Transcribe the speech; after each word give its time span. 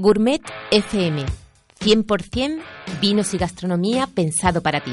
Gourmet 0.00 0.40
FM, 0.70 1.26
100% 1.78 2.62
vinos 3.02 3.34
y 3.34 3.38
gastronomía 3.38 4.06
pensado 4.06 4.62
para 4.62 4.80
ti. 4.80 4.92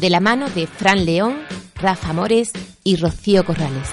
De 0.00 0.10
la 0.10 0.20
mano 0.20 0.50
de 0.50 0.66
Fran 0.66 1.06
León, 1.06 1.38
Rafa 1.76 2.12
Mores 2.12 2.52
y 2.82 2.96
Rocío 2.96 3.46
Corrales. 3.46 3.88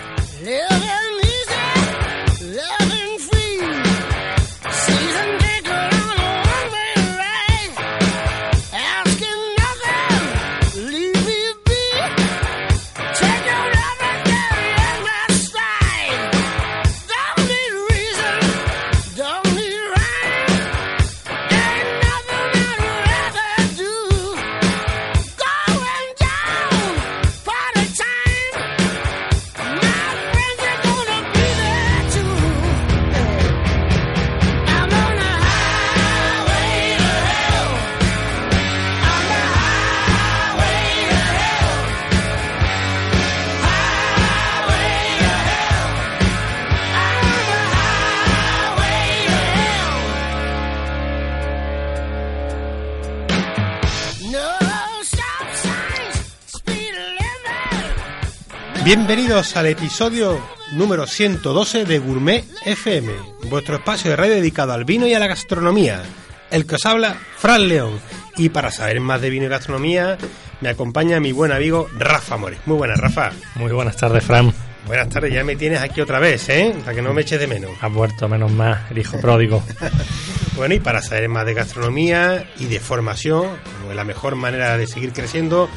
Bienvenidos 58.83 59.55
al 59.57 59.67
episodio 59.67 60.41
número 60.71 61.05
112 61.05 61.85
de 61.85 61.99
Gourmet 61.99 62.43
FM, 62.65 63.13
vuestro 63.47 63.75
espacio 63.75 64.09
de 64.09 64.17
radio 64.17 64.33
dedicado 64.33 64.73
al 64.73 64.85
vino 64.85 65.05
y 65.05 65.13
a 65.13 65.19
la 65.19 65.27
gastronomía. 65.27 66.01
El 66.49 66.65
que 66.65 66.75
os 66.75 66.85
habla, 66.87 67.15
Fran 67.37 67.67
León. 67.67 67.99
Y 68.37 68.49
para 68.49 68.71
saber 68.71 68.99
más 68.99 69.21
de 69.21 69.29
vino 69.29 69.45
y 69.45 69.49
gastronomía, 69.49 70.17
me 70.61 70.69
acompaña 70.69 71.19
mi 71.19 71.31
buen 71.31 71.51
amigo 71.51 71.89
Rafa 71.95 72.37
Mores. 72.37 72.59
Muy 72.65 72.75
buenas, 72.75 72.99
Rafa. 72.99 73.29
Muy 73.53 73.71
buenas 73.71 73.97
tardes, 73.97 74.23
Fran. 74.23 74.51
Buenas 74.87 75.09
tardes, 75.09 75.31
ya 75.31 75.43
me 75.43 75.55
tienes 75.55 75.79
aquí 75.79 76.01
otra 76.01 76.17
vez, 76.17 76.49
¿eh? 76.49 76.73
Para 76.79 76.95
que 76.95 77.03
no 77.03 77.13
me 77.13 77.21
eches 77.21 77.39
de 77.39 77.45
menos. 77.45 77.71
Ha 77.81 77.87
vuelto, 77.87 78.27
menos 78.27 78.51
más, 78.51 78.89
el 78.89 78.97
hijo 78.97 79.19
pródigo. 79.21 79.63
bueno, 80.55 80.73
y 80.73 80.79
para 80.79 81.03
saber 81.03 81.29
más 81.29 81.45
de 81.45 81.53
gastronomía 81.53 82.49
y 82.57 82.65
de 82.65 82.79
formación, 82.79 83.47
como 83.77 83.91
es 83.91 83.95
la 83.95 84.05
mejor 84.05 84.35
manera 84.35 84.75
de 84.77 84.87
seguir 84.87 85.13
creciendo, 85.13 85.69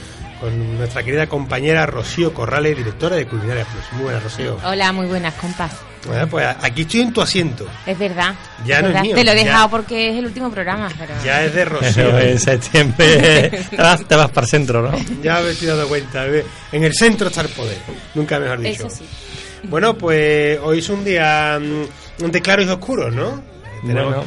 con 0.45 0.77
nuestra 0.77 1.03
querida 1.03 1.27
compañera 1.27 1.87
Rocío 1.87 2.35
Corrales, 2.35 2.77
directora 2.77 3.17
de 3.17 3.27
Culinaria 3.27 3.65
Plus. 3.65 3.85
Muy 3.93 4.03
buenas, 4.03 4.23
Rocío. 4.23 4.59
Hola, 4.63 4.93
muy 4.93 5.07
buenas, 5.07 5.33
compas. 5.35 5.73
Bueno, 6.07 6.29
pues 6.29 6.47
aquí 6.61 6.83
estoy 6.83 7.01
en 7.01 7.15
tu 7.15 7.23
asiento. 7.23 7.67
Es 7.87 7.99
verdad. 7.99 8.35
Ya 8.67 8.83
no 8.83 8.91
es 8.91 9.01
mío. 9.01 9.17
Te 9.17 9.25
lo 9.25 9.31
he 9.31 9.37
dejado 9.37 9.71
porque 9.71 10.11
es 10.11 10.19
el 10.19 10.27
último 10.27 10.51
programa. 10.51 10.91
Pero... 10.99 11.15
Ya 11.25 11.43
es 11.45 11.55
de 11.55 11.65
Rocío. 11.65 12.19
en 12.19 12.39
septiembre 12.39 13.51
te 13.71 13.77
vas, 13.77 14.07
te 14.07 14.15
vas 14.15 14.31
para 14.31 14.45
el 14.45 14.51
centro, 14.51 14.83
¿no? 14.83 14.99
Ya 15.23 15.41
me 15.41 15.53
estoy 15.53 15.69
dando 15.69 15.89
cuenta. 15.89 16.27
En 16.27 16.85
el 16.85 16.93
centro 16.93 17.29
está 17.29 17.41
el 17.41 17.49
poder. 17.49 17.79
Nunca 18.15 18.39
mejor 18.39 18.61
dicho. 18.61 18.87
Eso 18.87 18.97
sí. 18.97 19.07
Bueno, 19.63 19.97
pues 19.97 20.59
hoy 20.63 20.81
es 20.81 20.89
un 20.91 21.07
día 21.07 21.59
mm, 21.59 22.23
de 22.27 22.43
claros 22.43 22.67
y 22.67 22.69
oscuros, 22.69 23.15
¿no? 23.15 23.43
Tenemos... 23.81 24.27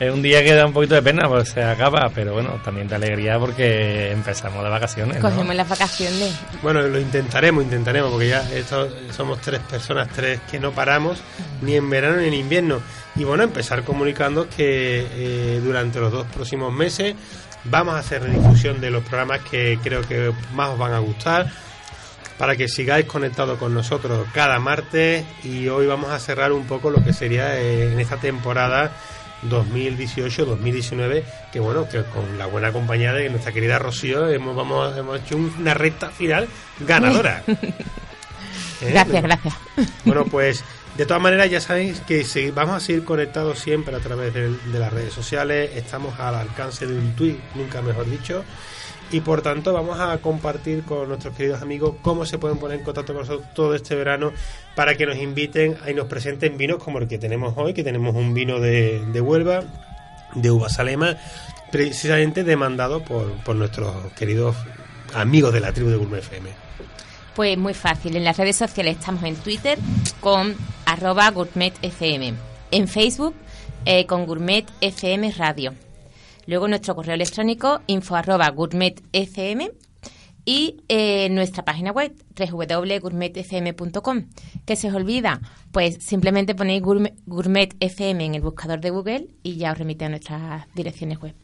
Es 0.00 0.12
un 0.12 0.22
día 0.22 0.42
que 0.42 0.52
da 0.54 0.66
un 0.66 0.72
poquito 0.72 0.96
de 0.96 1.02
pena, 1.02 1.28
pues 1.28 1.50
se 1.50 1.62
acaba, 1.62 2.10
pero 2.12 2.32
bueno, 2.32 2.60
también 2.64 2.88
de 2.88 2.96
alegría 2.96 3.38
porque 3.38 4.10
empezamos 4.10 4.64
de 4.64 4.68
vacaciones. 4.68 5.22
¿no? 5.22 5.30
Cogemos 5.30 5.54
las 5.54 5.68
vacaciones. 5.68 6.34
Bueno, 6.62 6.82
lo 6.82 6.98
intentaremos, 6.98 7.62
intentaremos, 7.62 8.10
porque 8.10 8.28
ya 8.28 8.40
esto, 8.52 8.88
somos 9.12 9.40
tres 9.40 9.60
personas, 9.60 10.08
tres 10.08 10.40
que 10.50 10.58
no 10.58 10.72
paramos, 10.72 11.22
ni 11.62 11.76
en 11.76 11.88
verano 11.88 12.16
ni 12.16 12.26
en 12.26 12.34
invierno. 12.34 12.80
Y 13.14 13.22
bueno, 13.22 13.44
empezar 13.44 13.84
comunicando 13.84 14.48
que 14.48 15.06
eh, 15.12 15.60
durante 15.62 16.00
los 16.00 16.10
dos 16.10 16.26
próximos 16.26 16.72
meses 16.72 17.14
vamos 17.62 17.94
a 17.94 17.98
hacer 17.98 18.28
difusión 18.28 18.80
de 18.80 18.90
los 18.90 19.04
programas 19.04 19.40
que 19.48 19.78
creo 19.80 20.02
que 20.02 20.32
más 20.54 20.70
os 20.70 20.78
van 20.78 20.92
a 20.92 20.98
gustar 20.98 21.50
para 22.36 22.56
que 22.56 22.68
sigáis 22.68 23.06
conectados 23.06 23.58
con 23.58 23.72
nosotros 23.72 24.26
cada 24.34 24.58
martes 24.58 25.24
y 25.44 25.68
hoy 25.68 25.86
vamos 25.86 26.10
a 26.10 26.18
cerrar 26.18 26.52
un 26.52 26.66
poco 26.66 26.90
lo 26.90 27.02
que 27.02 27.12
sería 27.12 27.58
eh, 27.58 27.92
en 27.92 28.00
esta 28.00 28.16
temporada 28.16 28.90
2018-2019, 29.48 31.22
que 31.52 31.60
bueno, 31.60 31.88
que 31.88 32.02
con 32.04 32.38
la 32.38 32.46
buena 32.46 32.72
compañía 32.72 33.12
de 33.12 33.28
nuestra 33.30 33.52
querida 33.52 33.78
Rocío 33.78 34.28
hemos, 34.28 34.54
vamos, 34.56 34.96
hemos 34.96 35.20
hecho 35.20 35.36
una 35.36 35.74
recta 35.74 36.10
final 36.10 36.48
ganadora. 36.80 37.42
¿Eh? 38.80 38.90
Gracias, 38.90 39.22
gracias. 39.22 39.54
Bueno, 40.04 40.24
pues 40.26 40.64
de 40.96 41.06
todas 41.06 41.22
maneras 41.22 41.50
ya 41.50 41.60
sabéis 41.60 42.00
que 42.00 42.24
vamos 42.54 42.76
a 42.76 42.80
seguir 42.80 43.04
conectados 43.04 43.58
siempre 43.58 43.94
a 43.96 44.00
través 44.00 44.34
de, 44.34 44.50
de 44.50 44.78
las 44.78 44.92
redes 44.92 45.12
sociales, 45.12 45.70
estamos 45.74 46.18
al 46.20 46.34
alcance 46.34 46.86
de 46.86 46.94
un 46.94 47.14
tweet, 47.16 47.38
nunca 47.54 47.82
mejor 47.82 48.08
dicho 48.08 48.44
y 49.14 49.20
por 49.20 49.42
tanto 49.42 49.72
vamos 49.72 50.00
a 50.00 50.18
compartir 50.18 50.82
con 50.82 51.06
nuestros 51.06 51.36
queridos 51.36 51.62
amigos 51.62 51.94
cómo 52.02 52.26
se 52.26 52.36
pueden 52.36 52.58
poner 52.58 52.80
en 52.80 52.84
contacto 52.84 53.12
con 53.12 53.22
nosotros 53.22 53.46
todo 53.54 53.76
este 53.76 53.94
verano 53.94 54.32
para 54.74 54.96
que 54.96 55.06
nos 55.06 55.18
inviten 55.18 55.76
y 55.88 55.94
nos 55.94 56.08
presenten 56.08 56.56
vinos 56.56 56.82
como 56.82 56.98
el 56.98 57.06
que 57.06 57.16
tenemos 57.16 57.54
hoy, 57.56 57.74
que 57.74 57.84
tenemos 57.84 58.16
un 58.16 58.34
vino 58.34 58.58
de, 58.58 59.04
de 59.12 59.20
Huelva, 59.20 59.62
de 60.34 60.50
Uva 60.50 60.68
Salema, 60.68 61.16
precisamente 61.70 62.42
demandado 62.42 63.04
por, 63.04 63.30
por 63.44 63.54
nuestros 63.54 63.94
queridos 64.14 64.56
amigos 65.14 65.52
de 65.52 65.60
la 65.60 65.72
tribu 65.72 65.90
de 65.90 65.96
Gourmet 65.96 66.18
FM. 66.18 66.50
Pues 67.36 67.56
muy 67.56 67.74
fácil, 67.74 68.16
en 68.16 68.24
las 68.24 68.36
redes 68.36 68.56
sociales 68.56 68.96
estamos 68.98 69.22
en 69.22 69.36
Twitter 69.36 69.78
con 70.18 70.56
arroba 70.86 71.30
gourmetfm, 71.30 72.34
en 72.72 72.88
Facebook 72.88 73.36
eh, 73.84 74.06
con 74.06 74.26
Gourmet 74.26 74.66
FM 74.80 75.30
Radio 75.38 75.72
Luego 76.46 76.68
nuestro 76.68 76.94
correo 76.94 77.14
electrónico 77.14 77.82
info 77.86 78.16
gourmetfm 78.54 79.70
y 80.44 80.82
eh, 80.88 81.28
nuestra 81.30 81.64
página 81.64 81.90
web 81.90 82.12
www.gourmetfm.com. 82.36 84.24
¿Qué 84.66 84.76
se 84.76 84.88
os 84.88 84.94
olvida? 84.94 85.40
Pues 85.72 85.96
simplemente 86.00 86.54
ponéis 86.54 86.82
gourmet, 86.82 87.14
gourmet, 87.26 87.74
FM 87.80 88.24
en 88.24 88.34
el 88.34 88.42
buscador 88.42 88.80
de 88.80 88.90
Google 88.90 89.28
y 89.42 89.56
ya 89.56 89.72
os 89.72 89.78
remite 89.78 90.04
a 90.04 90.08
nuestras 90.10 90.66
direcciones 90.74 91.18
web. 91.20 91.34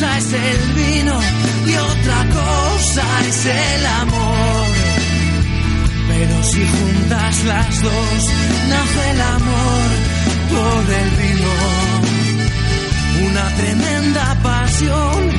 Es 0.00 0.32
el 0.32 0.72
vino 0.74 1.20
y 1.66 1.74
otra 1.74 2.24
cosa 2.28 3.04
es 3.28 3.46
el 3.46 3.86
amor. 3.86 4.66
Pero 6.08 6.42
si 6.44 6.64
juntas 6.66 7.44
las 7.44 7.82
dos, 7.82 8.30
nace 8.68 9.10
el 9.10 9.20
amor 9.20 9.88
por 10.50 10.94
el 11.00 11.10
vino. 11.22 11.54
Una 13.28 13.48
tremenda 13.56 14.36
pasión 14.42 15.30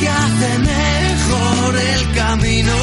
que 0.00 0.08
hace 0.08 0.58
mejor 0.58 1.76
el 1.76 2.12
camino. 2.12 2.76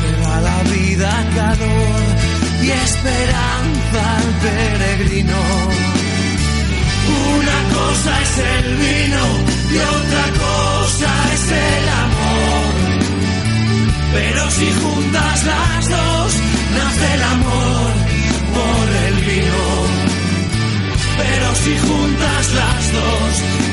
Que 0.00 0.22
da 0.22 0.40
la 0.40 0.62
vida 0.64 1.26
calor 1.36 2.18
y 2.64 2.70
esperanza 2.70 4.16
al 4.16 4.28
peregrino. 4.42 5.97
Una 7.36 7.58
cosa 7.76 8.22
es 8.22 8.38
el 8.38 8.76
vino 8.76 9.24
y 9.74 9.78
otra 9.78 10.24
cosa 10.44 11.10
es 11.34 11.44
el 11.50 11.88
amor. 12.06 12.68
Pero 14.12 14.50
si 14.50 14.66
juntas 14.82 15.44
las 15.44 15.88
dos, 15.88 16.32
nace 16.76 17.14
el 17.14 17.22
amor 17.22 17.90
por 18.56 18.86
el 19.06 19.14
vino. 19.30 19.64
Pero 21.18 21.54
si 21.62 21.78
juntas 21.78 22.52
las 22.60 22.92
dos, 22.92 23.30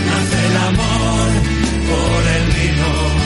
nace 0.10 0.38
el 0.50 0.58
amor 0.70 1.28
por 1.90 2.22
el 2.38 2.46
vino. 2.54 3.25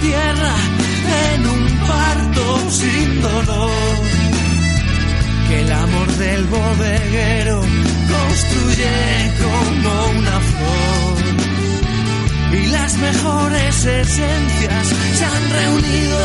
Tierra 0.00 0.54
en 1.32 1.46
un 1.46 1.78
parto 1.86 2.70
sin 2.70 3.22
dolor. 3.22 3.70
Que 5.48 5.60
el 5.62 5.72
amor 5.72 6.08
del 6.16 6.44
bodeguero 6.44 7.60
construye 8.14 8.96
como 9.42 9.92
una 10.18 10.36
flor. 10.50 11.16
Y 12.52 12.66
las 12.66 12.96
mejores 12.96 13.84
esencias 13.84 14.86
se 15.18 15.24
han 15.24 15.50
reunido 15.58 16.20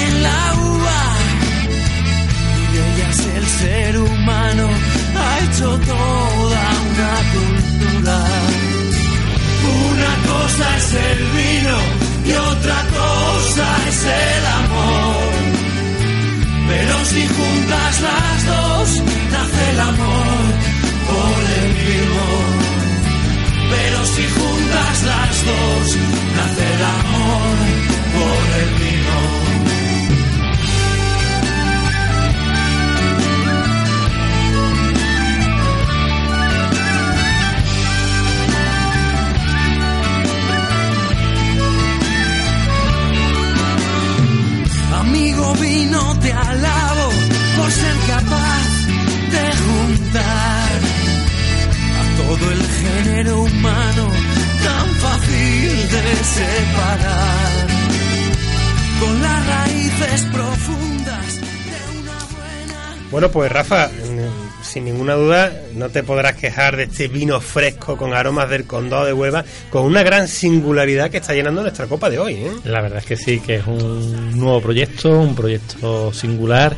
en 0.00 0.22
la 0.22 0.54
uva. 0.72 1.02
Y 2.60 2.76
de 2.76 2.94
ellas 2.94 3.18
el 3.36 3.46
ser 3.46 3.98
humano 3.98 4.68
ha 5.20 5.38
hecho 5.44 5.78
toda 5.78 6.62
una 6.90 7.14
cultura. 7.34 8.18
Una 9.90 10.12
cosa 10.32 10.76
es 10.76 10.94
el 10.94 11.18
vino 11.36 11.97
y 12.28 12.32
otra 12.32 12.78
cosa 12.98 13.66
es 13.88 14.04
el 14.04 14.46
amor. 14.62 15.28
Pero 16.68 17.04
si 17.04 17.26
juntas 17.26 18.00
las 18.08 18.46
dos, 18.46 19.02
nace 19.32 19.70
el 19.72 19.80
amor 19.80 20.44
por 21.10 21.40
el 21.60 21.68
vino. 21.80 22.26
Pero 23.70 23.98
si 24.14 24.24
juntas 24.36 25.02
las 25.10 25.34
dos, 25.50 25.86
alabo 46.32 47.10
por 47.56 47.70
ser 47.70 47.96
capaz 48.06 48.68
de 49.34 49.44
juntar 49.66 50.78
a 52.00 52.16
todo 52.16 52.52
el 52.52 52.62
género 52.80 53.42
humano 53.42 54.10
tan 54.64 54.88
fácil 54.96 55.88
de 55.94 56.24
separar. 56.24 57.66
Con 59.00 59.22
las 59.22 59.46
raíces 59.46 60.24
profundas 60.32 61.40
de 61.40 61.98
una 62.00 62.18
buena 62.34 62.96
Bueno, 63.12 63.30
pues 63.30 63.52
Rafa, 63.52 63.90
sin 64.68 64.84
ninguna 64.84 65.14
duda 65.14 65.52
no 65.74 65.88
te 65.88 66.02
podrás 66.02 66.34
quejar 66.36 66.76
de 66.76 66.84
este 66.84 67.08
vino 67.08 67.40
fresco 67.40 67.96
con 67.96 68.12
aromas 68.14 68.48
del 68.50 68.64
condado 68.64 69.04
de 69.06 69.12
Huelva, 69.12 69.44
con 69.70 69.84
una 69.84 70.02
gran 70.02 70.28
singularidad 70.28 71.10
que 71.10 71.16
está 71.18 71.34
llenando 71.34 71.62
nuestra 71.62 71.86
copa 71.86 72.10
de 72.10 72.18
hoy. 72.18 72.34
¿eh? 72.34 72.50
La 72.64 72.80
verdad 72.82 72.98
es 72.98 73.04
que 73.06 73.16
sí, 73.16 73.40
que 73.40 73.56
es 73.56 73.66
un 73.66 74.38
nuevo 74.38 74.60
proyecto, 74.60 75.08
un 75.20 75.34
proyecto 75.34 76.12
singular, 76.12 76.76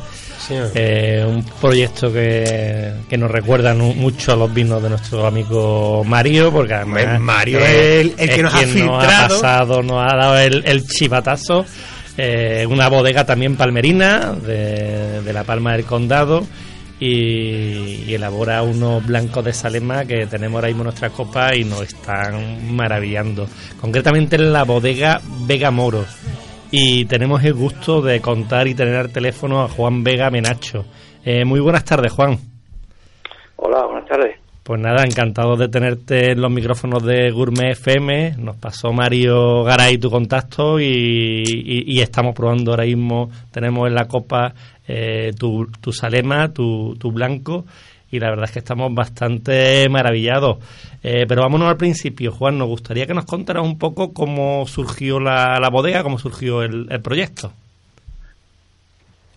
eh, 0.74 1.24
un 1.26 1.44
proyecto 1.60 2.12
que, 2.12 2.92
que 3.08 3.18
nos 3.18 3.30
recuerda 3.30 3.74
mucho 3.74 4.32
a 4.32 4.36
los 4.36 4.52
vinos 4.52 4.82
de 4.82 4.88
nuestro 4.88 5.26
amigo 5.26 6.02
Mario, 6.04 6.50
porque 6.50 6.74
además 6.74 7.20
Mario 7.20 7.58
es 7.58 7.68
el- 8.00 8.14
el 8.16 8.30
que 8.30 8.42
nos 8.42 8.54
ha 8.54 8.58
quien 8.58 8.86
nos 8.86 9.04
ha 9.04 9.28
pasado, 9.28 9.82
nos 9.82 10.02
ha 10.02 10.16
dado 10.16 10.38
el, 10.38 10.62
el 10.66 10.86
chivatazo. 10.86 11.64
eh, 12.16 12.66
una 12.68 12.88
bodega 12.88 13.24
también 13.24 13.56
palmerina 13.56 14.32
de, 14.32 15.22
de 15.22 15.32
la 15.32 15.44
Palma 15.44 15.72
del 15.72 15.84
Condado 15.84 16.44
y, 17.00 18.12
elabora 18.14 18.62
unos 18.62 19.04
blancos 19.04 19.44
de 19.44 19.52
Salema 19.52 20.04
que 20.04 20.26
tenemos 20.26 20.56
ahora 20.56 20.68
mismo 20.68 20.82
en 20.82 20.88
nuestra 20.88 21.10
copa 21.10 21.56
y 21.56 21.64
nos 21.64 21.82
están 21.82 22.74
maravillando. 22.74 23.46
Concretamente 23.80 24.36
en 24.36 24.52
la 24.52 24.64
bodega 24.64 25.20
Vega 25.46 25.70
Moros. 25.70 26.06
Y 26.70 27.06
tenemos 27.06 27.42
el 27.42 27.54
gusto 27.54 28.00
de 28.00 28.20
contar 28.20 28.68
y 28.68 28.74
tener 28.74 28.94
al 28.94 29.10
teléfono 29.10 29.62
a 29.62 29.68
Juan 29.68 30.04
Vega 30.04 30.30
Menacho. 30.30 30.84
Eh, 31.24 31.44
muy 31.44 31.58
buenas 31.58 31.84
tardes, 31.84 32.12
Juan. 32.12 32.38
Hola, 33.56 33.86
buenas 33.86 34.06
tardes. 34.06 34.36
Pues 34.70 34.80
nada, 34.80 35.02
encantado 35.02 35.56
de 35.56 35.66
tenerte 35.66 36.30
en 36.30 36.40
los 36.40 36.48
micrófonos 36.48 37.04
de 37.04 37.32
Gourmet 37.32 37.72
FM. 37.72 38.36
Nos 38.38 38.54
pasó 38.54 38.92
Mario 38.92 39.64
Garay 39.64 39.98
tu 39.98 40.12
contacto 40.12 40.78
y, 40.78 42.00
estamos 42.00 42.36
probando 42.36 42.70
ahora 42.70 42.84
mismo. 42.84 43.32
Tenemos 43.50 43.88
en 43.88 43.96
la 43.96 44.06
copa 44.06 44.54
eh, 44.86 45.32
tu, 45.36 45.66
tu 45.80 45.92
Salema, 45.92 46.52
tu, 46.52 46.94
tu 47.00 47.10
Blanco. 47.10 47.64
Y 48.12 48.20
la 48.20 48.30
verdad 48.30 48.44
es 48.44 48.52
que 48.52 48.58
estamos 48.60 48.94
bastante 48.94 49.88
maravillados. 49.88 50.58
Eh, 51.02 51.24
pero 51.26 51.42
vámonos 51.42 51.68
al 51.68 51.76
principio, 51.76 52.30
Juan. 52.30 52.56
Nos 52.56 52.68
gustaría 52.68 53.08
que 53.08 53.14
nos 53.14 53.24
contaras 53.24 53.64
un 53.64 53.76
poco 53.76 54.12
cómo 54.12 54.68
surgió 54.68 55.18
la, 55.18 55.58
la 55.60 55.68
bodega, 55.68 56.04
cómo 56.04 56.16
surgió 56.16 56.62
el, 56.62 56.86
el 56.92 57.02
proyecto. 57.02 57.50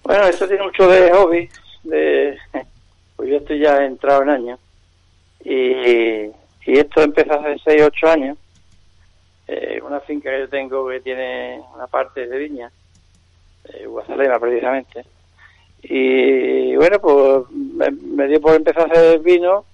Bueno, 0.04 0.28
esto 0.28 0.48
tiene 0.48 0.62
mucho 0.62 0.88
de 0.88 1.12
hobby, 1.12 1.50
de 1.86 2.38
pues 3.16 3.30
yo 3.32 3.38
estoy 3.38 3.62
ya 3.62 3.84
entrado 3.84 4.22
en 4.22 4.30
años 4.30 4.60
y, 5.44 6.31
y 6.66 6.78
esto 6.80 7.01
empezó 7.01 7.34
hace 7.34 7.57
6, 7.63 7.84
8 7.86 8.07
años. 8.07 8.38
Eh, 9.48 9.81
una 9.86 10.00
finca 10.00 10.31
que 10.31 10.40
yo 10.40 10.50
tengo 10.50 10.88
que 10.88 11.01
tiene 11.01 11.62
una 11.75 11.88
parte 11.88 12.28
de 12.28 12.38
viña, 12.38 12.72
eh, 13.66 13.86
Guasalema 13.86 14.40
precisamente. 14.40 15.06
Y 15.81 16.75
bueno, 16.78 17.00
pues 17.00 17.50
me, 17.51 18.28
dio 18.28 18.40
por 18.40 18.56
empezar 18.56 18.84
a 18.84 18.94
hacer 18.94 19.19
vino, 19.19 19.66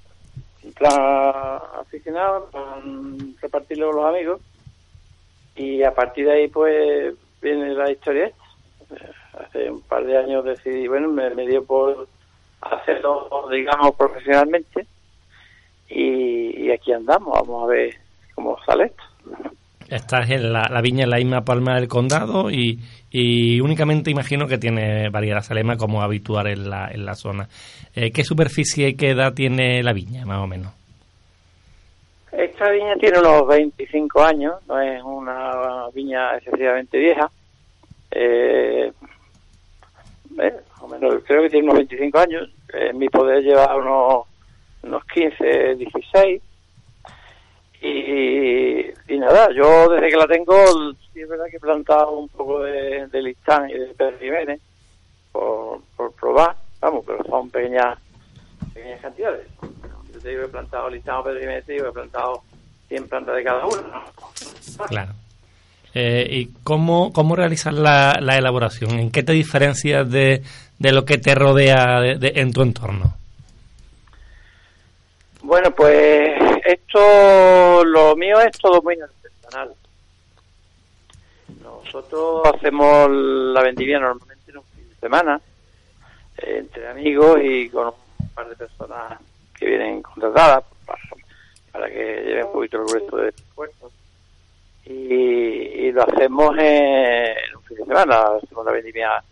en 0.63 0.74
plan 0.74 1.62
aficionado, 1.80 2.50
plan 2.50 3.36
repartirlo 3.39 3.88
con 3.88 3.95
los 3.98 4.05
amigos. 4.05 4.41
Y 5.55 5.84
a 5.84 5.94
partir 5.94 6.25
de 6.25 6.34
ahí 6.34 6.48
pues 6.48 7.13
viene 7.41 7.74
la 7.74 7.91
historia 7.91 8.25
esta 8.25 8.50
hace 9.39 9.70
un 9.70 9.82
par 9.82 10.03
de 10.03 10.17
años 10.17 10.44
decidí, 10.44 10.88
bueno, 10.88 11.10
me 11.10 11.48
dio 11.48 11.63
por 11.63 12.08
hacerlo, 12.62 13.48
digamos, 13.51 13.96
profesionalmente 13.96 14.88
y, 15.89 16.65
y 16.65 16.72
aquí 16.72 16.91
andamos, 16.93 17.34
vamos 17.34 17.63
a 17.63 17.67
ver 17.67 17.96
cómo 18.36 18.58
sale 18.65 18.86
esto. 18.86 19.03
Estás 19.89 20.29
en 20.29 20.53
la, 20.53 20.67
la 20.69 20.81
viña 20.81 21.05
en 21.05 21.10
la 21.10 21.17
misma 21.17 21.41
palma 21.41 21.75
del 21.75 21.88
condado 21.88 22.51
y, 22.51 22.79
y 23.12 23.60
únicamente 23.60 24.12
imagino 24.12 24.48
que 24.48 24.60
tiene 24.60 25.10
variedad 25.10 25.41
salema 25.41 25.77
como 25.77 26.03
habitual 26.03 26.48
en 26.48 26.69
la, 26.69 26.89
en 26.91 27.05
la 27.05 27.15
zona. 27.15 27.50
Eh, 27.96 28.12
¿Qué 28.12 28.24
superficie 28.24 28.89
y 28.89 28.96
qué 28.96 29.10
edad 29.10 29.34
tiene 29.34 29.81
la 29.81 29.93
viña, 29.93 30.25
más 30.25 30.39
o 30.39 30.48
menos? 30.48 30.74
Esta 32.31 32.69
viña 32.69 32.96
tiene 32.98 33.19
unos 33.19 33.48
25 33.48 34.24
años, 34.24 34.53
no 34.67 34.79
es 34.79 35.01
una 35.03 35.88
viña 35.93 36.38
excesivamente 36.38 37.00
vieja. 37.00 37.31
Eh, 38.12 38.91
eh, 40.39 40.53
o 40.81 40.88
menos, 40.88 41.15
creo 41.25 41.41
que 41.41 41.50
tiene 41.50 41.65
unos 41.65 41.77
25 41.77 42.19
años. 42.19 42.50
En 42.74 42.98
mi 43.00 43.10
poder 43.10 43.43
lleva 43.43 43.75
unos, 43.75 44.27
unos 44.83 45.03
15, 45.05 45.75
16. 45.75 46.41
Y, 47.81 48.79
y 49.13 49.17
nada, 49.19 49.50
yo 49.55 49.88
desde 49.89 50.09
que 50.09 50.17
la 50.17 50.27
tengo, 50.27 50.53
sí 51.13 51.21
es 51.21 51.29
verdad 51.29 51.45
que 51.50 51.57
he 51.57 51.62
plantado 51.62 52.12
un 52.12 52.27
poco 52.29 52.63
de, 52.63 53.07
de 53.07 53.21
listán 53.21 53.69
y 53.69 53.74
de 53.74 53.86
perrimene 53.88 54.59
por, 55.31 55.81
por 55.95 56.12
probar, 56.13 56.55
vamos, 56.81 57.03
pero 57.07 57.24
son 57.24 57.50
pequeñas, 57.50 57.98
pequeñas 58.74 59.00
cantidades. 59.01 59.48
Yo 60.13 60.19
te 60.19 60.29
digo, 60.29 60.43
he 60.43 60.48
plantado 60.50 60.89
listán 60.89 61.15
o 61.17 61.24
perrimene, 61.24 61.62
te 61.62 61.74
digo, 61.74 61.88
he 61.88 61.91
plantado 61.93 62.41
100 62.89 63.07
plantas 63.07 63.36
de 63.36 63.43
cada 63.43 63.65
una. 63.65 63.81
¿no? 63.81 64.86
Claro. 64.88 65.13
Eh, 65.93 66.27
¿Y 66.29 66.45
cómo, 66.63 67.13
cómo 67.13 67.36
realizas 67.36 67.74
la, 67.74 68.19
la 68.21 68.38
elaboración? 68.38 69.00
¿En 69.00 69.09
qué 69.09 69.24
te 69.24 69.31
diferencias 69.31 70.09
de, 70.12 70.43
de 70.77 70.91
lo 70.91 71.05
que 71.05 71.17
te 71.17 71.33
rodea 71.33 72.00
de- 72.01 72.15
de- 72.17 72.33
en 72.41 72.51
tu 72.51 72.62
entorno? 72.62 73.15
Bueno, 75.50 75.72
pues 75.72 76.39
esto, 76.63 77.84
lo 77.84 78.15
mío 78.15 78.39
es 78.39 78.56
todo 78.60 78.84
muy 78.84 78.96
artesanal. 79.01 79.74
Nosotros 81.63 82.44
hacemos 82.53 83.10
la 83.10 83.63
vendimia 83.63 84.00
normalmente 84.00 84.51
en 84.51 84.58
un 84.58 84.63
fin 84.75 84.88
de 84.88 84.96
semana, 84.98 85.41
eh, 86.38 86.58
entre 86.60 86.88
amigos 86.88 87.39
y 87.41 87.68
con 87.72 87.88
un 87.88 88.29
par 88.36 88.48
de 88.48 88.56
personas 88.58 89.20
que 89.58 89.65
vienen 89.65 90.03
contratadas 90.03 90.65
para, 91.72 91.89
que 91.89 92.24
lleven 92.27 92.46
un 92.46 92.53
poquito 92.53 92.77
el 92.77 92.86
grueso 92.86 93.18
del 93.18 93.29
esfuerzo. 93.29 93.91
Y, 94.86 94.91
y 94.94 95.91
lo 95.91 96.03
hacemos 96.03 96.56
en, 96.60 96.63
en 96.63 97.56
un 97.56 97.63
fin 97.63 97.77
de 97.77 97.86
semana, 97.86 98.22
hacemos 98.39 98.65
la 98.68 98.72
vendimia, 98.72 99.24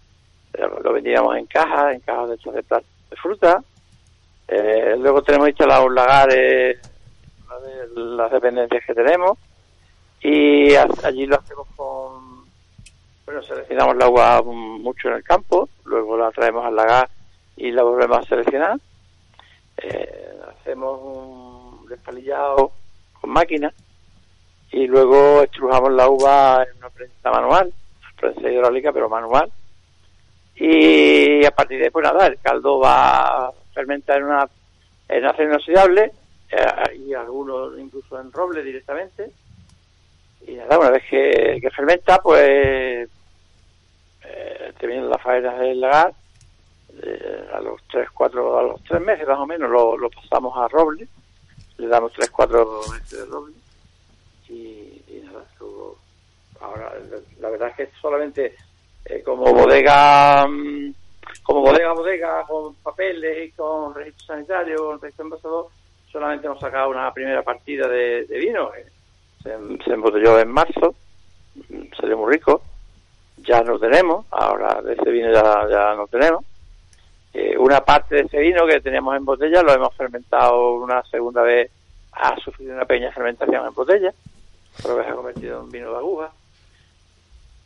lo 0.84 0.94
vendíamos 0.94 1.38
en 1.38 1.46
cajas, 1.46 1.94
en 1.94 2.00
cajas 2.00 2.30
de 2.30 2.52
de, 2.54 2.64
de 3.12 3.16
fruta, 3.18 3.64
eh, 4.48 4.96
luego 4.98 5.22
tenemos 5.22 5.50
hechos 5.50 5.68
los 5.68 5.94
lagares, 5.94 6.80
las 7.96 8.32
dependencias 8.32 8.84
que 8.86 8.94
tenemos, 8.94 9.38
y 10.22 10.74
allí 10.76 11.26
lo 11.26 11.36
hacemos 11.36 11.68
con, 11.76 12.46
bueno, 13.26 13.42
seleccionamos 13.44 13.96
el 13.96 14.02
agua 14.02 14.42
mm, 14.42 14.82
mucho 14.82 15.10
en 15.10 15.16
el 15.16 15.24
campo, 15.24 15.68
luego 15.86 16.18
la 16.18 16.32
traemos 16.32 16.66
al 16.66 16.76
lagar 16.76 17.10
y 17.56 17.72
la 17.72 17.84
volvemos 17.84 18.20
a 18.20 18.24
seleccionar. 18.24 18.80
Eh, 19.78 20.34
hacemos 20.50 21.00
un 21.04 21.86
despalillado 21.88 22.72
con 23.20 23.30
máquina 23.30 23.72
y 24.72 24.88
luego 24.88 25.44
estrujamos 25.44 25.92
la 25.92 26.10
uva 26.10 26.64
en 26.64 26.78
una 26.78 26.90
prensa 26.90 27.32
manual, 27.32 27.74
prensa 28.20 28.50
hidráulica 28.50 28.92
pero 28.92 29.10
manual, 29.10 29.52
y 30.56 31.46
a 31.46 31.52
partir 31.52 31.78
de 31.78 31.86
ahí, 31.86 31.90
pues 31.92 32.04
nada, 32.04 32.26
el 32.26 32.40
caldo 32.40 32.80
va 32.80 33.52
a 33.78 33.82
fermentar 33.82 34.18
en 34.18 34.24
una 34.26 34.50
en 35.10 35.26
acero 35.26 35.50
inoxidable 35.50 36.12
eh, 36.52 36.98
y 36.98 37.14
algunos 37.14 37.78
incluso 37.78 38.20
en 38.20 38.32
roble 38.32 38.64
directamente. 38.64 39.32
Y 40.46 40.56
nada, 40.56 40.80
una 40.80 40.92
vez 40.92 41.04
que, 41.10 41.60
que 41.62 41.70
fermenta, 41.72 42.20
pues 42.22 43.10
eh, 44.24 44.74
terminan 44.80 45.10
las 45.10 45.22
faenas 45.22 45.60
del 45.60 45.80
lagar. 45.80 46.14
Eh, 47.04 47.48
a 47.54 47.60
los 47.60 47.82
3, 47.92 48.10
4, 48.12 48.60
a 48.60 48.64
los 48.64 48.84
3 48.86 49.02
meses 49.02 49.28
más 49.28 49.38
o 49.38 49.46
menos 49.46 49.70
lo, 49.70 49.98
lo 49.98 50.10
pasamos 50.10 50.58
a 50.58 50.68
roble. 50.68 51.08
Le 51.78 51.88
damos 51.88 52.12
3, 52.14 52.30
4 52.32 52.82
meses 52.92 53.20
de 53.20 53.26
roble. 53.26 53.56
Y, 54.50 55.04
nada, 55.24 55.44
luego, 55.60 55.98
ahora 56.60 56.94
la, 57.10 57.18
la 57.40 57.50
verdad 57.50 57.70
es 57.70 57.76
que 57.76 57.90
solamente 58.02 58.56
eh, 59.06 59.22
como 59.24 59.54
bodega 59.54 60.48
mm, 60.48 60.94
como 61.44 61.62
bodega 61.62 61.94
bodega 61.94 62.44
con 62.44 62.76
papeles 62.76 63.48
y 63.48 63.52
con 63.52 63.94
registro 63.94 64.26
sanitario 64.28 64.78
con 64.86 65.02
registro 65.02 65.26
envasador 65.26 65.68
solamente 66.12 66.48
hemos 66.48 66.60
sacado 66.60 66.90
una 66.90 67.14
primera 67.14 67.44
partida 67.44 67.88
de, 67.88 68.26
vino 68.30 68.72
se, 69.44 69.54
embotelló 69.92 70.40
en 70.40 70.50
marzo 70.50 70.96
salió 72.00 72.18
muy 72.18 72.34
rico 72.34 72.62
ya 73.38 73.62
no 73.62 73.78
tenemos 73.80 74.26
ahora 74.32 74.82
de 74.82 74.94
ese 74.94 75.10
vino 75.12 75.32
ya, 75.32 75.68
ya 75.70 75.94
no 75.94 76.08
tenemos. 76.08 76.44
Eh, 77.34 77.56
una 77.58 77.82
parte 77.82 78.16
de 78.16 78.22
ese 78.22 78.40
vino 78.40 78.66
que 78.66 78.82
teníamos 78.82 79.16
en 79.16 79.26
botella 79.26 79.62
lo 79.62 79.74
hemos 79.74 79.94
fermentado 79.96 80.76
una 80.76 81.04
segunda 81.04 81.44
vez 81.44 81.70
ha 82.14 82.36
sufrido 82.40 82.74
una 82.74 82.86
pequeña 82.86 83.12
fermentación 83.12 83.68
en 83.68 83.74
botella 83.74 84.12
pero 84.82 85.04
se 85.04 85.10
ha 85.10 85.14
convertido 85.14 85.62
en 85.62 85.72
vino 85.72 85.92
de 85.92 85.98
aguja. 85.98 86.32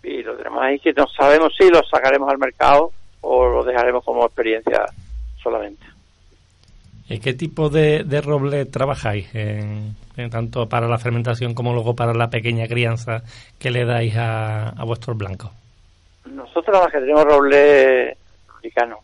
Y 0.04 0.24
lo 0.24 0.36
tenemos 0.36 0.62
ahí 0.64 0.80
que 0.80 0.94
no 0.94 1.08
sabemos 1.08 1.54
si 1.58 1.70
lo 1.70 1.84
sacaremos 1.84 2.30
al 2.30 2.38
mercado 2.38 2.92
o 3.22 3.48
lo 3.48 3.64
dejaremos 3.64 4.04
como 4.04 4.26
experiencia 4.26 4.86
solamente. 5.42 5.86
¿Y 7.10 7.20
qué 7.20 7.34
tipo 7.34 7.70
de, 7.70 8.04
de 8.04 8.22
roble 8.22 8.66
trabajáis? 8.66 9.34
En, 9.36 9.96
en 10.16 10.30
tanto 10.30 10.68
para 10.70 10.88
la 10.88 10.98
fermentación 10.98 11.54
como 11.54 11.74
luego 11.74 11.96
para 11.96 12.14
la 12.14 12.30
pequeña 12.30 12.68
crianza 12.68 13.24
que 13.60 13.72
le 13.72 13.86
dais 13.86 14.16
a, 14.16 14.70
a 14.70 14.84
vuestros 14.86 15.18
blancos. 15.18 15.52
Nosotros 16.26 16.74
nada 16.74 16.90
que 16.90 17.00
tenemos 17.00 17.26
roble 17.26 18.16
americano. 18.56 19.00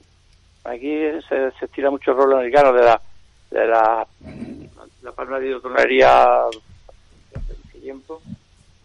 Aquí 0.63 0.93
se, 1.27 1.51
se 1.59 1.65
estira 1.65 1.89
mucho 1.89 2.11
el 2.11 2.17
roble 2.17 2.35
americano 2.35 2.71
de 2.73 2.83
la 2.83 3.01
de 3.49 3.65
la, 3.65 4.07
la 5.01 5.11
palma 5.13 5.39
de 5.39 5.47
hidrotonería 5.47 6.43
hace 6.43 7.79
tiempo 7.81 8.21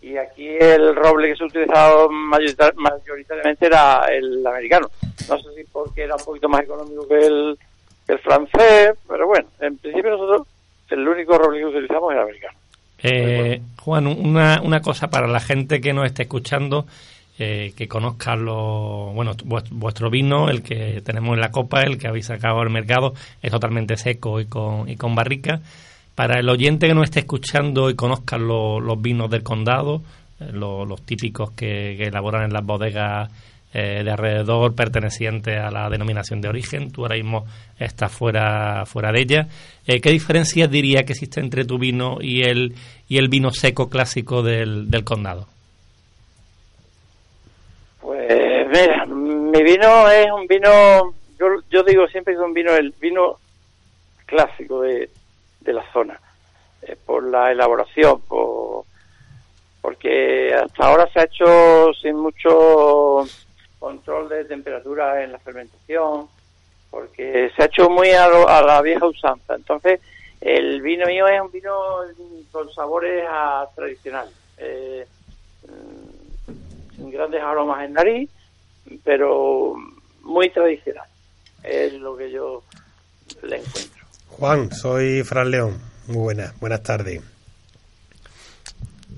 y 0.02 0.16
aquí 0.16 0.48
el 0.60 0.94
roble 0.96 1.28
que 1.28 1.36
se 1.36 1.44
ha 1.44 1.46
utilizado 1.46 2.08
mayorita- 2.10 2.72
mayoritariamente 2.76 3.66
era 3.66 4.04
el 4.10 4.46
americano. 4.46 4.88
No 5.28 5.38
sé 5.38 5.48
si 5.56 5.64
porque 5.72 6.02
era 6.02 6.16
un 6.16 6.24
poquito 6.24 6.48
más 6.48 6.62
económico 6.62 7.06
que 7.08 7.26
el, 7.26 7.58
que 8.06 8.12
el 8.14 8.18
francés, 8.18 8.92
pero 9.08 9.26
bueno, 9.26 9.46
en 9.60 9.78
principio 9.78 10.10
nosotros 10.10 10.46
el 10.90 11.08
único 11.08 11.38
roble 11.38 11.60
que 11.60 11.66
utilizamos 11.66 12.12
el 12.12 12.18
americano. 12.18 12.58
Eh, 13.04 13.60
Juan, 13.80 14.06
una, 14.06 14.60
una 14.62 14.80
cosa 14.82 15.08
para 15.08 15.26
la 15.26 15.40
gente 15.40 15.80
que 15.80 15.92
nos 15.92 16.04
esté 16.06 16.22
escuchando, 16.22 16.86
eh, 17.38 17.72
que 17.76 17.88
conozca 17.88 18.36
lo, 18.36 19.12
bueno, 19.14 19.32
vuest- 19.36 19.70
vuestro 19.70 20.10
vino, 20.10 20.48
el 20.50 20.62
que 20.62 21.00
tenemos 21.04 21.34
en 21.34 21.40
la 21.40 21.50
copa, 21.50 21.82
el 21.82 21.98
que 21.98 22.06
habéis 22.08 22.26
sacado 22.26 22.60
al 22.60 22.70
mercado, 22.70 23.14
es 23.42 23.50
totalmente 23.50 23.96
seco 23.96 24.38
y 24.40 24.46
con, 24.46 24.88
y 24.88 24.96
con 24.96 25.14
barrica. 25.14 25.60
Para 26.14 26.38
el 26.40 26.48
oyente 26.48 26.86
que 26.86 26.94
nos 26.94 27.04
esté 27.04 27.20
escuchando 27.20 27.88
y 27.90 27.94
conozca 27.94 28.36
lo- 28.36 28.80
los 28.80 29.00
vinos 29.00 29.30
del 29.30 29.42
condado, 29.42 30.02
eh, 30.40 30.50
lo- 30.52 30.84
los 30.84 31.00
típicos 31.02 31.52
que, 31.52 31.94
que 31.96 32.04
elaboran 32.08 32.44
en 32.44 32.52
las 32.52 32.64
bodegas 32.64 33.30
eh, 33.74 34.02
de 34.04 34.10
alrededor 34.10 34.74
pertenecientes 34.74 35.58
a 35.58 35.70
la 35.70 35.88
denominación 35.88 36.42
de 36.42 36.48
origen, 36.50 36.92
tú 36.92 37.02
ahora 37.04 37.14
mismo 37.16 37.46
estás 37.78 38.12
fuera, 38.12 38.84
fuera 38.84 39.10
de 39.12 39.20
ella. 39.22 39.46
Eh, 39.86 39.98
¿Qué 40.02 40.10
diferencias 40.10 40.70
diría 40.70 41.04
que 41.04 41.12
existe 41.14 41.40
entre 41.40 41.64
tu 41.64 41.78
vino 41.78 42.18
y 42.20 42.42
el, 42.42 42.74
y 43.08 43.16
el 43.16 43.28
vino 43.30 43.50
seco 43.50 43.88
clásico 43.88 44.42
del, 44.42 44.90
del 44.90 45.04
condado? 45.04 45.46
Pues 48.00 48.68
mira, 48.68 49.06
mi 49.06 49.62
vino 49.62 50.10
es 50.10 50.26
un 50.30 50.46
vino, 50.46 51.14
yo, 51.40 51.46
yo 51.70 51.82
digo 51.84 52.06
siempre 52.08 52.34
que 52.34 52.40
es 52.40 52.44
un 52.46 52.52
vino, 52.52 52.72
el 52.74 52.92
vino 53.00 53.38
clásico 54.26 54.82
de, 54.82 55.08
de 55.62 55.72
la 55.72 55.92
zona, 55.92 56.18
eh, 56.82 56.96
por 57.06 57.22
la 57.24 57.50
elaboración, 57.52 58.20
por, 58.22 58.84
porque 59.80 60.54
hasta 60.54 60.86
ahora 60.86 61.08
se 61.12 61.20
ha 61.20 61.24
hecho 61.24 61.92
sin 62.00 62.16
mucho 62.16 63.24
control 63.78 64.28
de 64.28 64.44
temperatura 64.44 65.22
en 65.24 65.32
la 65.32 65.38
fermentación, 65.38 66.28
porque 66.90 67.50
se 67.56 67.62
ha 67.62 67.66
hecho 67.66 67.88
muy 67.90 68.10
a, 68.10 68.28
lo- 68.28 68.48
a 68.48 68.62
la 68.62 68.80
vieja 68.82 69.06
usanza. 69.06 69.54
Entonces, 69.54 70.00
el 70.40 70.80
vino 70.82 71.06
mío 71.06 71.26
es 71.26 71.40
un 71.40 71.50
vino 71.50 71.72
con 72.50 72.72
sabores 72.72 73.24
a 73.28 73.66
tradicionales. 73.74 74.34
Eh, 74.58 75.06
mm, 75.68 76.96
sin 76.96 77.10
grandes 77.10 77.42
aromas 77.42 77.84
en 77.84 77.92
nariz, 77.94 78.30
pero 79.04 79.74
muy 80.22 80.50
tradicional. 80.50 81.06
Es 81.62 81.92
lo 81.94 82.16
que 82.16 82.30
yo 82.30 82.62
le 83.42 83.56
encuentro. 83.56 83.91
Juan, 84.42 84.72
soy 84.74 85.22
Fran 85.22 85.52
León. 85.52 85.78
Muy 86.08 86.16
buenas, 86.16 86.52
buenas 86.58 86.82
tardes. 86.82 87.20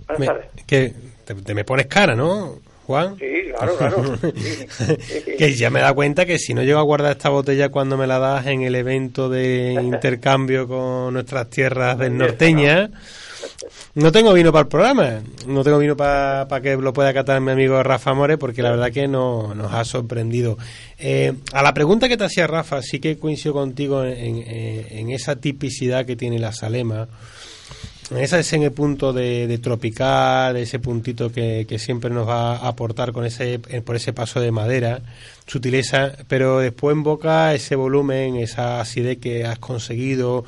Buenas 0.06 0.18
Me- 0.20 0.26
tardes. 0.26 0.46
que 0.66 0.92
te, 1.24 1.34
te 1.36 1.54
me 1.54 1.64
pones 1.64 1.86
cara, 1.86 2.14
¿no, 2.14 2.58
Juan? 2.86 3.16
Sí, 3.18 3.24
claro, 3.56 3.74
claro. 3.78 4.18
Sí, 4.36 4.66
sí, 4.68 4.94
sí. 5.24 5.36
que 5.38 5.54
ya 5.54 5.70
me 5.70 5.80
da 5.80 5.94
cuenta 5.94 6.26
que 6.26 6.38
si 6.38 6.52
no 6.52 6.62
llego 6.62 6.78
a 6.78 6.82
guardar 6.82 7.12
esta 7.12 7.30
botella 7.30 7.70
cuando 7.70 7.96
me 7.96 8.06
la 8.06 8.18
das 8.18 8.46
en 8.48 8.64
el 8.64 8.74
evento 8.74 9.30
de 9.30 9.72
intercambio 9.82 10.68
con 10.68 11.14
nuestras 11.14 11.48
tierras 11.48 11.96
del 11.98 12.18
norteña, 12.18 12.90
no 13.94 14.12
tengo 14.12 14.33
vino 14.33 14.52
para 14.52 14.62
el 14.62 14.68
programa. 14.68 15.23
No 15.47 15.62
tengo 15.62 15.78
vino 15.78 15.97
para 15.97 16.61
que 16.61 16.76
lo 16.76 16.92
pueda 16.92 17.12
catar 17.12 17.40
mi 17.40 17.52
amigo 17.52 17.83
Rafa 17.83 18.14
More, 18.14 18.38
porque 18.38 18.62
la 18.62 18.71
verdad 18.71 18.92
que 18.92 19.09
no, 19.09 19.54
nos 19.54 19.73
ha 19.73 19.85
sorprendido. 19.85 20.59
Eh, 20.99 21.33
a 21.52 21.62
la 21.62 21.75
pregunta 21.75 22.09
que 22.09 22.16
te 22.16 22.25
hacía 22.25 22.47
Rafa, 22.47 22.83
sí 22.83 23.00
que 23.00 23.18
coincido 23.18 23.54
contigo 23.54 24.04
en, 24.04 24.44
en 24.47 25.11
esa 25.11 25.37
tipicidad 25.37 26.06
que 26.06 26.16
tiene 26.16 26.38
la 26.38 26.52
Salema. 26.52 27.09
Ese 28.11 28.40
es 28.40 28.52
en 28.52 28.62
el 28.62 28.73
punto 28.73 29.14
de, 29.14 29.47
de 29.47 29.59
tropical, 29.59 30.56
ese 30.59 30.78
puntito 30.78 31.33
que, 31.33 31.64
que 31.66 31.78
siempre 31.78 32.11
nos 32.11 32.28
va 32.28 32.56
a 32.56 32.68
aportar 32.68 33.12
con 33.12 33.25
ese, 33.25 33.61
eh, 33.68 33.80
por 33.80 33.97
ese 33.97 34.12
paso 34.12 34.40
de 34.40 34.50
madera, 34.50 35.00
sutileza, 35.47 36.12
pero 36.28 36.59
después 36.59 36.94
en 36.94 37.02
boca 37.02 37.54
ese 37.54 37.76
volumen, 37.76 38.37
esa 38.37 38.80
acidez 38.80 39.18
que 39.18 39.47
has 39.47 39.59
conseguido, 39.59 40.44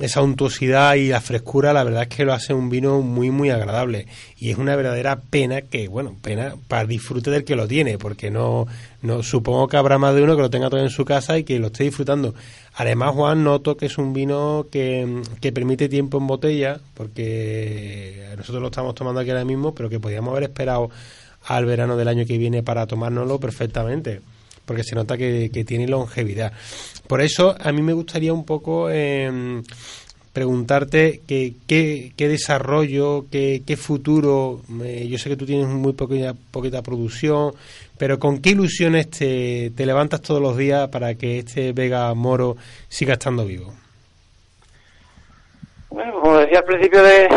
esa 0.00 0.22
untuosidad 0.22 0.94
y 0.94 1.08
la 1.08 1.20
frescura, 1.20 1.72
la 1.72 1.84
verdad 1.84 2.02
es 2.02 2.08
que 2.08 2.24
lo 2.24 2.32
hace 2.32 2.54
un 2.54 2.70
vino 2.70 3.00
muy, 3.00 3.30
muy 3.30 3.50
agradable. 3.50 4.06
Y 4.38 4.50
es 4.50 4.58
una 4.58 4.76
verdadera 4.76 5.16
pena 5.16 5.62
que, 5.62 5.88
bueno, 5.88 6.16
pena 6.20 6.54
para 6.68 6.86
disfrute 6.86 7.30
del 7.30 7.44
que 7.44 7.56
lo 7.56 7.68
tiene, 7.68 7.98
porque 7.98 8.30
no, 8.30 8.66
no 9.02 9.22
supongo 9.22 9.68
que 9.68 9.76
habrá 9.76 9.98
más 9.98 10.14
de 10.14 10.22
uno 10.22 10.36
que 10.36 10.42
lo 10.42 10.50
tenga 10.50 10.70
todo 10.70 10.80
en 10.80 10.90
su 10.90 11.04
casa 11.04 11.38
y 11.38 11.44
que 11.44 11.58
lo 11.58 11.68
esté 11.68 11.84
disfrutando. 11.84 12.34
Además, 12.74 13.14
Juan, 13.14 13.44
noto 13.44 13.76
que 13.76 13.86
es 13.86 13.98
un 13.98 14.12
vino 14.12 14.66
que, 14.70 15.22
que 15.40 15.52
permite 15.52 15.88
tiempo 15.88 16.18
en 16.18 16.26
botella, 16.26 16.80
porque 16.94 18.28
nosotros 18.36 18.62
lo 18.62 18.68
estamos 18.68 18.94
tomando 18.94 19.20
aquí 19.20 19.30
ahora 19.30 19.44
mismo, 19.44 19.74
pero 19.74 19.88
que 19.88 20.00
podíamos 20.00 20.32
haber 20.32 20.44
esperado 20.44 20.90
al 21.44 21.66
verano 21.66 21.96
del 21.96 22.08
año 22.08 22.24
que 22.24 22.38
viene 22.38 22.62
para 22.62 22.86
tomárnoslo 22.86 23.40
perfectamente 23.40 24.20
porque 24.64 24.84
se 24.84 24.94
nota 24.94 25.16
que, 25.16 25.48
tiene 25.66 25.86
longevidad. 25.88 26.52
Por 27.06 27.20
eso 27.20 27.56
a 27.60 27.72
mí 27.72 27.82
me 27.82 27.92
gustaría 27.92 28.32
un 28.32 28.44
poco 28.44 28.88
eh, 28.90 29.62
preguntarte 30.32 31.20
qué, 31.26 31.54
qué 31.66 32.28
desarrollo, 32.28 33.26
qué, 33.30 33.62
qué 33.66 33.76
futuro, 33.76 34.60
eh, 34.82 35.06
yo 35.08 35.18
sé 35.18 35.28
que 35.28 35.36
tú 35.36 35.44
tienes 35.44 35.66
muy 35.66 35.92
poquita, 35.92 36.34
poquita 36.50 36.82
producción, 36.82 37.52
pero 37.98 38.18
con 38.18 38.40
qué 38.40 38.50
ilusiones 38.50 39.10
te, 39.10 39.72
levantas 39.76 40.22
todos 40.22 40.40
los 40.40 40.56
días 40.56 40.88
para 40.88 41.14
que 41.14 41.40
este 41.40 41.72
Vega 41.72 42.12
Moro 42.14 42.56
siga 42.88 43.14
estando 43.14 43.44
vivo. 43.44 43.74
Bueno, 45.90 46.20
como 46.20 46.38
decía 46.38 46.60
al 46.60 46.64
principio 46.64 47.02
de, 47.02 47.28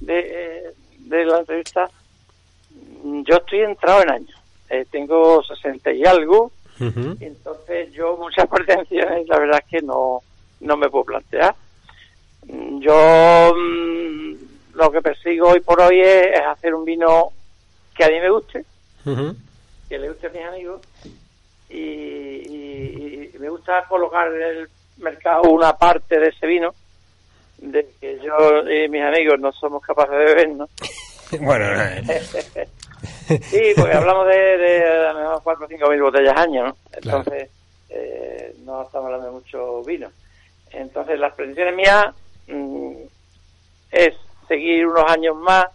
de 0.00 1.24
la 1.24 1.40
entrevista, 1.40 1.90
yo 3.02 3.36
estoy 3.36 3.60
entrado 3.60 4.02
en 4.02 4.10
años. 4.10 4.35
Eh, 4.68 4.84
tengo 4.90 5.42
60 5.42 5.92
y 5.92 6.04
algo, 6.04 6.50
entonces 7.20 7.92
yo 7.92 8.16
muchas 8.16 8.46
pretensiones, 8.50 9.26
la 9.28 9.38
verdad 9.38 9.62
es 9.64 9.70
que 9.70 9.86
no, 9.86 10.20
no 10.60 10.76
me 10.76 10.88
puedo 10.90 11.04
plantear. 11.04 11.54
Mm, 12.46 12.80
Yo 12.80 13.52
mm, 13.56 14.34
lo 14.74 14.90
que 14.90 15.00
persigo 15.02 15.48
hoy 15.48 15.60
por 15.60 15.80
hoy 15.80 16.00
es, 16.00 16.26
es 16.34 16.40
hacer 16.46 16.74
un 16.74 16.84
vino 16.84 17.30
que 17.96 18.04
a 18.04 18.08
mí 18.08 18.20
me 18.20 18.30
guste, 18.30 18.64
que 19.88 19.98
le 19.98 20.08
guste 20.08 20.26
a 20.26 20.30
mis 20.30 20.42
amigos, 20.42 20.80
y, 21.70 21.76
y- 21.78 23.30
y 23.34 23.38
me 23.38 23.48
gusta 23.48 23.84
colocar 23.88 24.28
en 24.32 24.42
el 24.42 24.68
mercado 24.98 25.42
una 25.50 25.72
parte 25.76 26.18
de 26.18 26.28
ese 26.28 26.46
vino, 26.46 26.74
de 27.58 27.88
que 28.00 28.18
yo 28.22 28.68
y 28.70 28.88
mis 28.88 29.02
amigos 29.02 29.38
no 29.40 29.50
somos 29.52 29.82
capaces 29.82 30.10
de 30.18 30.24
beber, 30.24 30.48
¿no? 30.50 30.68
bueno, 31.40 31.64
eh, 31.82 32.68
Sí, 33.26 33.72
porque 33.76 33.92
hablamos 33.94 34.26
de, 34.28 34.34
de 34.58 34.84
a 35.06 35.12
lo 35.12 35.18
mejor 35.20 35.40
4 35.42 35.64
o 35.64 35.68
5 35.68 35.90
mil 35.90 36.02
botellas 36.02 36.36
año, 36.36 36.64
¿no? 36.66 36.76
Entonces, 36.92 37.50
eh, 37.88 38.54
no 38.64 38.82
estamos 38.82 39.06
hablando 39.06 39.26
de 39.26 39.32
mucho 39.32 39.82
vino. 39.82 40.08
Entonces, 40.70 41.18
las 41.18 41.34
predicciones 41.34 41.74
mías 41.74 42.06
mm, 42.48 42.92
es 43.92 44.14
seguir 44.48 44.86
unos 44.86 45.04
años 45.10 45.36
más, 45.36 45.66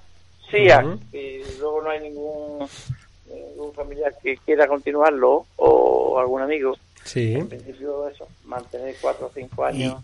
sí, 0.49 0.67
Ujú. 0.71 0.99
y 1.11 1.41
luego 1.59 1.81
no 1.81 1.89
hay 1.89 1.99
ningún, 2.01 2.67
ningún 3.27 3.73
familiar 3.73 4.13
que 4.21 4.37
quiera 4.37 4.67
continuarlo 4.67 5.45
o 5.57 6.19
algún 6.19 6.41
amigo. 6.41 6.75
sí. 7.03 7.33
En 7.35 7.47
principio, 7.49 8.07
eso, 8.07 8.27
mantener 8.45 8.95
4 9.01 9.25
o 9.27 9.31
5 9.33 9.65
años. 9.65 9.95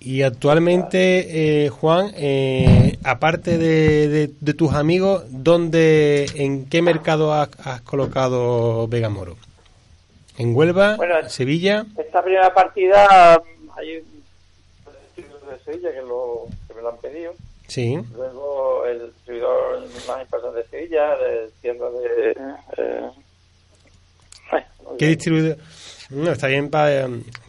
Y 0.00 0.22
actualmente, 0.22 1.64
eh, 1.64 1.68
Juan, 1.70 2.12
eh, 2.16 2.98
aparte 3.04 3.56
de, 3.56 4.08
de- 4.08 4.30
de 4.38 4.54
tus 4.54 4.74
amigos, 4.74 5.24
¿dónde, 5.30 6.26
en 6.34 6.66
qué 6.66 6.82
mercado 6.82 7.32
has, 7.32 7.48
has 7.64 7.80
colocado 7.82 8.86
Vegamoro? 8.88 9.36
¿En 10.36 10.54
Huelva? 10.54 10.96
Bueno, 10.96 11.14
¿Sevilla? 11.30 11.86
Esta 11.96 12.22
primera 12.22 12.52
partida 12.52 13.40
hay 13.76 13.96
un 13.96 14.04
distribuidor 15.16 15.58
de 15.58 15.64
Sevilla 15.64 15.92
que, 15.92 16.02
lo, 16.02 16.46
que 16.68 16.74
me 16.74 16.82
lo 16.82 16.88
han 16.90 16.98
pedido. 16.98 17.32
Sí. 17.66 17.98
Luego 18.14 18.84
el 18.86 19.06
distribuidor 19.06 19.80
más 20.06 20.20
importante 20.22 20.58
de 20.58 20.66
Sevilla, 20.68 21.16
de 21.16 21.50
tienda 21.62 21.86
de... 21.90 22.30
eh, 22.76 23.10
¿Qué 24.98 25.06
distribuidor? 25.06 25.56
No, 26.14 26.30
está 26.30 26.46
bien 26.46 26.70
para 26.70 27.08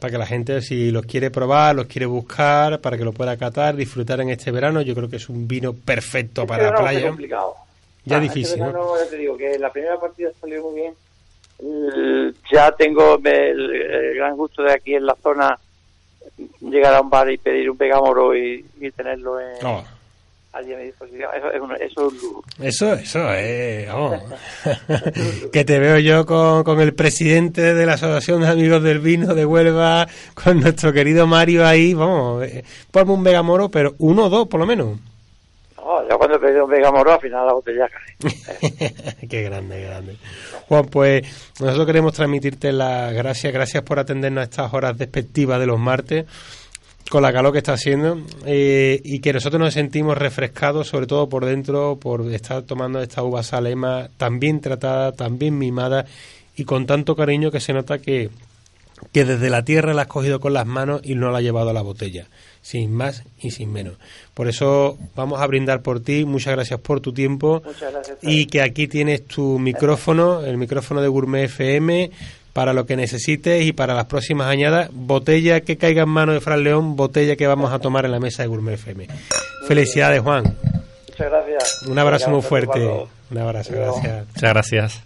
que 0.10 0.18
la 0.18 0.26
gente, 0.26 0.62
si 0.62 0.92
los 0.92 1.06
quiere 1.06 1.32
probar, 1.32 1.76
los 1.76 1.86
quiere 1.88 2.06
buscar, 2.06 2.80
para 2.82 2.98
que 2.98 3.04
lo 3.04 3.12
pueda 3.14 3.38
catar, 3.38 3.76
disfrutar 3.76 4.20
en 4.22 4.30
este 4.30 4.52
verano. 4.52 4.82
Yo 4.82 4.96
creo 4.96 5.10
que 5.10 5.18
es 5.18 5.30
un 5.30 5.48
vino 5.48 5.74
perfecto 5.74 6.42
Este 6.42 6.48
para 6.50 6.72
la 6.72 6.76
playa. 6.78 7.08
complicado. 7.08 7.54
Ya 8.06 8.18
Ah, 8.18 8.20
difícil, 8.20 8.62
este 8.62 8.72
ya 8.72 9.10
te 9.10 9.18
digo 9.18 9.36
que 9.38 9.58
la 9.58 9.72
primera 9.72 10.00
partida 10.00 10.30
salió 10.40 10.62
muy 10.64 10.82
bien. 10.82 10.94
Ya 12.52 12.72
tengo 12.72 13.20
el, 13.24 13.76
el 13.76 14.16
gran 14.16 14.36
gusto 14.36 14.62
de 14.64 14.74
aquí 14.74 14.94
en 14.96 15.06
la 15.06 15.16
zona 15.16 15.58
llegar 16.62 16.94
a 16.96 17.02
un 17.02 17.10
bar 17.10 17.32
y 17.32 17.38
pedir 17.38 17.70
un 17.70 17.78
pegamoro 17.78 18.36
y, 18.36 18.66
y 18.80 18.92
tenerlo 18.92 19.40
en, 19.40 19.66
Oh, 19.66 19.84
allí 20.56 20.74
a 20.74 20.78
mi 20.78 20.84
disposición. 20.86 21.30
Eso 21.36 21.52
es 21.52 21.62
un, 21.62 21.72
eso 21.76 21.84
es 21.86 21.98
un 21.98 22.20
lujo. 22.20 22.44
eso, 22.62 22.94
eso, 22.94 23.34
eh, 23.34 23.88
vamos. 23.88 24.22
que 25.52 25.66
te 25.66 25.80
veo 25.80 26.00
yo 26.00 26.26
con, 26.26 26.64
con 26.64 26.80
el 26.80 26.94
presidente 26.94 27.74
de 27.74 27.86
la 27.86 27.94
Asociación 27.94 28.42
de 28.42 28.48
Amigos 28.48 28.82
del 28.82 29.00
Vino 29.00 29.36
de 29.36 29.46
Huelva, 29.46 30.08
con 30.34 30.60
nuestro 30.60 30.94
querido 30.94 31.28
Mario 31.28 31.66
ahí, 31.66 31.94
vamos, 31.94 32.44
eh, 32.44 32.64
ponme 32.92 33.12
un 33.12 33.24
Vegamoro, 33.24 33.70
pero 33.70 33.96
uno 34.00 34.26
o 34.26 34.30
dos 34.30 34.48
por 34.48 34.60
lo 34.60 34.66
menos. 34.66 34.98
No, 35.78 36.08
ya 36.10 36.18
cuando 36.18 36.38
he 36.38 36.40
pedido 36.40 36.66
un 36.66 36.72
pegamoro 36.72 37.14
al 37.14 37.20
final 37.20 37.46
la 37.46 37.54
botella 37.54 37.88
cae. 37.88 39.28
qué 39.30 39.44
grande, 39.44 39.76
qué 39.76 39.86
grande. 39.86 40.18
Juan, 40.68 40.86
pues 40.86 41.54
nosotros 41.60 41.86
queremos 41.86 42.14
transmitirte 42.14 42.72
las 42.72 43.14
gracias, 43.14 43.54
gracias 43.54 43.84
por 43.84 44.00
atendernos 44.00 44.42
a 44.42 44.46
estas 44.46 44.74
horas 44.74 44.98
despectivas 44.98 45.60
de 45.60 45.68
los 45.68 45.78
martes, 45.80 46.26
con 47.10 47.22
la 47.22 47.32
calor 47.32 47.52
que 47.52 47.60
está 47.60 47.74
haciendo, 47.74 48.20
eh, 48.46 49.00
y 49.04 49.20
que 49.20 49.34
nosotros 49.34 49.60
nos 49.60 49.74
sentimos 49.74 50.18
refrescados, 50.18 50.88
sobre 50.88 51.08
todo 51.08 51.30
por 51.30 51.46
dentro, 51.46 51.98
por 51.98 52.32
estar 52.32 52.64
tomando 52.64 53.02
esta 53.02 53.24
uva 53.24 53.44
salema 53.44 54.10
tan 54.18 54.40
bien 54.40 54.60
tratada, 54.60 55.12
tan 55.12 55.38
bien 55.38 55.58
mimada, 55.58 56.06
y 56.56 56.64
con 56.64 56.86
tanto 56.86 57.16
cariño 57.16 57.52
que 57.52 57.60
se 57.60 57.74
nota 57.74 58.00
que, 58.00 58.30
que 59.12 59.26
desde 59.26 59.50
la 59.50 59.64
tierra 59.64 59.94
la 59.94 60.04
has 60.04 60.08
cogido 60.08 60.40
con 60.40 60.54
las 60.54 60.66
manos 60.66 61.02
y 61.04 61.16
no 61.16 61.30
la 61.30 61.40
ha 61.40 61.42
llevado 61.42 61.70
a 61.70 61.74
la 61.74 61.82
botella, 61.82 62.28
sin 62.62 62.92
más 62.92 63.24
y 63.40 63.52
sin 63.52 63.72
menos. 63.72 63.96
Por 64.34 64.48
eso 64.48 64.98
vamos 65.16 65.42
a 65.42 65.48
brindar 65.48 65.82
por 65.82 66.00
ti, 66.00 66.26
muchas 66.26 66.56
gracias 66.56 66.80
por 66.80 67.02
tu 67.02 67.14
tiempo. 67.14 67.62
Gracias. 67.62 68.18
Y 68.22 68.48
que 68.48 68.62
aquí 68.62 68.88
tienes 68.88 69.28
tu 69.28 69.60
micrófono, 69.60 70.42
el 70.42 70.58
micrófono 70.58 71.02
de 71.02 71.08
Gourmet 71.08 71.46
FM, 71.46 72.10
para 72.56 72.72
lo 72.72 72.86
que 72.86 72.96
necesites 72.96 73.66
y 73.66 73.74
para 73.74 73.94
las 73.94 74.06
próximas 74.06 74.48
añadas. 74.48 74.90
Botella 74.94 75.60
que 75.60 75.76
caiga 75.76 76.04
en 76.04 76.10
mano 76.10 76.32
de 76.32 76.40
Fran 76.40 76.64
León, 76.64 76.96
botella 76.96 77.36
que 77.36 77.48
vamos 77.48 77.74
a 77.74 77.80
tomar 77.80 78.06
en 78.06 78.12
la 78.12 78.22
mesa 78.22 78.44
de 78.44 78.48
Gourmet 78.48 78.76
FM. 78.76 79.08
Felicidades, 79.68 80.22
Juan. 80.22 80.56
Muchas 81.10 81.30
gracias. 81.30 81.82
Un 81.86 82.00
abrazo 82.00 82.30
muy 82.30 82.42
fuerte. 82.42 82.80
Un 83.30 83.38
abrazo, 83.38 83.74
gracias. 83.74 84.28
Muchas 84.34 84.54
gracias. 84.54 85.04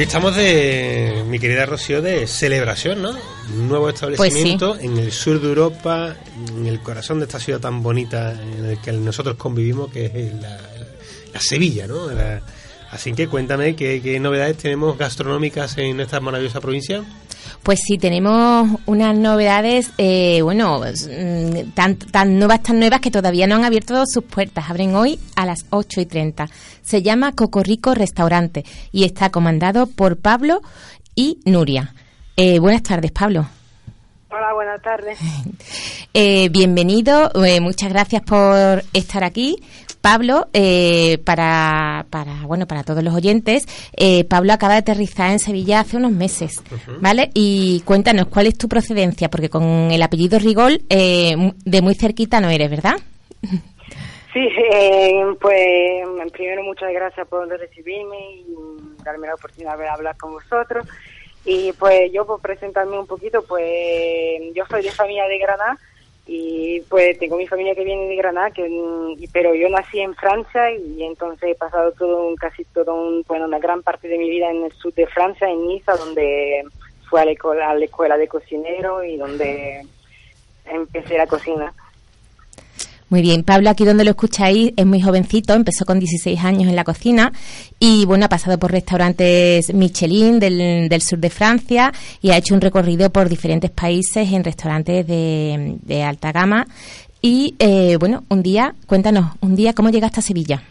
Hoy 0.00 0.04
estamos 0.06 0.34
de, 0.34 1.24
mi 1.28 1.38
querida 1.38 1.66
Rocío, 1.66 2.00
de 2.00 2.26
celebración, 2.26 3.02
¿no? 3.02 3.10
Un 3.54 3.68
nuevo 3.68 3.90
establecimiento 3.90 4.78
en 4.78 4.96
el 4.96 5.12
sur 5.12 5.38
de 5.42 5.46
Europa, 5.48 6.16
en 6.56 6.66
el 6.66 6.80
corazón 6.80 7.18
de 7.18 7.26
esta 7.26 7.38
ciudad 7.38 7.60
tan 7.60 7.82
bonita 7.82 8.32
en 8.32 8.64
el 8.64 8.80
que 8.80 8.92
nosotros 8.92 9.36
convivimos, 9.36 9.92
que 9.92 10.06
es 10.06 10.34
la, 10.40 10.58
la 11.34 11.40
Sevilla, 11.42 11.86
¿no? 11.86 12.10
La- 12.10 12.40
así 12.90 13.12
que 13.12 13.28
cuéntame, 13.28 13.76
¿qué, 13.76 14.00
qué 14.02 14.18
novedades 14.18 14.56
tenemos 14.56 14.96
gastronómicas 14.96 15.76
en 15.76 16.00
esta 16.00 16.18
maravillosa 16.18 16.62
provincia? 16.62 17.04
Pues 17.62 17.80
sí, 17.86 17.98
tenemos 17.98 18.80
unas 18.86 19.16
novedades, 19.16 19.90
eh, 19.98 20.40
bueno, 20.42 20.80
mm, 20.80 21.72
tan, 21.74 21.96
tan 21.96 22.38
nuevas, 22.38 22.62
tan 22.62 22.78
nuevas 22.78 23.00
que 23.00 23.10
todavía 23.10 23.46
no 23.46 23.56
han 23.56 23.64
abierto 23.64 24.02
sus 24.06 24.24
puertas. 24.24 24.70
Abren 24.70 24.94
hoy 24.94 25.18
a 25.36 25.44
las 25.44 25.66
8 25.68 26.00
y 26.00 26.06
30. 26.06 26.48
Se 26.82 27.02
llama 27.02 27.32
Cocorrico 27.32 27.94
Restaurante 27.94 28.64
y 28.92 29.04
está 29.04 29.30
comandado 29.30 29.86
por 29.86 30.16
Pablo 30.16 30.62
y 31.14 31.38
Nuria. 31.44 31.94
Eh, 32.36 32.58
buenas 32.58 32.82
tardes, 32.82 33.12
Pablo. 33.12 33.46
Hola, 34.30 34.52
buenas 34.54 34.80
tardes. 34.82 35.18
Eh, 36.12 36.48
bienvenido, 36.48 37.30
eh, 37.44 37.60
muchas 37.60 37.90
gracias 37.90 38.22
por 38.22 38.82
estar 38.92 39.22
aquí. 39.22 39.62
Pablo, 40.00 40.48
eh, 40.52 41.18
para, 41.24 42.06
para, 42.10 42.42
bueno, 42.46 42.66
para 42.66 42.82
todos 42.84 43.02
los 43.04 43.14
oyentes, 43.14 43.66
eh, 43.96 44.24
Pablo 44.24 44.52
acaba 44.52 44.74
de 44.74 44.80
aterrizar 44.80 45.30
en 45.30 45.38
Sevilla 45.38 45.80
hace 45.80 45.96
unos 45.96 46.12
meses, 46.12 46.62
¿vale? 47.00 47.30
Y 47.34 47.80
cuéntanos, 47.84 48.26
¿cuál 48.28 48.46
es 48.46 48.56
tu 48.56 48.68
procedencia? 48.68 49.28
Porque 49.28 49.48
con 49.50 49.90
el 49.90 50.02
apellido 50.02 50.38
Rigol, 50.38 50.82
eh, 50.88 51.36
mu- 51.36 51.52
de 51.64 51.82
muy 51.82 51.94
cerquita 51.94 52.40
no 52.40 52.48
eres, 52.50 52.70
¿verdad? 52.70 52.94
Sí, 54.32 54.38
eh, 54.72 55.24
pues 55.40 56.06
primero 56.32 56.62
muchas 56.62 56.92
gracias 56.92 57.26
por 57.26 57.48
recibirme 57.48 58.16
y 58.36 58.46
darme 59.04 59.26
la 59.26 59.34
oportunidad 59.34 59.76
de 59.76 59.88
hablar 59.88 60.16
con 60.16 60.30
vosotros. 60.30 60.86
Y 61.44 61.72
pues 61.72 62.12
yo 62.12 62.24
por 62.24 62.40
presentarme 62.40 62.96
un 62.96 63.08
poquito, 63.08 63.42
pues 63.48 63.64
yo 64.54 64.62
soy 64.70 64.82
de 64.84 64.92
familia 64.92 65.24
de 65.26 65.36
Granada 65.36 65.76
y 66.32 66.80
pues 66.82 67.18
tengo 67.18 67.36
mi 67.36 67.48
familia 67.48 67.74
que 67.74 67.82
viene 67.82 68.06
de 68.06 68.14
Granada, 68.14 68.52
que, 68.52 68.64
pero 69.32 69.52
yo 69.52 69.68
nací 69.68 69.98
en 69.98 70.14
Francia 70.14 70.70
y 70.70 71.02
entonces 71.02 71.50
he 71.50 71.54
pasado 71.56 71.90
todo 71.90 72.28
un, 72.28 72.36
casi 72.36 72.64
todo 72.66 72.94
un, 72.94 73.24
bueno, 73.26 73.46
una 73.46 73.58
gran 73.58 73.82
parte 73.82 74.06
de 74.06 74.16
mi 74.16 74.30
vida 74.30 74.48
en 74.48 74.62
el 74.62 74.72
sur 74.74 74.94
de 74.94 75.08
Francia, 75.08 75.50
en 75.50 75.66
Niza, 75.66 75.96
donde 75.96 76.62
fui 77.08 77.18
a 77.18 77.24
la 77.24 77.32
a 77.66 77.74
la 77.74 77.84
escuela 77.84 78.16
de 78.16 78.28
cocinero 78.28 79.02
y 79.02 79.16
donde 79.16 79.84
empecé 80.66 81.18
la 81.18 81.26
cocina. 81.26 81.74
Muy 83.10 83.22
bien, 83.22 83.42
Pablo, 83.42 83.70
aquí 83.70 83.84
donde 83.84 84.04
lo 84.04 84.10
escucháis, 84.10 84.72
es 84.76 84.86
muy 84.86 85.00
jovencito, 85.00 85.52
empezó 85.54 85.84
con 85.84 85.98
16 85.98 86.44
años 86.44 86.68
en 86.68 86.76
la 86.76 86.84
cocina 86.84 87.32
y 87.80 88.04
bueno, 88.06 88.26
ha 88.26 88.28
pasado 88.28 88.56
por 88.56 88.70
restaurantes 88.70 89.74
Michelin 89.74 90.38
del, 90.38 90.88
del 90.88 91.02
sur 91.02 91.18
de 91.18 91.28
Francia 91.28 91.92
y 92.22 92.30
ha 92.30 92.36
hecho 92.36 92.54
un 92.54 92.60
recorrido 92.60 93.10
por 93.10 93.28
diferentes 93.28 93.70
países 93.72 94.32
en 94.32 94.44
restaurantes 94.44 95.04
de, 95.08 95.76
de 95.82 96.02
alta 96.04 96.30
gama. 96.30 96.66
Y 97.20 97.56
eh, 97.58 97.96
bueno, 97.98 98.22
un 98.28 98.44
día, 98.44 98.74
cuéntanos, 98.86 99.32
un 99.40 99.56
día, 99.56 99.72
¿cómo 99.74 99.90
llegaste 99.90 100.20
a 100.20 100.22
Sevilla? 100.22 100.62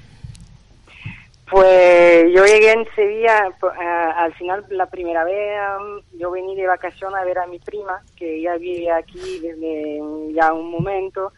Pues 1.52 2.26
yo 2.34 2.46
llegué 2.46 2.72
en 2.72 2.86
Sevilla, 2.96 3.50
a- 3.82 4.24
al 4.24 4.34
final 4.36 4.64
la 4.70 4.86
primera 4.86 5.24
vez 5.26 5.58
am, 5.60 6.02
yo 6.18 6.32
vení 6.32 6.56
de 6.56 6.68
vacaciones 6.68 7.20
a 7.20 7.26
ver 7.26 7.40
a 7.40 7.48
mi 7.48 7.58
prima, 7.60 8.00
que 8.16 8.40
ya 8.42 8.56
vive 8.56 8.90
aquí 8.92 9.20
desde 9.42 10.00
ya 10.34 10.54
un 10.54 10.70
momento, 10.72 11.32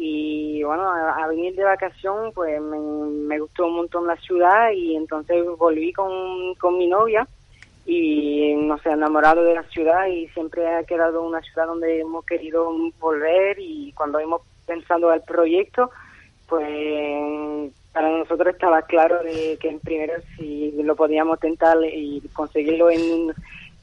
y 0.00 0.62
bueno, 0.62 0.88
a, 0.88 1.26
venir 1.26 1.56
de 1.56 1.64
vacación 1.64 2.32
pues 2.32 2.60
me, 2.60 2.78
me 2.78 3.40
gustó 3.40 3.66
un 3.66 3.74
montón 3.74 4.06
la 4.06 4.16
ciudad 4.16 4.70
y 4.70 4.94
entonces 4.94 5.44
volví 5.58 5.92
con, 5.92 6.54
con 6.54 6.78
mi 6.78 6.86
novia 6.86 7.26
y 7.84 8.54
nos 8.54 8.86
ha 8.86 8.92
enamorado 8.92 9.42
de 9.42 9.54
la 9.54 9.64
ciudad 9.64 10.06
y 10.06 10.28
siempre 10.28 10.72
ha 10.72 10.84
quedado 10.84 11.22
una 11.22 11.40
ciudad 11.40 11.66
donde 11.66 12.00
hemos 12.00 12.24
querido 12.24 12.70
volver 13.00 13.58
y 13.58 13.92
cuando 13.92 14.20
hemos 14.20 14.42
pensado 14.66 15.10
al 15.10 15.24
proyecto 15.24 15.90
pues 16.46 17.72
para 17.92 18.10
nosotros 18.10 18.54
estaba 18.54 18.82
claro 18.82 19.22
de 19.24 19.58
que 19.60 19.76
primero 19.82 20.14
si 20.36 20.70
lo 20.80 20.94
podíamos 20.94 21.40
tentar 21.40 21.76
y 21.84 22.22
conseguirlo 22.32 22.88
en, 22.90 23.34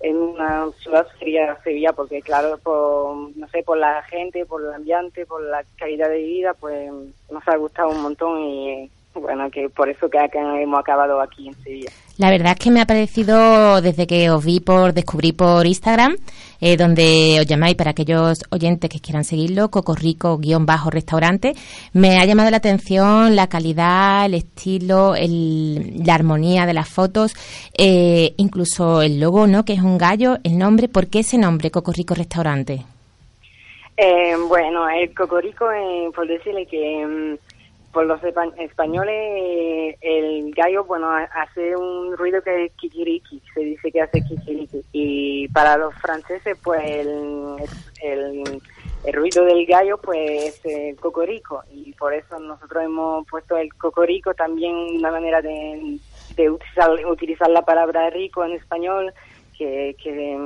en 0.05 0.17
una 0.17 0.69
ciudad 0.83 1.07
sería 1.17 1.59
Sevilla 1.63 1.91
porque 1.93 2.21
claro 2.21 2.59
por 2.59 3.35
no 3.35 3.47
sé 3.49 3.63
por 3.63 3.77
la 3.77 4.03
gente 4.03 4.45
por 4.45 4.61
el 4.61 4.71
ambiente 4.71 5.25
por 5.25 5.41
la 5.41 5.63
calidad 5.77 6.09
de 6.09 6.21
vida 6.21 6.53
pues 6.53 6.91
nos 7.31 7.47
ha 7.47 7.57
gustado 7.57 7.89
un 7.89 8.01
montón 8.03 8.39
y 8.39 8.91
bueno 9.21 9.49
que 9.49 9.69
por 9.69 9.89
eso 9.89 10.09
que 10.09 10.17
hemos 10.61 10.79
acabado 10.79 11.19
aquí 11.21 11.47
en 11.47 11.53
Sevilla 11.63 11.89
La 12.17 12.29
verdad 12.29 12.53
es 12.53 12.59
que 12.63 12.71
me 12.71 12.81
ha 12.81 12.85
parecido, 12.85 13.81
desde 13.81 14.07
que 14.07 14.29
os 14.29 14.43
vi 14.45 14.59
por, 14.59 14.93
descubrí 14.93 15.31
por 15.33 15.65
Instagram, 15.65 16.15
eh, 16.61 16.77
donde 16.77 17.37
os 17.39 17.45
llamáis 17.45 17.75
para 17.75 17.91
aquellos 17.91 18.43
oyentes 18.51 18.89
que 18.89 18.99
quieran 19.01 19.23
seguirlo, 19.25 19.69
Cocorrico-restaurante, 19.69 21.53
me 21.93 22.17
ha 22.17 22.25
llamado 22.25 22.49
la 22.51 22.57
atención 22.57 23.35
la 23.35 23.47
calidad, 23.47 24.25
el 24.25 24.35
estilo, 24.35 25.15
el- 25.15 26.03
la 26.05 26.15
armonía 26.15 26.65
de 26.65 26.73
las 26.73 26.87
fotos, 26.89 27.33
eh, 27.77 28.33
incluso 28.37 29.01
el 29.01 29.19
logo, 29.19 29.47
¿no? 29.47 29.65
Que 29.65 29.73
es 29.73 29.81
un 29.81 29.97
gallo, 29.97 30.37
el 30.43 30.57
nombre, 30.57 30.87
¿por 30.87 31.07
qué 31.07 31.19
ese 31.19 31.37
nombre, 31.37 31.71
Cocorrico 31.71 32.15
Restaurante? 32.15 32.85
Eh, 33.97 34.35
bueno, 34.49 34.89
el 34.89 35.13
cocorico, 35.15 35.71
eh, 35.71 36.09
por 36.13 36.27
decirle 36.27 36.65
que 36.65 37.05
mm, 37.05 37.37
por 37.95 38.05
los 38.05 38.21
espa- 38.23 38.53
españoles 38.59 39.95
el 40.01 40.53
gallo, 40.53 40.83
bueno, 40.83 41.09
ha- 41.09 41.29
hace 41.43 41.77
un 41.77 42.17
ruido 42.17 42.41
que 42.41 42.65
es 42.65 42.71
kikiriki, 42.73 43.41
se 43.53 43.61
dice 43.61 43.89
que 43.89 44.01
hace 44.01 44.21
kikiriki. 44.21 44.81
Y 44.91 45.47
para 45.47 45.77
los 45.77 45.95
franceses, 45.95 46.57
pues 46.61 46.81
el, 46.83 47.55
el, 48.03 49.13
ruido 49.13 49.45
del 49.45 49.65
gallo, 49.65 49.97
pues 49.97 50.59
es 50.65 50.99
cocorico. 50.99 51.63
Y 51.71 51.93
por 51.93 52.13
eso 52.13 52.37
nosotros 52.37 52.83
hemos 52.83 53.25
puesto 53.29 53.55
el 53.55 53.73
cocorico 53.75 54.33
también 54.33 54.75
una 54.75 55.11
manera 55.11 55.41
de, 55.41 55.97
utilizar, 56.49 56.91
utilizar 57.07 57.49
la 57.49 57.61
palabra 57.61 58.09
rico 58.09 58.43
en 58.43 58.51
español, 58.51 59.13
que, 59.57 59.95
que, 60.03 60.37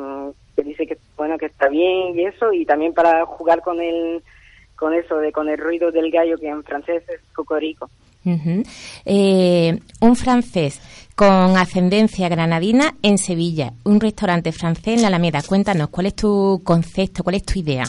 que 0.55 0.61
dice 0.61 0.85
que 0.85 0.99
bueno 1.17 1.35
que 1.39 1.47
está 1.47 1.67
bien 1.67 2.15
y 2.15 2.25
eso 2.25 2.53
y 2.53 2.63
también 2.63 2.93
para 2.93 3.25
jugar 3.25 3.61
con 3.63 3.81
el 3.81 4.21
con 4.79 4.93
eso 4.93 5.17
de 5.17 5.31
con 5.33 5.49
el 5.49 5.57
ruido 5.57 5.91
del 5.91 6.09
gallo 6.09 6.37
que 6.37 6.47
en 6.47 6.63
francés 6.63 7.03
es 7.09 7.19
cocorico 7.33 7.89
Ujú. 8.25 8.63
Eh, 9.05 9.77
un 10.01 10.15
francés 10.15 10.81
con 11.15 11.57
ascendencia 11.57 12.27
granadina 12.29 12.93
en 13.01 13.17
Sevilla, 13.17 13.71
un 13.85 13.99
restaurante 13.99 14.51
francés 14.51 14.95
en 14.95 15.01
la 15.01 15.07
Alameda. 15.07 15.39
Cuéntanos, 15.47 15.89
¿cuál 15.89 16.07
es 16.07 16.15
tu 16.15 16.61
concepto, 16.63 17.23
cuál 17.23 17.35
es 17.35 17.43
tu 17.45 17.59
idea? 17.59 17.83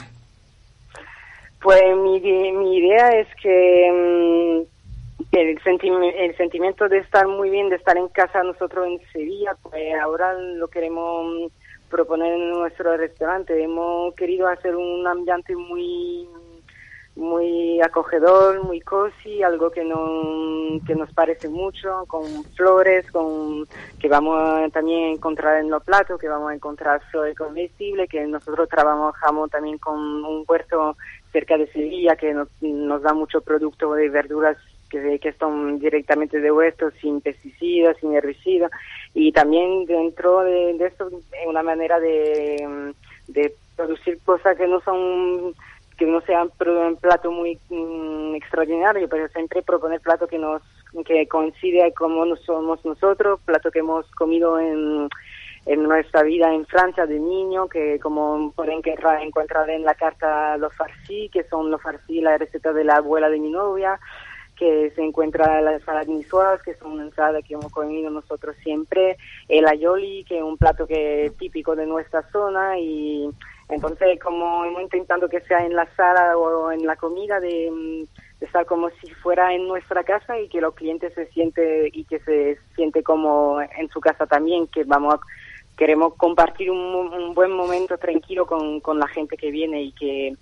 pues 1.62 1.82
mi, 1.96 2.20
mi 2.20 2.76
idea 2.78 3.08
es 3.20 3.28
que 3.42 3.90
mm, 3.92 5.26
el, 5.36 5.58
sentimi- 5.60 6.14
el 6.16 6.36
sentimiento 6.36 6.88
de 6.88 6.98
estar 6.98 7.26
muy 7.28 7.50
bien 7.50 7.68
de 7.68 7.76
estar 7.76 7.96
en 7.96 8.08
casa 8.08 8.42
nosotros 8.42 8.86
en 8.86 8.98
Sevilla 9.12 9.52
pues 9.62 9.82
ahora 10.02 10.32
lo 10.32 10.68
queremos 10.68 11.26
mm, 11.26 11.90
proponer 11.90 12.32
en 12.32 12.50
nuestro 12.52 12.96
restaurante 12.96 13.62
hemos 13.62 14.14
querido 14.14 14.48
hacer 14.48 14.74
un 14.74 15.06
ambiente 15.06 15.54
muy 15.54 16.26
muy 17.16 17.80
acogedor, 17.80 18.64
muy 18.64 18.80
cozy, 18.80 19.42
algo 19.42 19.70
que, 19.70 19.84
no, 19.84 20.80
que 20.86 20.94
nos 20.94 21.12
parece 21.12 21.48
mucho, 21.48 22.04
con 22.06 22.24
flores, 22.54 23.10
con 23.10 23.66
que 23.98 24.08
vamos 24.08 24.40
a 24.40 24.68
también 24.70 25.14
encontrar 25.14 25.60
en 25.60 25.70
los 25.70 25.82
platos, 25.82 26.20
que 26.20 26.28
vamos 26.28 26.50
a 26.50 26.54
encontrar 26.54 27.02
flores 27.10 27.36
comestibles, 27.36 28.08
que 28.08 28.26
nosotros 28.26 28.68
trabajamos 28.68 29.50
también 29.50 29.78
con 29.78 29.98
un 29.98 30.44
huerto 30.48 30.96
cerca 31.32 31.56
de 31.56 31.66
Sevilla 31.68 32.16
que 32.16 32.32
nos, 32.32 32.48
nos 32.60 33.02
da 33.02 33.12
mucho 33.12 33.40
producto 33.40 33.94
de 33.94 34.08
verduras 34.08 34.56
que, 34.88 35.18
que 35.20 35.32
son 35.34 35.78
directamente 35.78 36.40
de 36.40 36.50
huerto, 36.50 36.90
sin 37.00 37.20
pesticidas, 37.20 37.96
sin 37.98 38.14
herbicidas, 38.14 38.70
y 39.14 39.32
también 39.32 39.84
dentro 39.86 40.40
de, 40.40 40.74
de 40.74 40.86
esto 40.86 41.08
es 41.08 41.46
una 41.46 41.62
manera 41.62 42.00
de, 42.00 42.92
de 43.28 43.54
producir 43.76 44.18
cosas 44.24 44.56
que 44.56 44.66
no 44.66 44.80
son 44.80 45.54
que 46.00 46.06
no 46.06 46.22
pro- 46.56 46.88
un 46.88 46.96
plato 46.96 47.30
muy 47.30 47.58
mm, 47.68 48.34
extraordinario, 48.34 49.06
pero 49.06 49.28
siempre 49.28 49.60
proponer 49.62 50.00
plato 50.00 50.26
que 50.26 50.38
nos 50.38 50.62
que 51.04 51.28
coincide 51.28 51.92
como 51.92 52.24
no 52.24 52.36
somos 52.36 52.82
nosotros, 52.86 53.38
plato 53.44 53.70
que 53.70 53.80
hemos 53.80 54.10
comido 54.12 54.58
en, 54.58 55.08
en 55.66 55.82
nuestra 55.82 56.22
vida 56.22 56.52
en 56.54 56.64
Francia 56.66 57.04
de 57.04 57.20
niño, 57.20 57.68
que 57.68 58.00
como 58.00 58.50
pueden 58.56 58.80
encontrar, 59.20 59.68
en 59.70 59.84
la 59.84 59.94
carta 59.94 60.56
los 60.56 60.74
farcis, 60.74 61.30
que 61.30 61.44
son 61.44 61.70
los 61.70 61.82
farcis, 61.82 62.22
la 62.22 62.38
receta 62.38 62.72
de 62.72 62.84
la 62.84 62.96
abuela 62.96 63.28
de 63.28 63.38
mi 63.38 63.50
novia, 63.50 64.00
que 64.56 64.90
se 64.96 65.02
encuentra 65.02 65.60
la 65.60 65.74
ensalada 65.74 66.06
niçoise, 66.06 66.62
que 66.64 66.70
es 66.72 66.82
una 66.82 67.04
ensalada 67.04 67.42
que 67.42 67.54
hemos 67.54 67.70
comido 67.70 68.10
nosotros 68.10 68.56
siempre, 68.62 69.16
el 69.48 69.66
ayoli, 69.68 70.24
que 70.24 70.38
es 70.38 70.42
un 70.42 70.56
plato 70.56 70.86
que 70.86 71.26
es 71.26 71.36
típico 71.36 71.76
de 71.76 71.86
nuestra 71.86 72.22
zona 72.32 72.78
y 72.78 73.30
entonces 73.70 74.18
como 74.22 74.64
hemos 74.64 74.82
intentado 74.82 75.28
que 75.28 75.40
sea 75.42 75.64
en 75.64 75.74
la 75.74 75.86
sala 75.96 76.36
o 76.36 76.72
en 76.72 76.86
la 76.86 76.96
comida 76.96 77.40
de, 77.40 77.70
mm, 77.70 78.44
estar 78.44 78.64
como 78.66 78.88
si 79.00 79.12
fuera 79.14 79.54
en 79.54 79.68
nuestra 79.68 80.02
casa 80.02 80.38
y 80.38 80.48
que 80.48 80.60
los 80.60 80.74
clientes 80.74 81.12
se 81.14 81.26
siente 81.26 81.90
y 81.92 82.04
que 82.04 82.20
se 82.20 82.58
siente 82.74 83.02
como 83.02 83.60
en 83.60 83.88
su 83.90 84.00
casa 84.00 84.26
también, 84.26 84.66
que 84.68 84.84
vamos 84.84 85.14
a, 85.14 85.20
queremos 85.76 86.14
compartir 86.14 86.70
un, 86.70 86.78
un 86.78 87.34
buen 87.34 87.52
momento 87.52 87.98
tranquilo 87.98 88.46
con, 88.46 88.80
con 88.80 88.98
la 88.98 89.08
gente 89.08 89.36
que 89.36 89.50
viene 89.50 89.82
y 89.82 89.92
que 89.92 90.32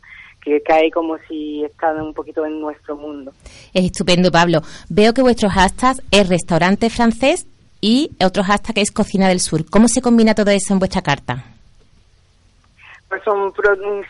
que 0.40 0.62
cae 0.62 0.90
como 0.90 1.16
si 1.28 1.64
están 1.64 2.00
un 2.00 2.14
poquito 2.14 2.46
en 2.46 2.60
nuestro 2.60 2.96
mundo. 2.96 3.32
Es 3.74 3.84
estupendo, 3.84 4.30
Pablo. 4.30 4.62
Veo 4.88 5.12
que 5.12 5.20
vuestro 5.20 5.50
hashtag 5.50 5.96
es 6.12 6.28
restaurante 6.28 6.90
francés 6.90 7.46
y 7.80 8.12
otro 8.24 8.44
hashtag 8.44 8.78
es 8.78 8.90
cocina 8.90 9.28
del 9.28 9.40
sur. 9.40 9.68
¿Cómo 9.68 9.88
se 9.88 10.00
combina 10.00 10.34
todo 10.34 10.50
eso 10.50 10.72
en 10.72 10.78
vuestra 10.78 11.02
carta? 11.02 11.57
Pues 13.08 13.22
son 13.24 13.54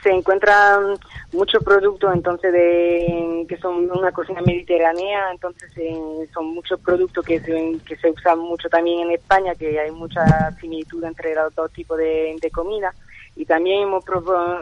se 0.02 0.10
encuentran 0.10 0.94
muchos 1.32 1.62
productos 1.62 2.12
entonces 2.12 2.52
de 2.52 3.46
que 3.48 3.56
son 3.58 3.88
una 3.90 4.10
cocina 4.10 4.42
mediterránea 4.42 5.30
entonces 5.30 5.70
eh, 5.76 6.28
son 6.34 6.46
muchos 6.46 6.80
productos 6.80 7.24
que 7.24 7.38
se, 7.38 7.78
que 7.86 7.96
se 7.96 8.10
usan 8.10 8.40
mucho 8.40 8.68
también 8.68 9.00
en 9.00 9.12
España 9.12 9.54
que 9.54 9.78
hay 9.78 9.92
mucha 9.92 10.50
similitud 10.60 11.04
entre 11.04 11.34
los 11.34 11.54
dos 11.54 11.72
tipos 11.72 11.96
de, 11.96 12.36
de 12.40 12.50
comida. 12.50 12.92
Y 13.36 13.44
también 13.44 13.82
hemos 13.82 14.04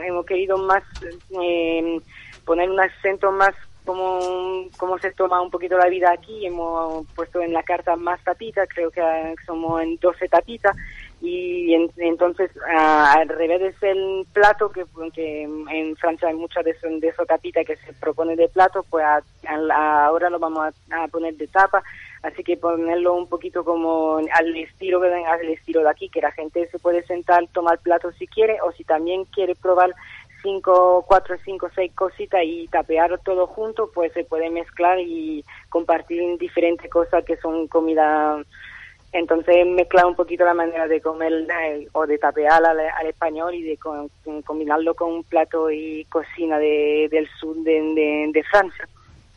hemos 0.05 0.27
querido 0.27 0.59
más 0.59 0.83
eh, 1.43 1.99
poner 2.45 2.71
un 2.71 2.79
acento 2.79 3.33
más 3.33 3.55
como 3.87 4.67
cómo 4.77 4.99
se 4.99 5.13
toma 5.13 5.41
un 5.41 5.51
poquito 5.51 5.79
la 5.79 5.89
vida 5.89 6.13
aquí. 6.13 6.45
Hemos 6.45 7.07
puesto 7.15 7.41
en 7.41 7.55
la 7.55 7.63
carta 7.63 7.97
más 7.97 8.23
tapitas 8.23 8.69
creo 8.69 8.91
que 8.91 9.01
eh, 9.01 9.35
somos 9.47 9.81
en 9.83 9.97
12 9.97 10.29
tapitas 10.29 10.77
y 11.21 11.73
en- 11.75 11.91
entonces 11.97 12.51
a- 12.71 13.13
al 13.15 13.29
revés 13.29 13.79
del 13.81 14.27
plato 14.33 14.71
que, 14.71 14.85
que 15.15 15.43
en 15.45 15.97
Francia 15.97 16.29
hay 16.29 16.35
muchas 16.35 16.65
de, 16.65 16.73
eso- 16.73 16.89
de 16.89 17.09
esos 17.09 17.27
tapitas 17.27 17.65
que 17.65 17.77
se 17.77 17.93
propone 17.95 18.37
de 18.37 18.49
plato 18.49 18.85
pues 18.91 19.05
a- 19.05 19.23
ahora 20.07 20.29
lo 20.31 20.39
vamos 20.39 20.75
a, 20.91 21.09
poner 21.09 21.35
de 21.37 21.47
tapa 21.47 21.83
así 22.23 22.43
que 22.45 22.57
ponerlo 22.57 23.15
un 23.15 23.29
poquito 23.29 23.65
como 23.65 24.19
al 24.33 24.57
estilo 24.57 25.01
al 25.03 25.49
estilo 25.49 25.83
de 25.83 25.91
aquí 25.91 26.09
que 26.09 26.21
la 26.21 26.33
gente 26.33 26.67
se 26.69 26.79
puede 26.79 27.03
sentar 27.05 27.47
tomar 27.49 27.79
plato 27.79 28.13
si 28.13 28.27
quiere 28.27 28.59
o 28.63 28.73
si 28.73 28.85
también 28.85 29.25
quiere 29.27 29.55
probar 29.55 29.95
cinco, 30.43 31.05
cuatro, 31.09 31.37
cinco, 31.45 31.69
seis 31.75 31.93
cositas 31.95 32.43
y 32.45 32.69
tapear 32.69 33.19
todo 33.25 33.47
junto, 33.49 33.91
pues 33.93 34.13
se 34.13 34.23
puede 34.23 34.49
mezclar 34.51 35.01
y 35.01 35.45
compartir 35.71 36.39
diferentes 36.39 36.89
cosas 36.91 37.25
que 37.25 37.37
son 37.39 37.67
comida. 37.67 38.37
Entonces 39.19 39.67
mezclar 39.67 40.05
un 40.07 40.15
poquito 40.15 40.45
la 40.45 40.53
manera 40.55 40.87
de 40.87 41.01
comer 41.01 41.47
o 41.93 42.07
de 42.07 42.19
tapear 42.19 42.63
al, 42.65 42.81
al 42.81 43.07
español 43.07 43.55
y 43.55 43.63
de 43.63 43.77
co- 43.79 44.11
combinarlo 44.45 44.95
con 44.95 45.11
un 45.13 45.25
plato 45.25 45.71
y 45.71 46.05
cocina 46.11 46.59
de, 46.59 47.09
del 47.11 47.27
sur 47.41 47.57
de, 47.57 48.31
de 48.33 48.43
Francia. 48.45 48.87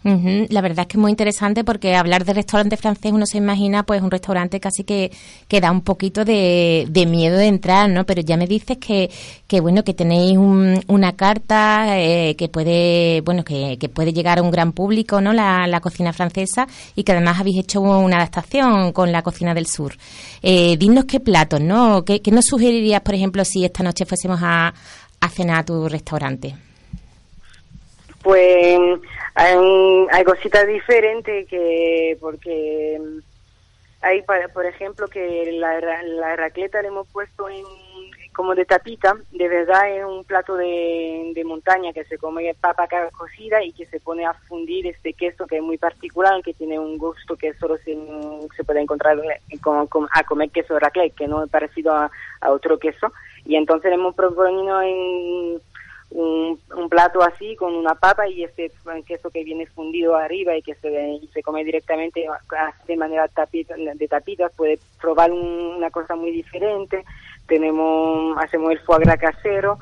Ujú, 0.02 0.48
La 0.50 0.62
verdad 0.62 0.84
es 0.84 0.88
que 0.88 0.94
es 0.98 1.02
muy 1.02 1.12
interesante 1.12 1.66
porque 1.66 1.94
hablar 1.94 2.24
de 2.24 2.32
restaurante 2.34 2.78
francés 2.78 3.12
uno 3.12 3.26
se 3.26 3.38
imagina 3.38 3.84
pues 3.84 4.02
un 4.02 4.10
restaurante 4.10 4.62
casi 4.62 4.86
que, 4.86 5.12
que 5.50 5.60
da 5.60 5.72
un 5.72 5.82
poquito 5.82 6.24
de, 6.24 6.86
de 6.90 7.06
miedo 7.06 7.36
de 7.38 7.48
entrar, 7.48 7.90
¿no? 7.90 8.06
Pero 8.06 8.22
ya 8.22 8.38
me 8.38 8.48
dices 8.48 8.78
que, 8.78 9.12
que 9.46 9.60
bueno, 9.60 9.84
que 9.84 9.94
tenéis 9.94 10.38
un- 10.38 10.82
una 10.88 11.18
carta 11.18 12.00
eh, 12.00 12.36
que 12.38 12.48
puede, 12.48 13.20
bueno, 13.26 13.44
que, 13.44 13.78
que 13.78 13.90
puede 13.90 14.14
llegar 14.14 14.40
a 14.40 14.42
un 14.42 14.52
gran 14.52 14.72
público, 14.72 15.20
¿no? 15.20 15.34
La, 15.34 15.68
la 15.68 15.82
cocina 15.82 16.14
francesa 16.14 16.66
y 16.96 17.04
que 17.04 17.12
además 17.12 17.38
habéis 17.38 17.60
hecho 17.60 17.82
una 17.82 18.16
adaptación 18.18 18.94
con 18.94 19.12
la 19.12 19.22
cocina 19.22 19.54
del 19.54 19.68
sur. 19.68 19.98
Eh, 20.42 20.78
dinos 20.78 21.06
qué 21.06 21.20
platos, 21.20 21.60
¿no? 21.60 22.06
¿Qué, 22.06 22.22
qué 22.22 22.32
nos 22.32 22.46
sugerirías, 22.46 23.02
por 23.02 23.16
ejemplo, 23.16 23.44
si 23.44 23.66
esta 23.66 23.84
noche 23.84 24.06
fuésemos 24.06 24.40
a, 24.42 24.74
a 25.20 25.30
cenar 25.30 25.58
a 25.60 25.66
tu 25.66 25.90
restaurante? 25.90 26.56
Pues 28.30 28.80
hay, 29.34 29.58
hay 30.12 30.24
cositas 30.24 30.68
diferentes 30.68 31.48
que 31.48 32.16
porque 32.22 33.02
hay 34.02 34.22
para, 34.22 34.50
por 34.50 34.68
ejemplo 34.68 35.08
que 35.08 35.52
la, 35.54 35.80
la 36.04 36.36
racleta 36.36 36.80
le 36.84 36.90
hemos 36.90 37.08
puesto 37.08 37.50
en 37.50 37.66
como 38.34 38.54
de 38.54 38.66
tapita, 38.66 39.18
de 39.32 39.48
verdad 39.50 39.90
es 39.90 40.06
un 40.06 40.24
plato 40.24 40.56
de, 40.56 41.32
de 41.34 41.44
montaña 41.44 41.92
que 41.92 42.06
se 42.06 42.20
come 42.20 42.54
papa 42.54 42.88
cocida 43.18 43.64
y 43.64 43.74
que 43.74 43.88
se 43.88 44.00
pone 44.00 44.28
a 44.28 44.34
fundir 44.34 44.86
este 44.86 45.14
queso 45.14 45.48
que 45.48 45.58
es 45.58 45.64
muy 45.64 45.80
particular, 45.80 46.42
que 46.44 46.54
tiene 46.54 46.78
un 46.78 47.00
gusto 47.00 47.36
que 47.36 47.56
solo 47.56 47.78
se, 47.78 47.98
se 48.56 48.64
puede 48.64 48.82
encontrar 48.82 49.20
con, 49.60 50.08
a 50.14 50.24
comer 50.24 50.52
queso 50.52 50.76
de 50.76 50.82
raclette, 50.82 51.16
que 51.16 51.28
no 51.28 51.44
es 51.44 51.50
parecido 51.50 51.94
a, 51.94 52.12
a 52.42 52.52
otro 52.52 52.78
queso. 52.78 53.12
Y 53.44 53.56
entonces 53.56 53.90
le 53.90 53.96
hemos 53.96 54.16
propuesto 54.16 54.82
en 54.84 55.60
un, 56.12 56.60
un 56.76 56.90
plato 56.90 57.22
así 57.22 57.56
con 57.56 57.76
una 57.76 57.94
papa 57.96 58.28
y 58.28 58.44
ese 58.44 58.72
queso 59.06 59.30
que 59.30 59.44
viene 59.44 59.68
fundido 59.68 60.16
arriba 60.16 60.56
y 60.58 60.62
que 60.64 60.74
se, 60.76 61.20
se 61.34 61.44
come 61.44 61.64
directamente 61.64 62.26
de 62.88 62.98
manera 62.98 63.28
tapita, 63.28 63.76
de 63.76 64.08
tapitas, 64.08 64.52
puede 64.56 64.80
probar 65.00 65.32
un- 65.32 65.76
una 65.78 65.92
cosa 65.92 66.16
muy 66.16 66.32
diferente. 66.32 67.04
Tenemos, 67.48 68.38
hacemos 68.38 68.72
el 68.72 68.80
foie 68.80 69.00
gras 69.00 69.18
casero, 69.20 69.78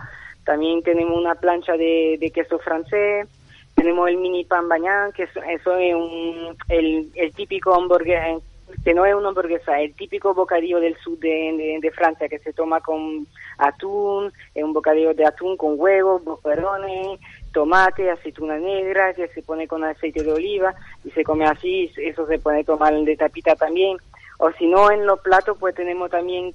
también 0.46 0.82
tenemos 0.84 1.18
una 1.18 1.36
plancha 1.36 1.74
de, 1.78 2.18
de 2.20 2.32
queso 2.32 2.60
francés, 2.60 3.28
tenemos 3.76 4.10
el 4.10 4.18
mini 4.18 4.44
pan 4.46 4.68
bañán, 4.70 5.12
que 5.12 5.24
eso, 5.24 5.42
eso 5.44 5.76
es 5.78 5.94
un, 5.94 6.56
el, 6.70 7.10
el 7.16 7.34
típico 7.34 7.74
hamburguesa, 7.74 8.40
que 8.84 8.94
no 8.94 9.06
es 9.06 9.16
una 9.16 9.30
hamburguesa, 9.30 9.80
el 9.80 9.94
típico 9.94 10.34
bocadillo 10.34 10.80
del 10.80 10.98
sur 10.98 11.18
de, 11.20 11.92
Francia 11.96 12.28
que 12.28 12.40
se 12.40 12.54
toma 12.54 12.82
con 12.82 13.26
atún, 13.58 14.32
es 14.54 14.64
un 14.64 14.74
bocadillo 14.74 15.14
de 15.14 15.26
atún 15.26 15.58
con 15.58 15.80
huevos, 15.80 16.24
boquerones, 16.24 17.20
tomate, 17.52 18.12
aceituna 18.12 18.58
negra, 18.58 19.14
que 19.14 19.28
se 19.30 19.42
pone 19.42 19.68
con 19.68 19.84
aceite 19.84 20.24
de 20.24 20.32
oliva 20.32 20.76
y 21.04 21.12
se 21.12 21.24
come 21.24 21.46
así, 21.46 21.92
eso 21.98 22.28
se 22.28 22.40
puede 22.40 22.64
tomar 22.64 22.94
de 22.94 23.16
tapita 23.16 23.56
también. 23.56 23.98
O 24.40 24.52
si 24.52 24.68
no, 24.68 24.92
en 24.92 25.06
los 25.06 25.20
platos, 25.22 25.58
pues 25.60 25.74
tenemos 25.74 26.12
también 26.12 26.54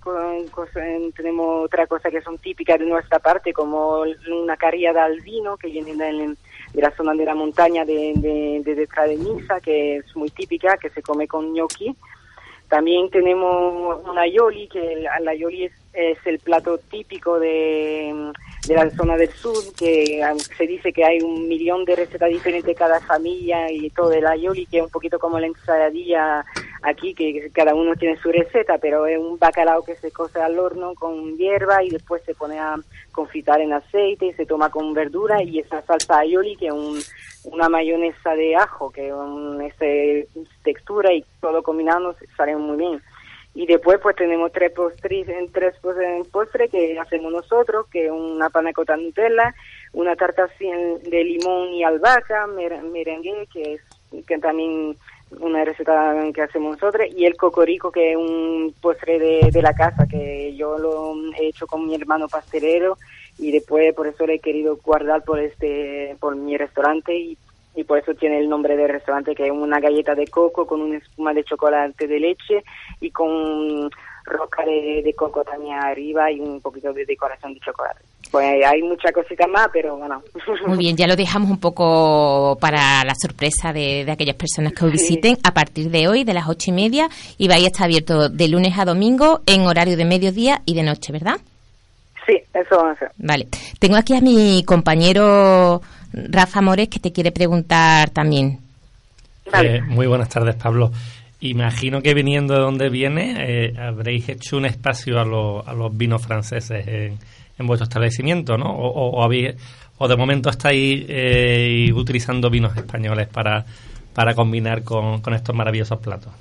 tenemos 1.17 1.65
otra 1.65 1.87
cosa 1.89 2.11
que 2.11 2.23
son 2.23 2.39
típicas 2.39 2.79
de 2.79 2.87
nuestra 2.87 3.19
parte, 3.19 3.53
como 3.53 4.05
una 4.31 4.57
carriada 4.57 5.05
al 5.05 5.21
vino, 5.21 5.57
que 5.57 5.67
viene 5.67 5.97
de 5.97 6.81
la 6.81 6.91
zona 6.93 7.13
de 7.15 7.25
la 7.25 7.35
montaña 7.35 7.85
de, 7.85 8.13
de, 8.17 8.63
de 8.65 8.75
detrás 8.77 9.09
de 9.09 9.17
Niza, 9.17 9.61
que 9.61 9.97
es 9.97 10.17
muy 10.17 10.31
típica, 10.31 10.77
que 10.77 10.91
se 10.91 11.03
come 11.03 11.27
con 11.27 11.53
gnocchi. 11.53 11.97
También 12.69 13.11
tenemos 13.11 14.01
una 14.09 14.27
yoli, 14.27 14.67
que 14.69 15.05
la, 15.21 15.35
yoli 15.35 15.65
es, 15.93 16.19
el 16.25 16.39
plato 16.39 16.79
típico 16.79 17.39
de, 17.39 18.33
de 18.67 18.75
la 18.75 18.89
zona 18.93 19.17
del 19.19 19.29
sur, 19.29 19.63
que 19.77 20.23
um, 20.23 20.39
se 20.39 20.67
dice 20.67 20.91
que 20.91 21.05
hay 21.05 21.21
un 21.21 21.49
millón 21.49 21.85
de 21.85 21.97
recetas 21.97 22.31
diferentes 22.31 22.75
cada 22.75 22.99
familia 23.01 23.71
y 23.71 23.91
todo 23.91 24.09
de 24.09 24.23
la 24.23 24.37
yoli, 24.37 24.65
que 24.65 24.79
es 24.79 24.85
un 24.85 24.89
poquito 24.89 25.19
como 25.19 25.39
la 25.39 25.49
ensaladilla 25.49 26.45
aquí, 26.83 27.15
que 27.15 27.51
cada 27.53 27.75
uno 27.75 27.95
tiene 27.97 28.17
su 28.17 28.31
receta, 28.31 28.79
pero 28.79 29.07
es 29.07 29.19
un 29.19 29.39
bacalao 29.39 29.85
que 29.85 29.95
se 29.97 30.11
cose 30.11 30.41
al 30.41 30.59
horno 30.59 30.95
con 30.95 31.37
hierba 31.37 31.83
y 31.83 31.91
después 31.91 32.23
se 32.25 32.35
pone 32.35 32.59
a 32.59 32.77
confitar 33.13 33.61
en 33.61 33.73
aceite 33.73 34.27
y 34.27 34.33
se 34.33 34.47
toma 34.47 34.71
con 34.71 34.93
verdura 34.93 35.43
y 35.43 35.61
esa 35.61 35.83
salsa 35.83 36.19
aioli 36.19 36.57
que 36.57 36.67
es 36.67 36.73
un, 36.73 36.99
una 37.45 37.69
mayonesa 37.69 38.35
de 38.35 38.57
ajo 38.57 38.91
que 38.91 39.09
es 39.09 39.13
un, 39.15 39.63
textura 40.63 41.13
y 41.13 41.25
todo 41.41 41.63
combinado 41.63 42.17
sale 42.37 42.57
muy 42.57 42.77
bien. 42.77 43.03
Y 43.55 43.67
después 43.67 44.01
pues 44.03 44.17
tenemos 44.17 44.51
tres 44.51 44.73
postres 44.73 45.27
tres 45.53 45.75
postres 46.33 46.71
que 46.71 46.99
hacemos 46.99 47.31
nosotros 47.31 47.87
que 47.89 48.07
es 48.07 48.11
una 48.11 48.49
panna 48.49 48.73
cotta 48.73 48.97
Nutella 48.97 49.55
una 49.93 50.17
tarta 50.17 50.49
de 50.59 51.25
limón 51.25 51.69
y 51.75 51.85
albahaca 51.85 52.47
mer- 52.47 52.83
merengue 52.83 53.47
que 53.53 53.75
es 53.75 53.81
que 54.27 54.39
también 54.39 54.97
una 55.41 55.65
receta 55.65 56.15
que 56.35 56.43
hacemos 56.43 56.81
nosotros 56.81 57.07
y 57.17 57.25
el 57.25 57.37
cocorico 57.37 57.91
que 57.91 58.13
es 58.13 58.17
un 58.17 58.75
postre 58.81 59.19
de, 59.19 59.51
de 59.51 59.63
la 59.63 59.75
casa 59.75 60.07
que 60.07 60.55
yo 60.57 60.79
lo 60.79 61.15
he 61.35 61.49
hecho 61.49 61.67
con 61.67 61.87
mi 61.87 61.95
hermano 61.95 62.29
pastelero 62.29 62.97
y 63.39 63.53
después 63.53 63.95
por 63.95 64.07
eso 64.07 64.27
lo 64.27 64.33
he 64.33 64.39
querido 64.39 64.77
guardar 64.77 65.23
por 65.25 65.41
este 65.41 66.17
por 66.21 66.37
mi 66.37 66.57
restaurante 66.57 67.17
y, 67.17 67.39
por 67.87 67.99
eso 67.99 68.15
tiene 68.15 68.39
el 68.39 68.51
nombre 68.51 68.77
del 68.77 68.91
restaurante 68.91 69.35
que 69.35 69.47
es 69.47 69.51
una 69.51 69.81
galleta 69.81 70.15
de 70.15 70.27
coco 70.27 70.67
con 70.67 70.83
una 70.83 70.99
espuma 70.99 71.33
de 71.33 71.43
chocolate 71.43 72.07
de 72.07 72.21
leche 72.21 72.63
y 73.01 73.11
con 73.11 73.91
roca 74.27 74.65
de, 74.67 75.01
de 75.03 75.15
coco 75.15 75.43
también 75.43 75.79
arriba 75.79 76.31
y 76.31 76.41
un 76.41 76.61
poquito 76.61 76.93
de 76.93 77.07
decoración 77.07 77.55
de 77.55 77.61
chocolate 77.61 78.12
pues 78.33 78.47
hay 78.67 78.83
muchas 78.83 79.13
cositas 79.13 79.47
más 79.49 79.69
pero 79.73 79.97
bueno 79.97 80.21
Muy 80.67 80.79
bien, 80.79 80.97
ya 80.97 81.07
lo 81.07 81.15
dejamos 81.15 81.49
un 81.51 81.59
poco 81.61 82.59
para 82.61 83.05
la 83.05 83.15
sorpresa 83.15 83.73
de, 83.73 84.05
de 84.05 84.11
aquellas 84.13 84.35
personas 84.37 84.73
que 84.73 84.85
os 84.85 84.91
Sí. 84.91 84.97
visiten 84.99 85.37
a 85.45 85.53
partir 85.55 85.91
de 85.91 86.09
hoy, 86.09 86.25
de 86.25 86.35
las 86.35 86.49
ocho 86.49 86.71
y 86.71 86.75
media, 86.75 87.09
y 87.39 87.47
vais 87.47 87.63
a 87.63 87.67
estar 87.69 87.85
abierto 87.85 88.29
de 88.29 88.49
lunes 88.49 88.77
a 88.79 88.85
domingo 88.85 89.43
en 89.47 89.61
horario 89.67 89.97
de 89.97 90.05
mediodía 90.05 90.63
y 90.67 90.75
de 90.75 90.83
noche, 90.83 91.13
¿verdad? 91.13 91.37
sí 92.27 92.35
eso 92.55 92.77
vamos 92.77 92.91
a 92.91 92.93
hacer 92.95 93.11
Vale. 93.19 93.49
Tengo 93.79 93.97
aquí 93.97 94.15
a 94.17 94.21
mi 94.21 94.63
compañero 94.65 95.83
Rafa 96.13 96.61
Mores 96.63 96.89
que 96.89 97.01
te 97.01 97.13
quiere 97.13 97.33
preguntar 97.33 98.11
también. 98.11 98.59
Vale. 99.51 99.77
Eh, 99.77 99.83
muy 99.83 100.07
buenas 100.07 100.29
tardes, 100.29 100.55
Pablo. 100.57 100.91
Imagino 101.41 102.01
que 102.01 102.15
viniendo 102.15 102.55
de 102.55 102.61
donde 102.61 102.89
viene, 102.89 103.35
eh, 103.41 103.75
habréis 103.77 104.29
hecho 104.29 104.57
un 104.57 104.67
espacio 104.67 105.19
a, 105.19 105.25
los- 105.25 105.67
a 105.67 105.73
los 105.75 105.97
vinos 105.97 106.23
franceses 106.25 106.87
en, 106.87 107.19
en 107.59 107.67
vuestro 107.67 107.85
establecimiento, 107.85 108.57
¿no? 108.57 108.71
O, 108.75 109.23
habéis- 109.23 109.57
o 109.99 110.09
de 110.09 110.17
momento 110.17 110.51
estáis 110.51 111.05
eh, 111.09 111.91
utilizando 111.95 112.51
vinos 112.51 112.77
españoles 112.77 113.29
para, 113.29 113.65
para 114.15 114.35
combinar 114.35 114.83
con, 114.83 115.21
estos 115.35 115.55
maravillosos 115.55 115.99
platos. 116.01 116.33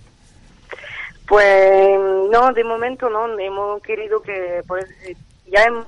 Pues 1.28 2.00
no, 2.32 2.52
de 2.54 2.64
momento 2.64 3.10
no, 3.10 3.38
hemos 3.40 3.82
querido 3.82 4.22
que 4.22 4.62
pues, 4.68 4.86
ya 5.48 5.64
hemos 5.64 5.88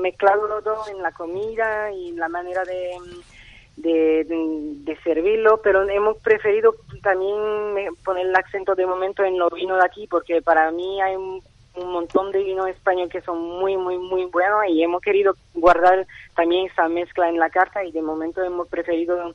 mezclado 0.00 0.46
los 0.46 0.64
dos 0.64 0.88
en 0.88 1.02
la 1.02 1.12
comida 1.12 1.90
y 1.92 2.10
en 2.10 2.16
la 2.16 2.28
manera 2.28 2.62
de, 2.64 2.96
de, 3.76 4.96
servirlo, 5.02 5.60
pero 5.62 5.88
hemos 5.88 6.18
preferido 6.18 6.74
también 7.02 7.94
poner 8.04 8.26
el 8.26 8.36
acento 8.36 8.74
de 8.74 8.86
momento 8.86 9.24
en 9.24 9.38
los 9.38 9.52
vinos 9.52 9.78
de 9.78 9.84
aquí 9.86 10.06
porque 10.06 10.42
para 10.42 10.70
mí 10.70 11.00
hay 11.00 11.16
un- 11.16 11.42
un 11.74 11.92
montón 11.92 12.32
de 12.32 12.42
vino 12.42 12.66
español 12.66 13.08
que 13.08 13.22
son 13.22 13.40
muy, 13.40 13.76
muy, 13.76 13.98
muy 13.98 14.24
buenos 14.26 14.66
y 14.68 14.82
hemos 14.82 15.00
querido 15.00 15.34
guardar 15.54 16.06
también 16.34 16.66
esa 16.66 16.88
mezcla 16.88 17.28
en 17.28 17.38
la 17.38 17.50
carta 17.50 17.84
y 17.84 17.92
de 17.92 18.02
momento 18.02 18.42
hemos 18.42 18.68
preferido 18.68 19.34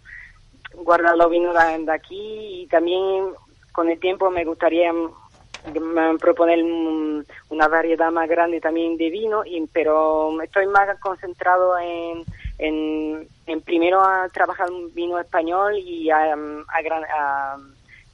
guardar 0.76 1.18
los 1.18 1.30
vinos 1.30 1.56
de, 1.56 1.92
aquí 1.92 2.62
y 2.62 2.68
también 2.68 3.34
con 3.72 3.90
el 3.90 4.00
tiempo 4.00 4.30
me 4.30 4.46
gustaría 4.46 4.94
mm, 4.94 6.18
proponer 6.20 6.64
mm, 6.64 7.24
una 7.50 7.68
variedad 7.68 8.12
más 8.12 8.30
grande 8.30 8.62
también 8.62 8.98
de 8.98 9.10
vino, 9.10 9.44
y, 9.46 9.66
pero 9.74 10.40
estoy 10.42 10.68
más 10.68 11.00
concentrado 11.00 11.78
en, 11.80 12.24
en, 12.60 13.62
primero 13.62 14.02
a 14.02 14.30
trabajar 14.30 14.70
un 14.72 14.94
vino 14.94 15.20
español 15.20 15.78
y 15.78 16.10
a, 16.10 16.34
a 16.34 16.82
gran- 16.84 17.06
a 17.06 17.58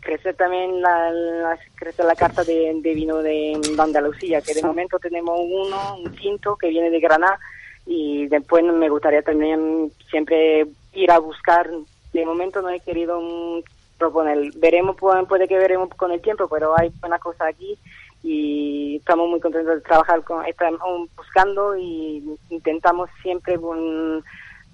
crecer 0.04 0.36
también 0.36 0.82
la, 0.82 1.12
la- 1.12 1.60
crecer 1.76 2.06
la 2.06 2.16
carta 2.16 2.44
de, 2.44 2.72
de 2.82 2.94
vino 2.94 3.18
de, 3.18 3.60
Andalucía, 3.78 4.42
que 4.42 4.54
de 4.54 4.62
momento 4.62 5.00
tenemos 5.00 5.40
uno, 5.40 5.98
un 5.98 6.12
tinto 6.16 6.56
que 6.56 6.70
viene 6.70 6.90
de 6.90 7.00
Granada 7.00 7.40
y 7.86 8.28
después 8.28 8.64
me 8.64 8.90
gustaría 8.90 9.22
también 9.22 9.92
siempre 10.10 10.68
ir 10.94 11.12
a 11.12 11.20
buscar, 11.20 11.70
de 12.14 12.26
momento 12.26 12.62
no 12.62 12.70
he 12.70 12.80
querido 12.80 13.20
mm, 13.20 13.62
proponer, 13.98 14.52
veremos, 14.58 14.96
puede, 14.96 15.24
puede 15.26 15.48
que 15.48 15.58
veremos 15.58 15.90
con 15.96 16.12
el 16.12 16.22
tiempo, 16.22 16.48
pero 16.48 16.78
hay 16.78 16.92
buenas 17.00 17.20
cosas 17.22 17.48
aquí 17.48 17.78
y 18.24 18.98
estamos 18.98 19.30
muy 19.30 19.40
contentos 19.42 19.76
de 19.76 19.82
trabajar 19.82 20.24
con, 20.24 20.46
estamos 20.46 21.10
buscando 21.16 21.76
y 21.76 22.24
intentamos 22.50 23.10
siempre 23.22 23.58
mm, 23.58 24.20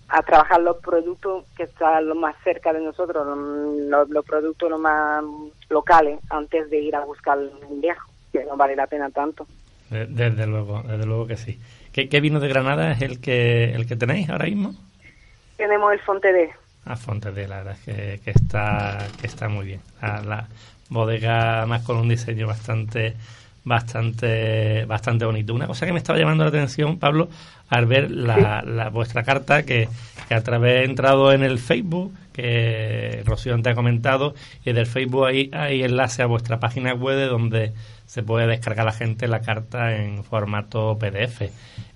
a 0.09 0.23
trabajar 0.23 0.61
los 0.61 0.77
productos 0.77 1.45
que 1.55 1.63
están 1.63 2.07
lo 2.07 2.15
más 2.15 2.35
cerca 2.43 2.73
de 2.73 2.81
nosotros, 2.81 3.25
los, 3.87 4.09
los 4.09 4.25
productos 4.25 4.69
lo 4.69 4.77
más 4.79 5.23
locales 5.69 6.19
antes 6.29 6.69
de 6.69 6.79
ir 6.79 6.95
a 6.95 7.05
buscar 7.05 7.37
el 7.37 7.51
viejo, 7.79 8.09
que 8.31 8.43
no 8.45 8.57
vale 8.57 8.75
la 8.75 8.87
pena 8.87 9.09
tanto. 9.09 9.45
De- 9.89 10.05
Desde 10.07 10.45
luego, 10.47 10.81
desde 10.83 11.05
luego 11.05 11.27
que 11.27 11.37
sí. 11.37 11.59
¿Qué, 11.91 12.09
qué 12.09 12.21
vino 12.21 12.39
de 12.39 12.47
Granada 12.47 12.91
es 12.91 13.01
el 13.01 13.19
que 13.21 13.73
el 13.73 13.87
que 13.87 13.95
tenéis 13.95 14.29
ahora 14.29 14.45
mismo? 14.45 14.73
Tenemos 15.57 15.91
el 15.93 15.99
Fonte 15.99 16.31
de 16.31 16.49
A 16.85 16.95
Fonte 16.95 17.31
de 17.31 17.47
la 17.47 17.57
verdad 17.57 17.73
es 17.73 17.79
que, 17.85 18.19
que 18.23 18.31
está 18.31 19.07
que 19.19 19.27
está 19.27 19.47
muy 19.49 19.65
bien. 19.65 19.81
La, 20.01 20.21
la 20.21 20.47
bodega 20.89 21.65
más 21.67 21.83
con 21.83 21.97
un 21.97 22.09
diseño 22.09 22.47
bastante 22.47 23.15
bastante 23.63 24.85
bastante 24.85 25.25
bonito. 25.25 25.53
Una 25.53 25.67
cosa 25.67 25.85
que 25.85 25.91
me 25.93 25.99
estaba 25.99 26.19
llamando 26.19 26.43
la 26.43 26.49
atención, 26.49 26.97
Pablo, 26.97 27.29
al 27.69 27.85
ver 27.85 28.11
la, 28.11 28.61
la- 28.65 28.89
vuestra 28.89 29.23
carta 29.23 29.63
que, 29.63 29.87
que 30.27 30.33
a 30.35 30.43
través 30.43 30.81
he 30.81 30.85
entrado 30.85 31.31
en 31.33 31.43
el 31.43 31.59
Facebook, 31.59 32.13
que 32.33 33.21
Rocío 33.25 33.59
te 33.61 33.69
ha 33.69 33.75
comentado, 33.75 34.33
y 34.65 34.71
del 34.73 34.85
Facebook 34.85 35.25
ahí 35.27 35.49
hay 35.53 35.83
enlace 35.83 36.21
a 36.23 36.25
vuestra 36.25 36.59
página 36.59 36.93
web 36.93 37.17
de 37.17 37.25
donde 37.27 37.73
se 38.05 38.23
puede 38.23 38.47
descargar 38.47 38.85
la 38.85 38.91
gente 38.91 39.27
la 39.27 39.41
carta 39.41 39.95
en 39.95 40.23
formato 40.23 40.97
PDF. 40.97 41.43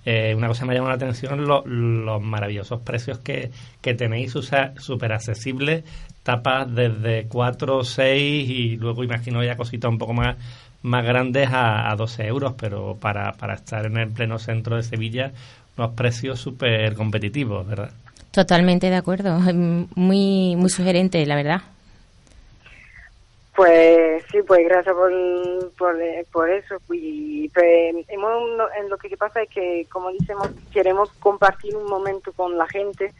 Eh, 0.06 0.34
una 0.36 0.48
cosa 0.48 0.62
que 0.62 0.68
me 0.68 0.74
llama 0.74 0.90
la 0.90 0.94
atención 0.96 1.46
lo- 1.46 1.64
los 1.66 2.20
maravillosos 2.22 2.80
precios 2.82 3.18
que, 3.18 3.50
que 3.80 3.94
tenéis 3.94 4.32
súper 4.32 5.12
accesibles, 5.12 5.82
tapas 6.22 6.72
desde 6.72 7.24
4, 7.26 7.82
6 7.84 8.48
y 8.50 8.76
luego 8.76 9.02
imagino 9.02 9.42
ya 9.42 9.56
cositas 9.56 9.90
un 9.90 9.98
poco 9.98 10.12
más 10.12 10.36
más 10.84 11.04
grandes 11.04 11.48
a, 11.50 11.90
a 11.90 11.96
12 11.96 12.26
euros, 12.26 12.54
pero 12.60 12.96
para, 13.00 13.32
para 13.32 13.54
estar 13.54 13.86
en 13.86 13.96
el 13.96 14.10
pleno 14.10 14.38
centro 14.38 14.76
de 14.76 14.82
Sevilla, 14.82 15.32
unos 15.78 15.94
precios 15.94 16.38
súper 16.38 16.94
competitivos, 16.94 17.66
¿verdad? 17.66 17.90
Totalmente 18.30 18.90
de 18.90 18.96
acuerdo. 18.96 19.38
Muy, 19.94 20.56
muy 20.56 20.68
sugerente, 20.68 21.24
la 21.24 21.36
verdad. 21.36 21.62
Pues 23.56 24.24
sí, 24.30 24.38
pues 24.46 24.60
gracias 24.68 24.94
por, 24.94 25.12
por, 25.78 25.96
por 26.30 26.50
eso. 26.50 26.76
Y 26.92 27.48
pues, 27.48 27.94
hemos, 28.08 28.42
lo 28.90 28.98
que 28.98 29.16
pasa 29.16 29.42
es 29.42 29.48
que, 29.48 29.86
como 29.90 30.12
decimos, 30.12 30.50
queremos 30.70 31.08
compartir 31.18 31.74
un 31.76 31.88
momento 31.88 32.30
con 32.32 32.58
la 32.58 32.66
gente 32.66 33.10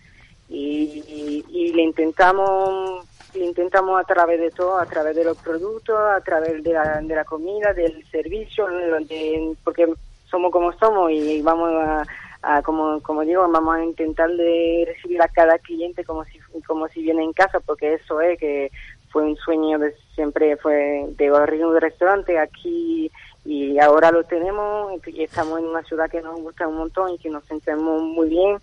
y, 0.50 1.02
y, 1.08 1.44
y 1.48 1.72
le 1.72 1.82
intentamos 1.82 3.06
intentamos 3.34 4.00
a 4.00 4.04
través 4.04 4.40
de 4.40 4.50
todo, 4.50 4.78
a 4.78 4.86
través 4.86 5.16
de 5.16 5.24
los 5.24 5.36
productos, 5.38 5.96
a 5.98 6.20
través 6.20 6.62
de 6.62 6.72
la, 6.72 7.00
de 7.02 7.14
la 7.14 7.24
comida, 7.24 7.72
del 7.72 8.04
servicio, 8.06 8.66
de- 8.68 9.54
porque 9.64 9.92
somos 10.26 10.50
como 10.52 10.72
somos 10.74 11.10
y 11.10 11.42
vamos 11.42 11.70
a, 11.74 12.04
a, 12.42 12.62
como, 12.62 13.00
como 13.02 13.22
digo, 13.22 13.46
vamos 13.48 13.76
a 13.76 13.84
intentar 13.84 14.30
de 14.30 14.84
recibir 14.86 15.20
a 15.22 15.28
cada 15.28 15.58
cliente 15.58 16.04
como 16.04 16.24
si, 16.24 16.38
como 16.66 16.88
si 16.88 17.02
viene 17.02 17.22
en 17.22 17.32
casa, 17.32 17.60
porque 17.60 17.94
eso 17.94 18.20
es 18.20 18.38
que 18.38 18.70
fue 19.10 19.22
un 19.22 19.36
sueño 19.36 19.78
de 19.78 19.94
siempre, 20.14 20.56
fue 20.56 21.06
de 21.16 21.28
abrir 21.28 21.64
un 21.64 21.80
restaurante 21.80 22.38
aquí 22.38 23.10
y 23.44 23.78
ahora 23.78 24.10
lo 24.10 24.24
tenemos 24.24 24.92
y 25.06 25.22
estamos 25.22 25.58
en 25.60 25.66
una 25.66 25.82
ciudad 25.84 26.10
que 26.10 26.20
nos 26.22 26.40
gusta 26.40 26.66
un 26.66 26.76
montón 26.78 27.10
y 27.12 27.18
que 27.18 27.30
nos 27.30 27.44
sentimos 27.44 28.02
muy 28.02 28.28
bien 28.28 28.56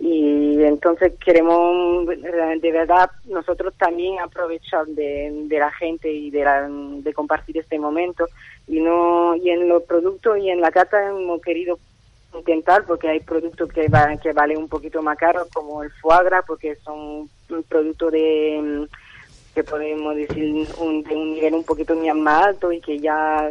y 0.00 0.62
entonces 0.62 1.14
queremos 1.24 2.06
de 2.06 2.72
verdad 2.72 3.10
nosotros 3.24 3.74
también 3.76 4.20
aprovechar 4.20 4.86
de, 4.86 5.46
la 5.50 5.72
gente 5.72 6.12
y 6.12 6.30
de, 6.30 6.44
la- 6.44 6.68
de 6.68 7.12
compartir 7.12 7.58
este 7.58 7.78
momento. 7.78 8.26
Y 8.68 8.80
no 8.80 9.34
y 9.34 9.50
en 9.50 9.68
los 9.68 9.82
productos 9.82 10.38
y 10.38 10.50
en 10.50 10.60
la 10.60 10.70
cata 10.70 11.08
hemos 11.08 11.40
querido 11.42 11.78
intentar 12.32 12.84
porque 12.84 13.08
hay 13.08 13.20
productos 13.20 13.72
que 13.72 13.88
va, 13.88 14.16
que 14.18 14.32
valen 14.32 14.58
un 14.58 14.68
poquito 14.68 15.02
más 15.02 15.16
caros 15.18 15.48
como 15.52 15.82
el 15.82 15.90
foie 15.90 16.30
porque 16.46 16.76
son 16.76 17.28
un 17.48 17.62
producto 17.68 18.10
de 18.10 18.86
que 19.54 19.64
podemos 19.64 20.14
decir 20.14 20.68
un, 20.78 21.02
de 21.02 21.16
un 21.16 21.34
nivel 21.34 21.54
un 21.54 21.64
poquito 21.64 21.96
más 21.96 22.46
alto 22.46 22.70
y 22.70 22.80
que 22.80 22.98
ya 22.98 23.50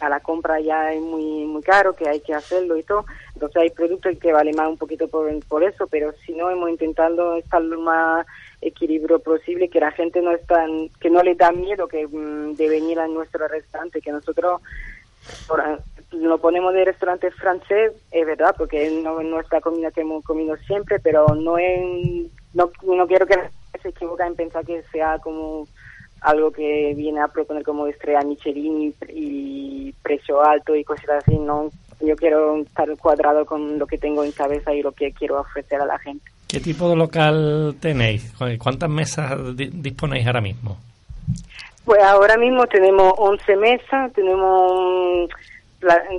a, 0.00 0.08
la 0.08 0.20
compra 0.20 0.60
ya 0.60 0.92
es 0.92 1.00
muy 1.00 1.44
muy 1.44 1.62
caro 1.62 1.94
que 1.94 2.08
hay 2.08 2.20
que 2.20 2.34
hacerlo 2.34 2.76
y 2.76 2.82
todo. 2.82 3.04
Entonces 3.34 3.62
hay 3.62 3.70
productos 3.70 4.18
que 4.18 4.32
valen 4.32 4.56
más 4.56 4.68
un 4.68 4.78
poquito 4.78 5.08
por, 5.08 5.28
por 5.46 5.62
eso 5.64 5.86
pero 5.86 6.12
si 6.24 6.32
no 6.32 6.50
hemos 6.50 6.70
intentado 6.70 7.36
estar 7.36 7.62
lo 7.62 7.80
más 7.80 8.26
equilibrio 8.60 9.18
posible 9.18 9.68
que 9.68 9.80
la 9.80 9.90
gente 9.92 10.20
no 10.22 10.32
está 10.32 10.66
que 11.00 11.10
no 11.10 11.22
le 11.22 11.34
da 11.34 11.52
miedo 11.52 11.86
que 11.88 12.06
mm, 12.06 12.54
de 12.54 12.68
venir 12.68 12.98
a 13.00 13.06
nuestro 13.08 13.46
restaurante 13.48 14.00
que 14.00 14.12
nosotros 14.12 14.60
por- 15.46 15.62
lo 16.12 16.38
ponemos 16.38 16.72
de 16.72 16.84
restaurante 16.84 17.30
francés, 17.32 17.92
es 18.12 18.24
verdad, 18.26 18.54
porque 18.56 18.88
no 19.02 19.20
es 19.20 19.26
nuestra 19.26 19.60
comida 19.60 19.90
que 19.90 20.02
hemos 20.02 20.24
comido 20.24 20.56
siempre, 20.58 21.00
pero 21.00 21.26
no 21.34 21.58
es, 21.58 22.30
no, 22.54 22.70
no 22.84 23.06
quiero 23.08 23.26
que 23.26 23.34
se 23.82 23.88
equivoque 23.88 24.22
en 24.22 24.36
pensar 24.36 24.64
que 24.64 24.82
sea 24.92 25.18
como 25.18 25.66
algo 26.20 26.50
que 26.50 26.94
viene 26.96 27.20
a 27.20 27.28
proponer 27.28 27.62
como 27.62 27.86
estrella 27.86 28.20
Michelin 28.22 28.82
y, 28.82 28.94
y 29.12 29.92
precio 30.02 30.42
alto 30.42 30.74
y 30.74 30.82
cosas 30.84 31.22
así, 31.24 31.38
no, 31.38 31.70
yo 32.00 32.16
quiero 32.16 32.56
estar 32.62 32.88
cuadrado 32.98 33.44
con 33.46 33.78
lo 33.78 33.86
que 33.86 33.98
tengo 33.98 34.24
en 34.24 34.32
cabeza 34.32 34.74
y 34.74 34.82
lo 34.82 34.92
que 34.92 35.12
quiero 35.12 35.40
ofrecer 35.40 35.80
a 35.80 35.86
la 35.86 35.98
gente. 35.98 36.24
¿Qué 36.48 36.60
tipo 36.60 36.88
de 36.88 36.96
local 36.96 37.76
tenéis? 37.80 38.32
¿Cuántas 38.58 38.88
mesas 38.88 39.56
di- 39.56 39.70
disponéis 39.72 40.26
ahora 40.26 40.40
mismo? 40.40 40.76
Pues 41.84 42.02
ahora 42.02 42.36
mismo 42.36 42.66
tenemos 42.66 43.12
11 43.16 43.56
mesas, 43.56 44.12
tenemos 44.12 45.28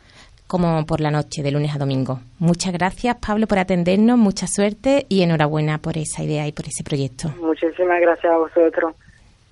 como 0.46 0.86
por 0.86 1.00
la 1.00 1.10
noche, 1.10 1.42
de 1.42 1.50
lunes 1.50 1.74
a 1.74 1.78
domingo. 1.78 2.20
Muchas 2.38 2.72
gracias, 2.72 3.16
Pablo, 3.16 3.46
por 3.46 3.58
atendernos, 3.58 4.18
mucha 4.18 4.46
suerte 4.46 5.06
y 5.08 5.22
enhorabuena 5.22 5.78
por 5.78 5.98
esa 5.98 6.22
idea 6.22 6.46
y 6.46 6.52
por 6.52 6.66
ese 6.66 6.84
proyecto. 6.84 7.28
muchísimas 7.40 8.00
gracias 8.00 8.32
a 8.32 8.38
vosotros. 8.38 8.94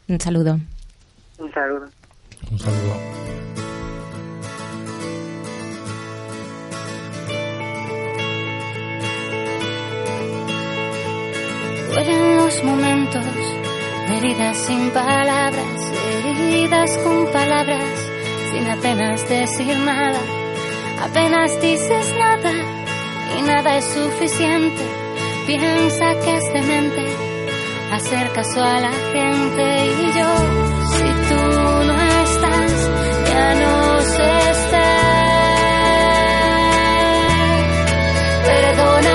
Un 0.09 0.21
saludo. 0.21 0.59
Un 1.39 1.53
saludo. 1.53 1.87
Un 2.51 2.59
saludo. 2.59 2.95
Duelen 11.91 12.37
los 12.37 12.65
momentos, 12.65 13.25
heridas 14.11 14.57
sin 14.59 14.91
palabras, 14.91 15.93
heridas 16.27 16.99
con 16.99 17.33
palabras, 17.33 18.11
sin 18.53 18.69
apenas 18.69 19.29
decir 19.29 19.79
nada. 19.79 20.44
Apenas 21.05 21.61
dices 21.61 22.15
nada 22.19 22.51
y 23.39 23.43
nada 23.43 23.77
es 23.77 23.85
suficiente. 23.85 24.83
Piensa 25.47 26.19
que 26.21 26.37
es 26.39 26.53
demente 26.55 27.05
hacer 27.93 28.33
caso 28.33 28.65
a 28.65 28.81
la 28.81 28.93
gente 29.13 29.87
y 30.03 30.07
yo, 30.19 30.31
si 30.95 31.09
tú 31.29 31.43
no 31.89 31.97
estás, 32.25 32.73
ya 33.29 33.55
no 33.63 34.01
sé 34.01 34.51
estar. 34.51 34.95
Perdóname 38.47 39.14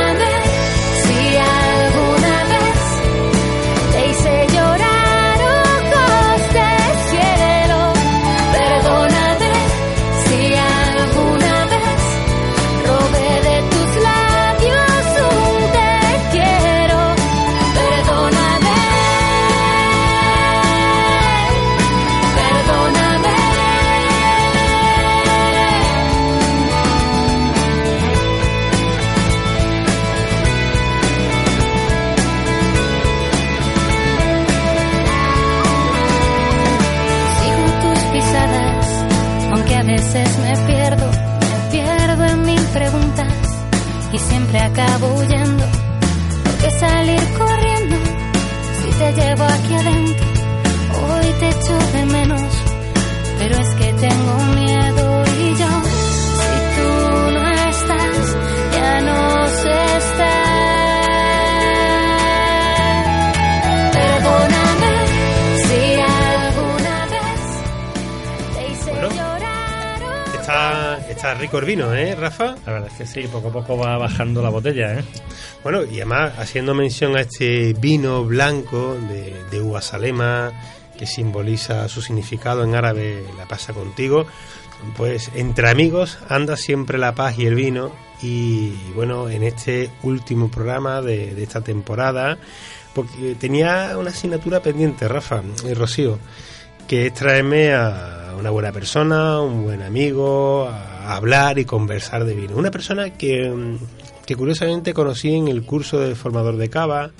siempre 44.87 45.18
Está, 71.19 71.33
rico 71.33 71.57
el 71.57 71.65
vino, 71.65 71.93
¿eh, 71.93 72.15
Rafa? 72.15 72.55
La 72.65 72.71
verdad 72.71 72.89
es 72.89 72.97
que 72.97 73.05
sí, 73.05 73.27
poco 73.27 73.49
a 73.49 73.51
poco 73.51 73.77
va 73.77 73.97
bajando 73.97 74.41
la 74.41 74.47
botella, 74.47 74.97
¿eh? 74.97 75.03
Bueno, 75.63 75.83
y 75.83 75.97
además 75.97 76.31
haciendo 76.39 76.73
mención 76.73 77.17
a 77.17 77.19
este 77.19 77.73
vino 77.73 78.23
blanco 78.23 78.95
de, 78.95 79.35
de 79.51 79.61
uva 79.61 79.81
salema 79.81 80.53
que 80.97 81.05
simboliza 81.05 81.89
su 81.89 82.01
significado 82.01 82.63
en 82.63 82.73
árabe, 82.73 83.25
la 83.37 83.45
pasa 83.49 83.73
contigo, 83.73 84.27
pues 84.95 85.29
entre 85.35 85.69
amigos 85.69 86.19
anda 86.29 86.55
siempre 86.55 86.97
la 86.97 87.13
paz 87.15 87.37
y 87.37 87.47
el 87.47 87.55
vino 87.55 87.91
y 88.21 88.71
bueno, 88.95 89.29
en 89.29 89.43
este 89.43 89.89
último 90.03 90.49
programa 90.49 91.01
de, 91.01 91.35
de 91.35 91.43
esta 91.43 91.59
temporada, 91.59 92.37
porque 92.95 93.35
tenía 93.37 93.97
una 93.97 94.11
asignatura 94.11 94.61
pendiente, 94.61 95.05
Rafa 95.09 95.43
y 95.69 95.73
Rocío, 95.73 96.17
que 96.87 97.07
es 97.07 97.13
traerme 97.13 97.73
a 97.73 98.35
una 98.39 98.51
buena 98.51 98.71
persona, 98.71 99.41
un 99.41 99.63
buen 99.63 99.81
amigo, 99.81 100.69
a 100.69 100.88
hablar 101.15 101.59
y 101.59 101.65
conversar 101.65 102.25
de 102.25 102.35
vino. 102.35 102.55
Una 102.55 102.71
persona 102.71 103.11
que, 103.11 103.49
mm, 103.49 103.77
que 104.25 104.35
curiosamente 104.35 104.93
conocí 104.93 105.33
en 105.33 105.47
el 105.47 105.63
curso 105.63 105.99
de 105.99 106.15
formador 106.15 106.57
de 106.57 106.69
cava, 106.69 107.11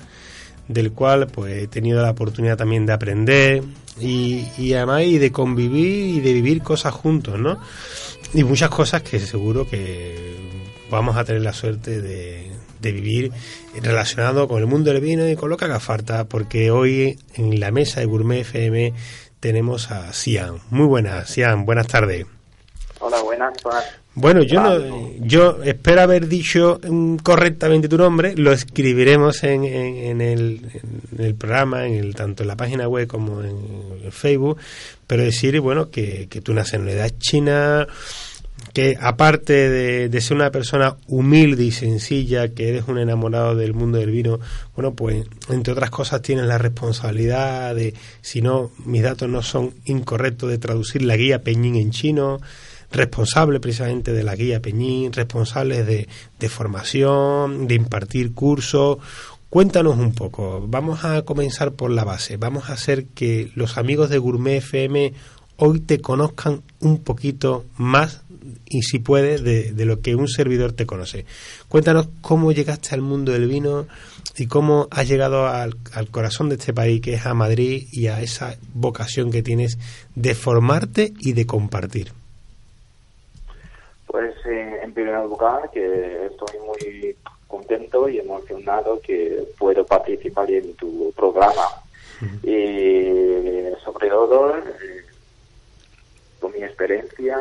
del 0.68 0.92
cual 0.92 1.26
pues 1.26 1.64
he 1.64 1.66
tenido 1.66 2.00
la 2.00 2.10
oportunidad 2.10 2.56
también 2.56 2.86
de 2.86 2.92
aprender 2.92 3.64
y, 4.00 4.46
y 4.56 4.74
además 4.74 5.02
y 5.02 5.18
de 5.18 5.32
convivir 5.32 6.16
y 6.16 6.20
de 6.20 6.32
vivir 6.32 6.62
cosas 6.62 6.94
juntos, 6.94 7.38
¿no? 7.40 7.58
Y 8.32 8.44
muchas 8.44 8.70
cosas 8.70 9.02
que 9.02 9.18
seguro 9.18 9.68
que 9.68 10.36
vamos 10.90 11.16
a 11.16 11.24
tener 11.24 11.42
la 11.42 11.52
suerte 11.52 12.00
de, 12.00 12.52
de 12.80 12.92
vivir 12.92 13.32
relacionado 13.82 14.48
con 14.48 14.60
el 14.60 14.66
mundo 14.66 14.92
del 14.92 15.00
vino 15.00 15.28
y 15.28 15.36
con 15.36 15.50
lo 15.50 15.56
que 15.56 15.64
haga 15.64 15.80
falta, 15.80 16.24
porque 16.24 16.70
hoy 16.70 17.18
en 17.34 17.60
la 17.60 17.70
mesa 17.70 18.00
de 18.00 18.06
Gourmet 18.06 18.40
FM 18.40 18.92
tenemos 19.40 19.90
a 19.90 20.12
Sian. 20.12 20.58
Muy 20.70 20.86
buenas, 20.86 21.30
Sian, 21.30 21.64
buenas 21.64 21.86
tardes. 21.86 22.26
Hola, 23.00 23.20
buenas. 23.22 23.52
buenas. 23.62 23.84
Bueno, 24.14 24.42
yo 24.42 24.60
Ah, 24.60 24.76
no, 24.78 25.10
yo 25.20 25.62
espero 25.62 26.02
haber 26.02 26.26
dicho 26.28 26.80
correctamente 27.22 27.88
tu 27.88 27.96
nombre, 27.96 28.34
lo 28.36 28.52
escribiremos 28.52 29.42
en, 29.44 29.64
en- 29.64 29.96
en 29.96 30.20
el, 30.20 30.60
en 31.16 31.24
el 31.24 31.34
programa, 31.34 31.86
en 31.86 31.94
el, 31.94 32.14
tanto 32.14 32.42
en 32.42 32.48
la 32.48 32.56
página 32.56 32.88
web 32.88 33.06
como 33.06 33.40
en, 33.42 33.56
el 34.04 34.12
Facebook, 34.12 34.58
pero 35.06 35.22
decir, 35.22 35.58
bueno, 35.60 35.90
que, 35.90 36.26
que 36.28 36.40
tú 36.40 36.52
naces 36.52 36.74
en 36.74 36.82
una 36.82 36.90
edad 36.92 37.10
china, 37.18 37.86
que 38.74 38.96
aparte 39.00 39.70
de, 39.70 40.08
de 40.08 40.20
ser 40.20 40.36
una 40.36 40.50
persona 40.50 40.96
humilde 41.06 41.64
y 41.64 41.70
sencilla, 41.70 42.48
que 42.48 42.68
eres 42.68 42.88
un 42.88 42.98
enamorado 42.98 43.54
del 43.54 43.72
mundo 43.74 43.98
del 43.98 44.10
vino, 44.10 44.40
bueno, 44.74 44.92
pues 44.92 45.24
entre 45.48 45.72
otras 45.72 45.90
cosas 45.90 46.20
tienes 46.20 46.46
la 46.46 46.58
responsabilidad 46.58 47.74
de, 47.76 47.94
si 48.20 48.42
no, 48.42 48.70
mis 48.84 49.02
datos 49.02 49.28
no 49.28 49.40
son 49.42 49.72
incorrectos, 49.86 50.50
de 50.50 50.58
traducir 50.58 51.02
la 51.02 51.16
guía 51.16 51.42
Peñín 51.42 51.76
en 51.76 51.90
chino, 51.92 52.40
responsable 52.92 53.60
precisamente 53.60 54.12
de 54.12 54.22
la 54.22 54.36
guía 54.36 54.60
Peñín, 54.60 55.12
responsable 55.12 55.84
de, 55.84 56.08
de 56.38 56.48
formación, 56.48 57.66
de 57.66 57.74
impartir 57.74 58.32
cursos. 58.32 58.98
Cuéntanos 59.48 59.98
un 59.98 60.12
poco, 60.12 60.64
vamos 60.66 61.04
a 61.04 61.22
comenzar 61.22 61.72
por 61.72 61.90
la 61.90 62.04
base, 62.04 62.36
vamos 62.36 62.70
a 62.70 62.74
hacer 62.74 63.06
que 63.06 63.50
los 63.54 63.78
amigos 63.78 64.08
de 64.08 64.18
Gourmet 64.18 64.58
FM 64.58 65.12
hoy 65.56 65.80
te 65.80 66.00
conozcan 66.00 66.62
un 66.80 66.98
poquito 66.98 67.64
más 67.76 68.22
y 68.66 68.82
si 68.82 68.98
puedes 69.00 69.42
de, 69.42 69.72
de 69.72 69.84
lo 69.84 70.00
que 70.00 70.14
un 70.14 70.28
servidor 70.28 70.72
te 70.72 70.86
conoce. 70.86 71.26
Cuéntanos 71.68 72.08
cómo 72.20 72.52
llegaste 72.52 72.94
al 72.94 73.02
mundo 73.02 73.32
del 73.32 73.48
vino 73.48 73.86
y 74.36 74.46
cómo 74.46 74.88
has 74.90 75.08
llegado 75.08 75.48
al, 75.48 75.76
al 75.92 76.08
corazón 76.08 76.48
de 76.48 76.54
este 76.54 76.72
país 76.72 77.00
que 77.00 77.14
es 77.14 77.26
a 77.26 77.34
Madrid 77.34 77.86
y 77.92 78.06
a 78.06 78.22
esa 78.22 78.56
vocación 78.72 79.30
que 79.30 79.42
tienes 79.42 79.78
de 80.14 80.34
formarte 80.34 81.12
y 81.18 81.32
de 81.32 81.46
compartir. 81.46 82.19
Pues 84.10 84.34
eh, 84.46 84.80
en 84.82 84.92
primer 84.92 85.20
lugar 85.24 85.70
que 85.70 86.26
estoy 86.26 86.58
muy 86.60 87.16
contento 87.46 88.08
y 88.08 88.18
emocionado 88.18 89.00
que 89.00 89.44
puedo 89.58 89.84
participar 89.84 90.50
en 90.50 90.74
tu 90.74 91.12
programa. 91.12 91.68
Y 92.42 93.72
sobre 93.82 94.08
todo, 94.08 94.58
eh, 94.58 95.04
con 96.38 96.52
mi 96.52 96.62
experiencia 96.62 97.38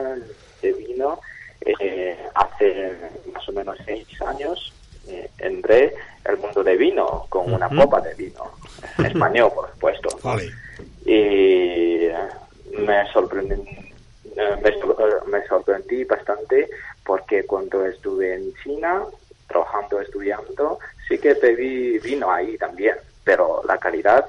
de 0.61 0.74
vino, 0.74 1.20
eh, 1.61 2.17
hace 2.36 2.93
más 3.34 3.49
o 3.49 3.51
menos 3.51 3.78
seis 3.86 4.07
años 4.22 4.74
eh, 5.07 5.30
entré 5.39 5.93
el 6.26 6.38
mundo 6.38 6.63
de 6.63 6.78
vino 6.78 7.26
con 7.30 7.51
una 7.51 7.67
copa 7.67 7.99
de 8.01 8.13
vino 8.13 8.51
español, 9.03 9.51
por 9.53 9.72
supuesto. 9.72 10.09
Vale. 10.24 10.51
Y 11.05 12.05
eh, 12.05 12.15
me 12.78 13.11
sorprendí, 13.11 13.55
eh, 13.55 13.89
me, 14.36 14.80
sor- 14.80 14.95
eh, 14.99 15.30
me 15.30 15.45
sorprendí 15.47 16.03
bastante 16.03 16.69
porque 17.03 17.45
cuando 17.45 17.86
estuve 17.86 18.36
en 18.36 18.53
China 18.63 19.05
trabajando, 19.47 19.99
estudiando, 19.99 20.80
sí 21.07 21.17
que 21.17 21.34
bebí 21.34 21.97
vino 21.99 22.32
ahí 22.32 22.57
también, 22.57 22.95
pero 23.23 23.61
la 23.67 23.77
calidad 23.77 24.25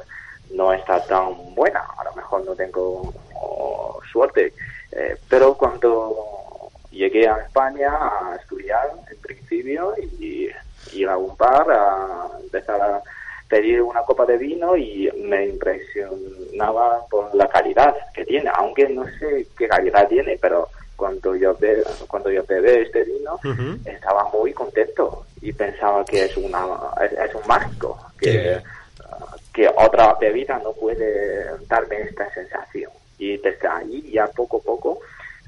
no 0.51 0.73
está 0.73 1.05
tan 1.07 1.55
buena. 1.55 1.85
A 1.99 2.05
lo 2.05 2.15
mejor 2.15 2.45
no 2.45 2.55
tengo 2.55 3.13
oh, 3.35 4.01
suerte. 4.11 4.55
Eh, 4.93 5.17
pero 5.29 5.55
cuando 5.55 6.71
llegué 6.91 7.29
a 7.29 7.37
España 7.37 7.91
a 7.93 8.37
estudiar 8.37 8.91
en 9.11 9.19
principio 9.19 9.95
y 10.19 10.49
ir 10.93 11.09
a 11.09 11.17
un 11.17 11.37
bar 11.37 11.71
a 11.71 12.31
empezar 12.43 12.81
a 12.81 13.03
pedir 13.51 13.83
una 13.83 14.03
copa 14.05 14.25
de 14.27 14.39
vino 14.39 14.77
y 14.77 15.11
me 15.17 15.45
impresionaba 15.47 17.05
por 17.11 17.35
la 17.35 17.49
calidad 17.49 17.95
que 18.15 18.25
tiene, 18.25 18.51
aunque 18.55 18.89
no 18.89 19.05
sé 19.19 19.49
qué 19.59 19.69
calidad 19.69 20.09
tiene, 20.09 20.39
pero 20.41 20.69
cuando 20.97 21.35
yo 21.35 21.57
be, 21.57 21.83
cuando 22.09 22.31
yo 22.31 22.45
bebé 22.47 22.83
este 22.83 23.05
vino 23.05 23.39
estaba 23.85 24.23
muy 24.33 24.53
contento 24.53 25.27
y 25.41 25.53
pensaba 25.53 26.05
que 26.07 26.27
es 26.27 26.37
una 26.37 26.65
es, 27.03 27.13
es 27.13 27.35
un 27.35 27.43
mágico 27.47 27.99
que 28.19 28.61
ah, 29.05 29.37
que 29.53 29.67
otra 29.69 30.15
bebida 30.21 30.59
no 30.59 30.73
puede 30.75 31.45
darme 31.69 32.03
esta 32.03 32.33
sensación. 32.35 32.93
Y 33.19 33.37
desde 33.39 33.67
ahí 33.69 34.13
ya 34.13 34.29
poco 34.29 34.59
a 34.59 34.63
poco 34.63 35.01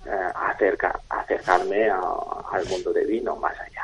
eh, 0.04 0.10
acerca, 0.34 1.00
acercarme 1.08 1.88
a- 1.88 2.00
al 2.50 2.64
mundo 2.66 2.92
de 2.92 3.04
vino 3.04 3.36
más 3.36 3.54
allá. 3.60 3.81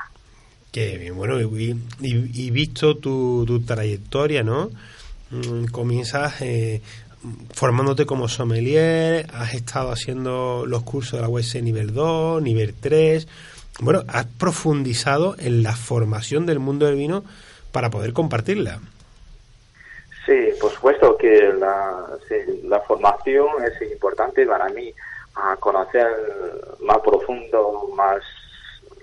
Qué 0.79 0.97
bien, 0.97 1.17
bueno, 1.17 1.41
y, 1.41 2.51
visto 2.53 2.99
tu, 2.99 3.65
trayectoria, 3.67 4.45
¿no? 4.45 4.71
Mm, 5.33 5.65
Comienzas 5.73 6.41
eh, 6.41 6.81
formándote 7.53 8.07
como 8.07 8.29
sommelier, 8.29 9.27
has 9.35 9.55
estado 9.55 9.91
haciendo 9.91 10.67
los 10.69 10.85
cursos 10.85 11.15
de 11.15 11.23
la 11.23 11.29
UES 11.29 11.61
nivel 11.65 11.93
2, 11.93 12.41
nivel 12.43 12.75
3. 12.81 13.27
Bueno, 13.81 14.05
has 14.07 14.27
profundizado 14.27 15.35
en 15.41 15.65
la 15.65 15.75
formación 15.75 16.47
del 16.47 16.61
mundo 16.61 16.87
del 16.87 16.95
vino 16.95 17.25
para 17.73 17.91
poder 17.91 18.13
compartirla. 18.13 18.79
Sí, 20.27 20.51
por 20.61 20.71
supuesto 20.71 21.17
que 21.17 21.55
la, 21.59 22.07
la 22.63 22.81
formación 22.83 23.49
es 23.65 23.91
importante 23.91 24.47
para 24.47 24.69
mí 24.69 24.95
a 25.35 25.57
conocer 25.57 26.07
más 26.79 26.99
profundo, 26.99 27.91
más 27.97 28.23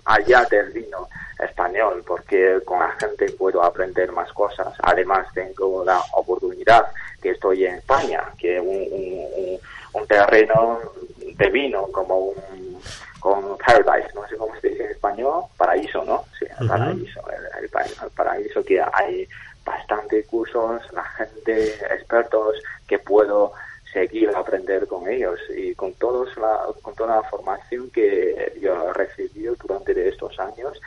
allá 0.06 0.46
del 0.46 0.72
vino 0.72 1.08
español, 1.40 2.04
porque 2.08 2.60
con 2.66 2.80
la 2.80 2.92
gente 3.00 3.32
puedo 3.34 3.62
aprender 3.64 4.12
más 4.12 4.32
cosas. 4.34 4.74
Además, 4.84 5.28
tengo 5.34 5.84
la 5.84 6.02
oportunidad 6.14 6.88
que 7.22 7.32
estoy 7.32 7.66
en 7.66 7.76
España, 7.76 8.22
que 8.38 8.60
un, 8.60 8.68
un, 8.68 9.60
un- 9.94 10.08
terreno 10.08 10.80
de 11.18 11.50
vino, 11.50 11.88
como 11.92 12.20
un 12.20 12.80
con 13.20 13.58
paradise, 13.58 14.10
no 14.14 14.28
sé 14.28 14.38
cómo 14.38 14.54
se 14.62 14.70
dice 14.70 14.86
en 14.86 14.92
español, 14.92 15.46
paraíso, 15.58 16.04
¿no? 16.06 16.26
Sí, 16.38 16.46
el 16.60 16.68
paraíso, 16.68 17.22
el, 17.32 17.64
el 17.64 17.70
el 18.04 18.10
paraíso 18.12 18.64
que 18.64 18.80
hay 18.94 19.28
bastantes 19.66 20.28
cursos, 20.28 20.82
la 20.94 21.04
gente, 21.04 21.74
expertos 21.92 22.56
que 22.88 23.00
puedo 23.00 23.54
seguir 23.96 24.30
aprender 24.36 24.88
con 24.88 25.08
ellos 25.08 25.40
y 25.56 25.74
con 25.74 25.94
todos 25.94 26.36
la, 26.36 26.60
con 26.82 26.94
toda 26.96 27.16
la 27.16 27.24
formación 27.30 27.90
que 27.92 28.60
yo 28.62 28.90
he 28.90 28.94
recibido 28.94 29.56
durante 29.56 30.10
estos 30.10 30.38
años 30.38 30.82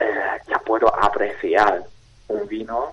eh, 0.00 0.38
ya 0.48 0.58
puedo 0.58 0.92
apreciar 0.92 1.84
un 2.26 2.48
vino 2.48 2.92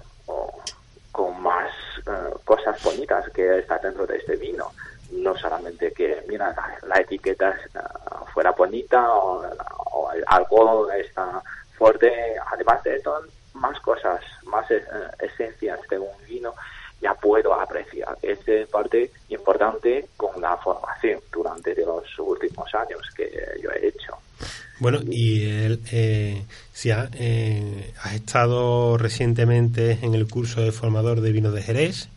con 1.12 1.42
más 1.42 1.72
eh, 2.06 2.34
cosas 2.46 2.82
bonitas 2.84 3.28
que 3.34 3.58
está 3.58 3.80
dentro 3.80 4.06
de 4.06 4.18
este 4.18 4.36
vino. 4.36 4.72
No 5.12 5.36
solamente 5.36 5.92
que 5.92 6.24
mira 6.28 6.54
la, 6.54 6.78
la 6.88 7.02
etiqueta 7.02 7.50
eh, 7.50 7.80
fuera 8.32 8.52
bonita 8.52 9.12
o, 9.16 9.44
o 9.94 10.10
alcohol 10.28 10.92
está 10.92 11.42
fuerte 11.76 12.12
además 12.52 12.84
de 12.84 13.02
más 13.54 13.80
cosas 13.80 14.22
más 14.46 14.70
eh, 14.70 14.84
esencias 15.20 15.80
de 15.90 15.98
un 15.98 16.16
vino 16.28 16.54
ya 17.02 17.14
puedo 17.14 17.54
apreciar. 17.60 18.18
Esa 18.22 18.52
es 18.54 18.68
parte 18.68 19.12
importante 19.30 20.06
con 20.18 20.42
la 20.42 20.58
formación 20.58 21.20
durante 21.32 21.74
de 21.76 21.86
los 21.86 22.04
últimos 22.20 22.74
años 22.76 23.02
que 23.16 23.30
yo 23.62 23.70
he 23.72 23.88
hecho. 23.88 24.14
Bueno, 24.80 25.00
y 25.10 25.44
el, 25.50 25.82
eh, 25.92 26.44
si 26.72 26.92
ha- 26.92 27.10
eh, 27.16 27.92
has 28.04 28.14
estado 28.14 28.98
recientemente 28.98 29.98
en 30.04 30.14
el 30.14 30.28
curso 30.28 30.62
de 30.62 30.72
formador 30.72 31.22
de 31.22 31.32
vinos 31.32 31.54
de 31.54 31.64
Jerez 31.64 32.10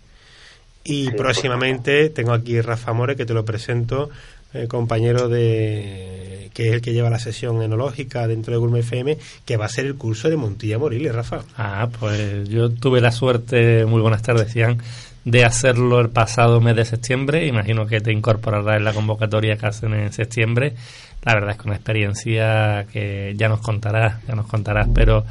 y 0.85 1.07
Sí, 1.07 1.11
próximamente 1.13 2.11
tengo 2.11 2.33
aquí 2.33 2.61
Rafa 2.61 2.93
More 2.93 3.17
que 3.17 3.25
te 3.27 3.33
lo 3.35 3.45
presento, 3.47 4.11
eh, 4.53 4.67
compañero 4.69 5.29
de 5.29 6.20
que 6.61 6.69
es 6.69 6.75
el 6.75 6.83
que 6.83 6.93
lleva 6.93 7.09
la 7.09 7.19
sesión 7.19 7.63
enológica 7.63 8.29
dentro 8.29 8.53
de 8.53 8.59
Gourmet 8.59 8.85
FM, 8.85 9.17
que 9.47 9.57
va 9.57 9.65
a 9.65 9.69
ser 9.71 9.87
el 9.87 9.95
curso 9.95 10.29
de 10.29 10.37
Montilla 10.37 10.79
Moriles, 10.79 11.15
Rafa. 11.15 11.41
Ah, 11.57 11.89
pues 11.99 12.47
yo 12.51 12.69
tuve 12.69 13.01
la 13.01 13.13
suerte, 13.13 13.87
muy 13.87 14.03
buenas 14.03 14.21
tardes, 14.21 14.53
Cian, 14.53 14.77
de 15.25 15.47
hacerlo 15.47 16.01
el 16.01 16.11
pasado 16.11 16.61
mes 16.61 16.77
de 16.77 16.85
septiembre. 16.85 17.47
Imagino 17.47 17.87
que 17.87 18.03
te 18.03 18.13
incorporarás 18.13 18.77
en 18.77 18.85
la 18.85 18.93
convocatoria 18.93 19.57
que 19.57 19.69
hacen 19.69 19.95
en 19.95 20.13
septiembre. 20.13 20.75
La 21.25 21.33
verdad 21.33 21.53
es 21.53 21.57
que 21.57 21.69
una 21.69 21.77
experiencia 21.77 22.85
que 22.93 23.33
ya 23.39 23.49
nos 23.49 23.63
contarás, 23.63 24.23
ya 24.27 24.35
nos 24.35 24.47
contarás, 24.47 24.87
pero 24.95 25.25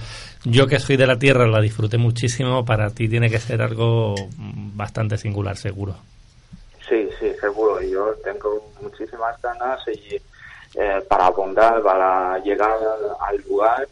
yo 0.45 0.65
que 0.65 0.79
soy 0.79 0.97
de 0.97 1.05
la 1.05 1.19
tierra 1.19 1.45
la 1.45 1.61
disfruté 1.61 1.99
muchísimo. 1.99 2.65
Para 2.65 2.89
ti 2.89 3.07
tiene 3.07 3.29
que 3.29 3.37
ser 3.37 3.61
algo 3.61 4.15
bastante 4.35 5.15
singular, 5.15 5.57
seguro. 5.57 5.95
Sí, 6.89 7.07
sí, 7.19 7.27
seguro. 7.39 7.79
Yo 7.83 8.15
tengo 8.23 8.71
muchísimas 8.81 9.39
ganas 9.43 9.79
y 9.89 10.19
eh, 10.75 11.01
para 11.07 11.27
abundar, 11.27 11.81
para 11.81 12.37
llegar 12.39 12.77
al 13.21 13.37
lugar 13.47 13.87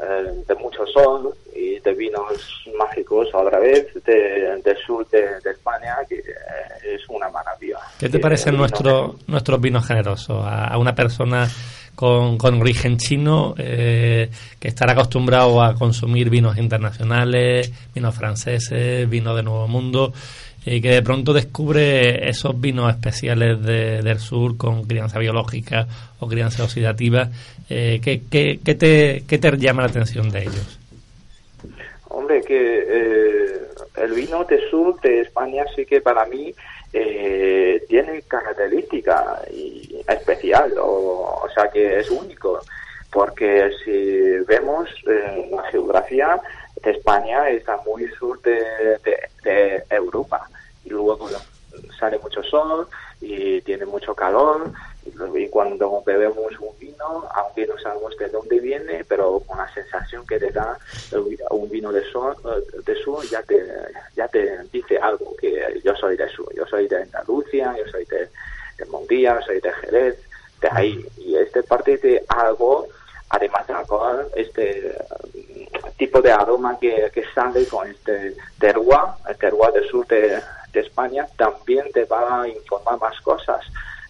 eh, 0.00 0.44
de 0.46 0.54
mucho 0.56 0.86
sol 0.86 1.34
y 1.54 1.80
de 1.80 1.92
vinos 1.94 2.64
mágicos 2.78 3.28
otra 3.32 3.58
vez 3.58 3.86
de- 4.04 4.60
del 4.62 4.76
sur 4.86 5.08
de, 5.08 5.40
de 5.40 5.50
España, 5.50 5.96
que 6.08 6.16
eh, 6.16 6.94
es 6.94 7.00
una 7.08 7.28
maravilla. 7.30 7.78
¿Qué 7.98 8.06
te 8.06 8.12
Que 8.12 8.18
parecen 8.20 8.56
nuestros 8.56 9.26
nuestros 9.26 9.60
vinos 9.60 9.86
generosos? 9.86 10.44
A, 10.44 10.66
a 10.68 10.78
una 10.78 10.94
persona 10.94 11.48
con, 11.98 12.38
con 12.38 12.60
origen 12.60 12.96
chino 12.96 13.56
eh, 13.58 14.30
que 14.60 14.68
estará 14.68 14.92
acostumbrado 14.92 15.60
a 15.60 15.74
consumir 15.74 16.30
vinos 16.30 16.56
internacionales, 16.56 17.72
vinos 17.92 18.14
franceses, 18.14 19.10
vinos 19.10 19.34
de 19.34 19.42
Nuevo 19.42 19.66
Mundo, 19.66 20.12
y 20.64 20.80
que 20.80 20.90
de 20.90 21.02
pronto 21.02 21.32
descubre 21.32 22.28
esos 22.28 22.60
vinos 22.60 22.88
especiales 22.94 23.60
de- 23.64 24.00
del 24.02 24.20
sur 24.20 24.56
con 24.56 24.84
crianza 24.84 25.18
biológica 25.18 25.88
o 26.20 26.28
crianza 26.28 26.62
oxidativa. 26.62 27.30
Eh, 27.68 27.98
¿qué, 28.00 28.22
qué, 28.30 28.60
qué 28.64 28.74
te, 28.76 29.24
¿Qué 29.26 29.38
te 29.38 29.56
llama 29.58 29.82
la 29.82 29.88
atención 29.88 30.30
de 30.30 30.42
ellos? 30.42 30.78
Hombre, 32.10 32.42
que 32.46 32.78
eh, 32.88 33.58
el 34.04 34.12
vino 34.12 34.44
de 34.44 34.70
sur 34.70 35.00
de 35.00 35.22
España 35.22 35.64
sí 35.74 35.84
que 35.84 36.00
para 36.00 36.24
mí 36.26 36.52
eh, 36.92 37.84
tiene 37.88 38.22
característica 38.22 39.42
y 39.50 40.02
especial, 40.08 40.72
o, 40.78 41.42
o 41.44 41.48
sea 41.54 41.68
que 41.70 42.00
es 42.00 42.10
único, 42.10 42.60
porque 43.10 43.70
si 43.84 44.44
vemos 44.46 44.88
eh, 45.06 45.48
la 45.50 45.62
geografía 45.64 46.40
España 46.82 47.48
está 47.50 47.78
muy 47.86 48.06
sur 48.18 48.40
de 48.42 49.84
Europa 49.90 50.48
y 50.84 50.90
luego 50.90 51.28
sale 51.98 52.18
mucho 52.18 52.42
sol 52.42 52.86
y 53.20 53.60
tiene 53.62 53.84
mucho 53.86 54.14
calor 54.14 54.72
y, 55.34 55.48
cuando 55.48 56.02
bebemos 56.04 56.58
un 56.60 56.78
vino, 56.78 57.28
aunque 57.34 57.66
no 57.66 57.78
sabemos 57.78 58.16
de 58.16 58.28
dónde 58.28 58.60
viene, 58.60 59.04
pero 59.08 59.40
con 59.40 59.58
la 59.58 59.72
sensación 59.72 60.26
que 60.26 60.38
te 60.38 60.50
da 60.50 60.78
un 61.50 61.68
vino 61.68 61.92
de 61.92 62.04
sur, 62.04 62.36
eh, 62.44 62.80
de 62.84 62.94
sur 62.96 63.24
ya 63.24 63.42
te 63.42 63.64
ya 64.14 64.28
te 64.28 64.58
dice 64.72 64.98
algo 64.98 65.34
que 65.36 65.80
yo 65.84 65.94
soy 65.96 66.16
de 66.16 66.28
sur, 66.28 66.52
yo 66.54 66.66
soy 66.66 66.88
de 66.88 67.02
Andalucía, 67.02 67.74
yo 67.76 67.90
soy 67.90 68.04
de, 68.06 68.28
de 68.78 68.84
Mondía, 68.86 69.38
yo 69.40 69.46
soy 69.46 69.60
de 69.60 69.72
Jerez, 69.72 70.18
de 70.60 70.68
ahí. 70.72 71.06
Y 71.18 71.36
este 71.36 71.62
parte 71.62 71.96
de 71.98 72.24
algo 72.28 72.88
además 73.30 73.66
de 73.66 73.74
alcohol, 73.74 74.26
este 74.34 74.94
mm, 75.34 75.96
tipo 75.96 76.20
de 76.22 76.32
aroma 76.32 76.78
que, 76.78 77.10
que 77.12 77.24
sale 77.34 77.66
con 77.66 77.88
este 77.88 78.34
terroir, 78.58 79.12
el 79.28 79.36
terroir 79.36 79.72
del 79.72 79.88
sur 79.88 80.06
de 80.06 80.40
España, 80.72 81.26
también 81.36 81.90
te 81.92 82.04
va 82.04 82.42
a 82.42 82.48
informar 82.48 82.98
más 83.00 83.20
cosas, 83.22 83.60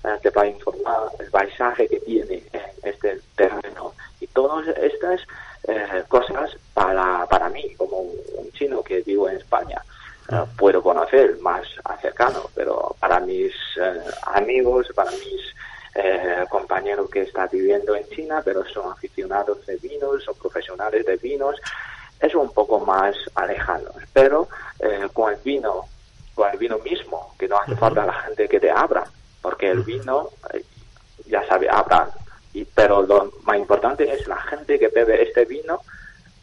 eh, 0.05 0.19
te 0.23 0.31
va 0.31 0.43
a 0.43 0.47
informar 0.47 1.09
el 1.19 1.31
paisaje 1.31 1.89
que 1.89 2.01
tiene 2.01 2.43
en 2.53 2.63
este 2.83 3.21
terreno. 3.37 3.95
Y 4.21 4.27
todas 4.29 4.67
estas 4.77 5.21
eh, 5.65 6.05
cosas 6.09 6.57
para, 6.75 7.27
para 7.27 7.49
mí, 7.49 7.75
como 7.77 8.01
un 8.01 8.53
chino 8.53 8.83
que 8.83 9.01
vivo 9.03 9.29
en 9.29 9.37
España, 9.37 9.83
eh, 10.31 10.45
puedo 10.57 10.83
conocer 10.83 11.39
más 11.41 11.67
cercano, 12.01 12.51
pero 12.55 12.95
para 13.01 13.21
mis 13.21 13.53
eh, 13.81 14.01
amigos, 14.27 14.89
para 14.95 15.11
mis 15.11 15.55
eh, 15.95 16.45
compañeros 16.49 17.11
que 17.11 17.23
están 17.23 17.49
viviendo 17.51 17.97
en 17.97 18.09
China, 18.11 18.41
pero 18.45 18.65
son 18.67 18.93
aficionados 18.93 19.65
de 19.67 19.77
vinos, 19.77 20.23
son 20.23 20.35
profesionales 20.37 21.05
de 21.05 21.17
vinos, 21.17 21.57
es 22.21 22.35
un 22.35 22.53
poco 22.53 22.79
más 22.81 23.17
alejado. 23.35 23.93
Pero 24.13 24.49
eh, 24.79 25.09
con 25.13 25.33
el 25.33 25.41
vino, 25.41 25.87
con 26.35 26.51
el 26.51 26.59
vino 26.59 26.79
mismo, 26.79 27.35
que 27.39 27.49
no 27.49 27.59
hace 27.59 27.75
falta 27.75 28.07
la 28.07 28.13
gente 28.13 28.49
que 28.49 28.61
te 28.61 28.71
abra, 28.71 29.05
porque 29.49 29.71
el 29.71 29.81
vino, 29.83 30.29
eh, 30.53 30.63
ya 31.25 31.43
sabe, 31.49 31.71
hablar. 31.71 32.11
Y, 32.53 32.67
pero 32.67 33.01
lo 33.01 33.33
más 33.45 33.57
importante 33.57 34.13
es 34.13 34.27
la 34.29 34.37
gente 34.43 34.79
que 34.79 34.89
bebe 34.89 35.23
este 35.23 35.47
vino, 35.47 35.81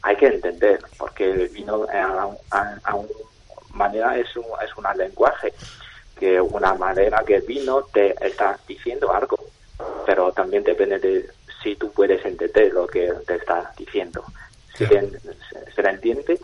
hay 0.01 0.15
que 0.15 0.25
entender, 0.25 0.79
porque 0.97 1.29
el 1.29 1.49
vino 1.49 1.85
eh, 1.85 1.97
a, 1.97 2.27
a- 2.49 2.79
a 2.83 2.95
un 2.95 3.07
manera 3.73 4.17
es 4.17 4.35
un, 4.35 4.45
es 4.63 4.75
un 4.75 4.85
lenguaje, 4.97 5.53
que 6.17 6.41
una 6.41 6.73
manera 6.73 7.21
que 7.23 7.35
el 7.35 7.41
vino 7.43 7.83
te 7.93 8.15
está 8.25 8.57
diciendo 8.67 9.13
algo, 9.13 9.37
pero 10.07 10.31
también 10.31 10.63
depende 10.63 10.97
de 10.97 11.29
si 11.61 11.75
tú 11.75 11.91
puedes 11.91 12.25
entender 12.25 12.73
lo 12.73 12.87
que 12.87 13.13
te 13.27 13.35
está 13.35 13.71
diciendo. 13.77 14.23
Si 14.75 14.85
se, 14.87 15.71
se 15.75 15.83
le 15.83 15.89
entiende 15.91 16.39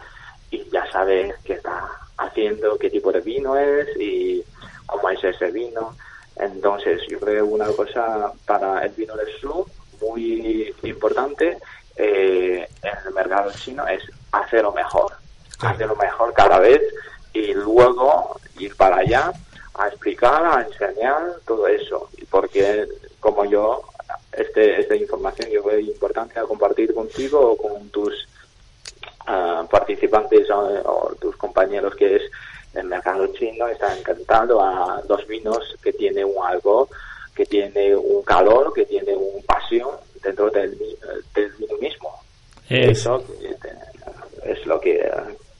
y 0.51 0.70
ya 0.70 0.86
sabes 0.91 1.34
qué 1.43 1.53
está 1.53 1.89
haciendo, 2.18 2.78
qué 2.78 2.91
tipo 2.91 3.12
de 3.12 3.22
vino 3.22 3.57
es 3.57 3.88
y 3.97 4.43
cómo 4.86 5.09
es 5.09 5.24
ese 5.24 5.49
vino. 5.49 5.95
Entonces, 6.38 7.01
yo 7.09 7.19
creo 7.19 7.45
una 7.45 7.67
cosa 7.67 8.32
para 8.45 8.84
el 8.86 8.91
vino 8.91 9.15
del 9.15 9.32
sur 9.39 9.65
muy 10.01 10.73
importante 10.84 11.57
eh, 11.95 12.67
en 12.82 13.07
el 13.07 13.13
mercado 13.13 13.51
chino 13.51 13.86
es 13.88 14.01
hacerlo 14.32 14.71
mejor, 14.71 15.13
hacerlo 15.59 15.95
mejor 15.95 16.34
cada 16.34 16.59
vez 16.59 16.82
y 17.34 17.53
luego 17.53 18.39
ir 18.57 18.75
para 18.75 18.97
allá 18.97 19.32
a 19.75 19.88
explicar, 19.88 20.45
a 20.45 20.63
enseñar 20.63 21.36
todo 21.45 21.67
eso. 21.67 22.09
Porque 22.29 22.88
como 23.19 23.45
yo, 23.45 23.84
este, 24.32 24.82
esta 24.82 24.95
información 24.95 25.49
yo 25.49 25.63
veo 25.63 25.79
importante 25.79 26.39
a 26.39 26.43
compartir 26.43 26.93
contigo 26.93 27.51
o 27.51 27.57
con 27.57 27.89
tus 27.89 28.27
ah, 29.27 29.65
participantes 29.69 30.49
o, 30.49 30.59
o 30.86 31.15
tus 31.15 31.36
compañeros 31.36 31.95
que 31.95 32.15
es 32.15 32.23
el 32.74 32.86
mercado 32.88 33.28
chino 33.34 33.67
está 33.67 33.97
encantado 33.97 34.61
a 34.63 35.01
los 35.07 35.28
vinos 35.28 35.59
que 35.84 35.91
tiene 35.93 36.24
un 36.24 36.36
algo 36.45 36.88
que 37.36 37.45
tiene 37.45 37.95
un 37.95 38.24
calor 38.24 38.74
que 38.74 38.86
tiene 38.86 39.15
un 39.15 39.41
pasión 39.43 39.89
dentro 40.24 40.49
del, 40.49 40.72
del 41.34 41.51
vino 41.59 41.78
mismo. 41.80 42.09
Es- 42.69 42.99
eso 42.99 43.24
eh, 43.41 43.55
es 44.45 44.65
lo 44.65 44.80
que 44.80 44.99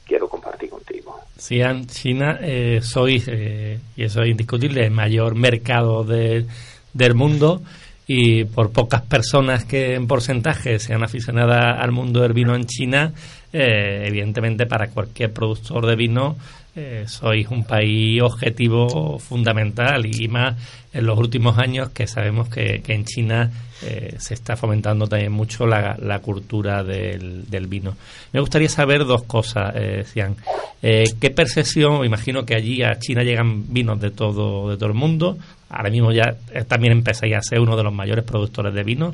quiero 0.05 0.28
compartir 0.28 0.70
contigo. 0.70 1.20
En 1.49 1.88
China 1.88 2.38
eh, 2.41 2.80
sois, 2.82 3.28
eh, 3.28 3.80
y 3.95 4.03
eso 4.03 4.22
es 4.22 4.30
indiscutible, 4.30 4.84
el 4.86 4.91
mayor 4.91 5.36
mercado 5.36 6.03
de- 6.03 6.45
del 6.93 7.16
mundo 7.16 7.62
y 8.07 8.43
por 8.43 8.72
pocas 8.72 9.01
personas 9.03 9.64
que 9.66 9.95
en 9.95 10.05
porcentaje 10.07 10.78
sean 10.80 11.03
aficionadas 11.03 11.78
al 11.80 11.91
mundo 11.91 12.22
del 12.22 12.34
vino 12.34 12.53
en 12.55 12.66
China, 12.66 13.14
eh, 13.53 14.03
evidentemente 14.07 14.66
para 14.66 14.89
cualquier 14.89 15.32
productor 15.34 15.86
de 15.88 15.95
vino 15.95 16.36
eh, 16.76 17.05
sois 17.07 17.47
un 17.49 17.63
país 17.65 18.22
objetivo 18.22 19.19
fundamental 19.19 20.05
y 20.05 20.28
más 20.28 20.55
en 20.93 21.05
los 21.05 21.17
últimos 21.17 21.57
años 21.57 21.89
que 21.89 22.07
sabemos 22.07 22.49
que, 22.49 22.82
que 22.82 22.93
en 22.93 23.05
China 23.05 23.51
eh, 23.84 24.15
se 24.19 24.36
está 24.36 24.55
fomentando 24.55 25.07
también 25.07 25.32
mucho 25.32 25.65
la, 25.65 25.97
la 25.99 26.19
cultura 26.19 26.84
del, 26.84 27.49
del 27.49 27.67
vino. 27.67 27.95
Me 28.32 28.39
gustaría 28.39 28.69
saber 28.69 29.05
dos 29.05 29.24
cosas, 29.24 29.74
eh, 29.76 30.03
Cian. 30.05 30.36
Eh, 30.82 31.05
¿Qué 31.19 31.30
percepción, 31.32 32.05
imagino 32.05 32.45
que 32.45 32.55
allí 32.55 32.84
a 32.84 32.99
China 32.99 33.24
llegan 33.24 33.74
vinos 33.74 33.99
de 33.99 34.11
todo, 34.11 34.69
de 34.69 34.78
todo 34.78 34.88
el 34.88 34.95
mundo, 34.95 35.38
ahora 35.69 35.89
mismo 35.89 36.11
ya 36.11 36.36
también 36.67 36.93
empezáis 36.93 37.36
a 37.36 37.41
ser 37.41 37.59
uno 37.59 37.76
de 37.76 37.84
los 37.84 37.93
mayores 37.93 38.24
productores 38.24 38.74
de 38.74 38.84
vino. 38.84 39.13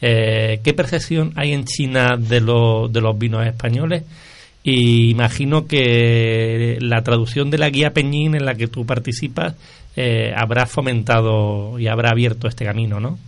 ¿Qué 0.00 0.74
percepción 0.74 1.32
hay 1.36 1.52
en 1.52 1.64
China 1.66 2.16
de, 2.16 2.40
los 2.40 2.90
de 2.90 3.00
los 3.02 3.18
vinos 3.18 3.46
españoles? 3.46 4.04
Y 4.62 5.10
imagino 5.10 5.66
que 5.66 6.76
la 6.80 7.02
traducción 7.02 7.50
de 7.50 7.58
la 7.58 7.70
guía 7.70 7.92
Peñín 7.92 8.34
en 8.34 8.44
la 8.44 8.54
que 8.54 8.66
tú 8.66 8.84
participas 8.84 9.54
eh, 9.96 10.32
habrá 10.36 10.66
fomentado 10.66 11.78
y 11.78 11.88
habrá 11.88 12.10
abierto 12.10 12.46
este 12.46 12.64
camino, 12.64 13.00
¿no? 13.00 13.18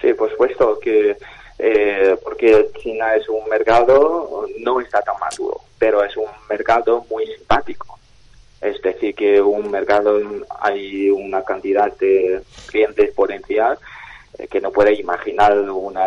Sí, 0.00 0.12
por 0.12 0.30
supuesto 0.30 0.78
que 0.80 1.16
eh, 1.58 2.16
porque 2.22 2.68
China 2.82 3.14
es 3.14 3.26
un 3.28 3.48
mercado 3.48 4.46
no 4.60 4.80
está 4.80 5.00
tan 5.00 5.14
maduro, 5.18 5.60
pero 5.78 6.04
es 6.04 6.14
un 6.16 6.26
mercado 6.50 7.04
muy 7.10 7.26
simpático. 7.26 7.98
Es 8.60 8.80
decir, 8.82 9.14
que 9.14 9.40
un 9.40 9.70
mercado 9.70 10.20
hay 10.60 11.08
una 11.10 11.42
cantidad 11.42 11.92
de 11.96 12.42
clientes 12.66 13.12
potencial 13.14 13.78
eh, 14.38 14.46
que 14.48 14.60
no 14.60 14.70
puede 14.70 14.94
imaginar 14.94 15.58
una 15.70 16.06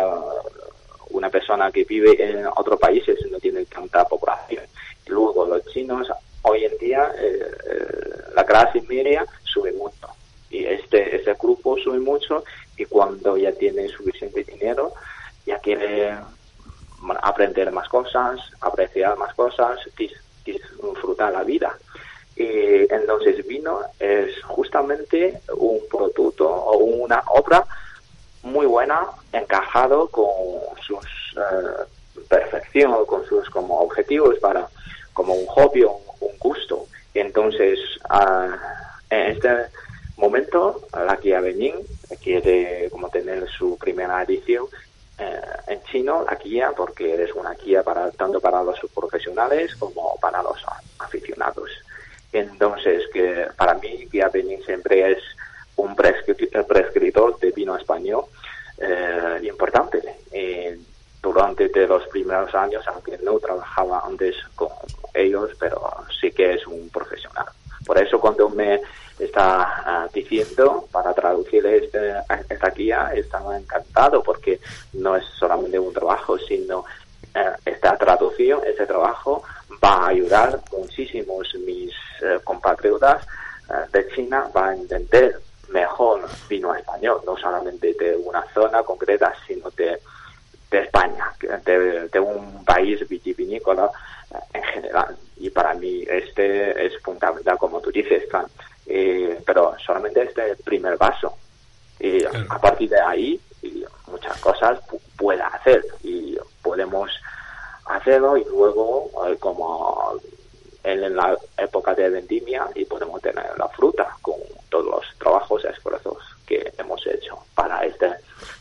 una 1.10 1.28
persona 1.30 1.70
que 1.70 1.84
vive 1.84 2.16
en 2.18 2.46
otros 2.46 2.78
países 2.78 3.18
no 3.30 3.38
tiene 3.38 3.64
tanta 3.66 4.04
población. 4.04 4.64
Luego 5.06 5.44
los 5.46 5.64
chinos 5.66 6.08
hoy 6.42 6.64
en 6.64 6.76
día 6.78 7.12
eh, 7.18 7.50
eh, 7.70 8.22
la 8.34 8.44
clase 8.44 8.80
media 8.82 9.26
sube 9.44 9.72
mucho 9.72 10.08
y 10.50 10.64
este 10.64 11.16
ese 11.16 11.34
grupo 11.34 11.76
sube 11.78 11.98
mucho 11.98 12.44
y 12.76 12.84
cuando 12.86 13.36
ya 13.36 13.52
tiene 13.52 13.88
suficiente 13.88 14.42
dinero 14.44 14.92
ya 15.46 15.58
quiere 15.58 16.14
aprender 17.22 17.70
más 17.72 17.88
cosas, 17.88 18.40
apreciar 18.60 19.16
más 19.16 19.34
cosas, 19.34 19.78
dis- 19.96 20.16
disfrutar 20.44 21.32
la 21.32 21.42
vida. 21.44 21.76
Y 22.36 22.92
entonces 22.92 23.46
vino 23.46 23.80
es 23.98 24.42
justamente 24.44 25.40
un 25.56 25.80
producto 25.90 26.48
o 26.48 26.76
una 26.78 27.22
obra 27.28 27.66
muy 28.42 28.66
buena, 28.66 29.06
encajado 29.32 30.08
con 30.08 30.26
sus 30.86 31.04
eh, 31.36 31.84
perfección, 32.28 33.04
con 33.06 33.24
sus 33.26 33.48
como 33.50 33.80
objetivos 33.80 34.38
para 34.38 34.68
como 35.12 35.34
un 35.34 35.46
hobby 35.46 35.82
o 35.84 36.00
un, 36.20 36.38
gusto. 36.38 36.86
Entonces 37.14 37.78
ah, 38.08 38.56
en 39.10 39.32
este 39.32 39.48
momento 40.16 40.80
la 40.92 41.16
guía 41.16 41.40
Benin 41.40 41.74
quiere 42.22 42.88
como 42.90 43.08
tener 43.08 43.48
su 43.50 43.76
primera 43.76 44.22
edición 44.22 44.66
eh, 45.18 45.40
en 45.66 45.82
chino 45.84 46.24
la 46.24 46.36
guía 46.36 46.72
porque 46.76 47.22
es 47.22 47.34
una 47.34 47.52
guía 47.54 47.82
para 47.82 48.10
tanto 48.12 48.40
para 48.40 48.62
los 48.62 48.78
profesionales 48.94 49.74
como 49.76 50.16
para 50.20 50.42
los 50.42 50.64
aficionados. 50.98 51.70
Entonces 52.32 53.02
que 53.12 53.48
para 53.56 53.74
mí 53.74 54.08
guía 54.10 54.28
Benin 54.28 54.62
siempre 54.62 55.12
es 55.12 55.22
un 55.80 55.96
prescri- 55.96 56.66
prescriptor 56.66 57.38
de 57.38 57.50
vino 57.50 57.76
español 57.76 58.24
eh, 58.78 59.40
importante. 59.42 60.00
Eh, 60.32 60.78
durante 61.22 61.68
los 61.86 62.06
primeros 62.08 62.54
años, 62.54 62.82
aunque 62.88 63.18
no 63.18 63.38
trabajaba 63.38 64.02
antes 64.06 64.34
con 64.54 64.70
ellos, 65.12 65.50
pero 65.58 65.78
sí 66.18 66.30
que 66.30 66.54
es 66.54 66.66
un 66.66 66.88
profesional. 66.88 67.44
Por 67.84 67.98
eso 68.02 68.18
cuando 68.18 68.48
me 68.48 68.80
está 69.18 69.82
ah, 69.84 70.08
diciendo 70.14 70.86
para 70.90 71.12
traducir 71.12 71.64
este, 71.66 72.14
esta 72.48 72.70
guía, 72.70 73.10
estaba 73.14 73.58
encantado 73.58 74.22
porque 74.22 74.60
no 74.94 75.14
es 75.14 75.24
solamente 75.38 75.78
un 75.78 75.92
trabajo, 75.92 76.38
sino 76.38 76.84
eh, 77.34 77.52
esta 77.66 77.98
traducción, 77.98 78.60
este 78.66 78.86
trabajo 78.86 79.42
va 79.84 80.06
a 80.06 80.08
ayudar 80.08 80.58
muchísimos 80.72 81.54
mis 81.66 81.92
eh, 82.22 82.38
compatriotas 82.44 83.26
de 83.92 84.08
China, 84.08 84.50
va 84.54 84.70
a 84.70 84.74
entender 84.74 85.38
mejor 85.70 86.28
vino 86.48 86.74
español, 86.74 87.20
no 87.26 87.36
solamente 87.36 87.94
de 87.98 88.16
una 88.16 88.44
zona 88.52 88.82
concreta, 88.82 89.32
sino 89.46 89.70
de, 89.70 89.98
de 90.70 90.78
España, 90.80 91.32
de, 91.64 92.08
de 92.08 92.20
un 92.20 92.64
país 92.64 93.06
vitivinícola 93.08 93.90
eh, 94.32 94.36
en 94.54 94.62
general. 94.64 95.16
Y 95.36 95.50
para 95.50 95.74
mí 95.74 96.04
este 96.08 96.86
es 96.86 97.00
fundamental, 97.02 97.56
como 97.58 97.80
tú 97.80 97.90
dices, 97.90 98.24
Fran. 98.30 98.46
Eh, 98.86 99.40
pero 99.46 99.74
solamente 99.84 100.22
este 100.22 100.56
primer 100.64 100.98
paso. 100.98 101.34
Y 101.98 102.24
a 102.24 102.58
partir 102.60 102.88
de 102.90 103.00
ahí, 103.00 103.40
y 103.62 103.84
muchas 104.06 104.38
cosas 104.40 104.80
pu- 104.88 105.00
pueda 105.16 105.46
hacer 105.48 105.84
y 106.02 106.36
podemos 106.62 107.10
hacerlo 107.86 108.36
y 108.36 108.44
luego, 108.44 109.10
eh, 109.28 109.36
como 109.38 110.14
en, 110.82 111.16
la 111.16 111.36
época 111.58 111.94
de 111.94 112.10
vendimia, 112.10 112.66
y 112.74 112.84
podemos 112.84 113.20
tener 113.20 113.46
la 113.58 113.68
fruta 113.68 114.16
con 114.22 114.36
todos 114.68 114.86
los 114.86 115.18
trabajos 115.18 115.64
esfuerzos 115.64 116.18
que 116.46 116.72
hemos 116.78 117.04
hecho 117.06 117.38
para 117.54 117.84
este 117.84 118.08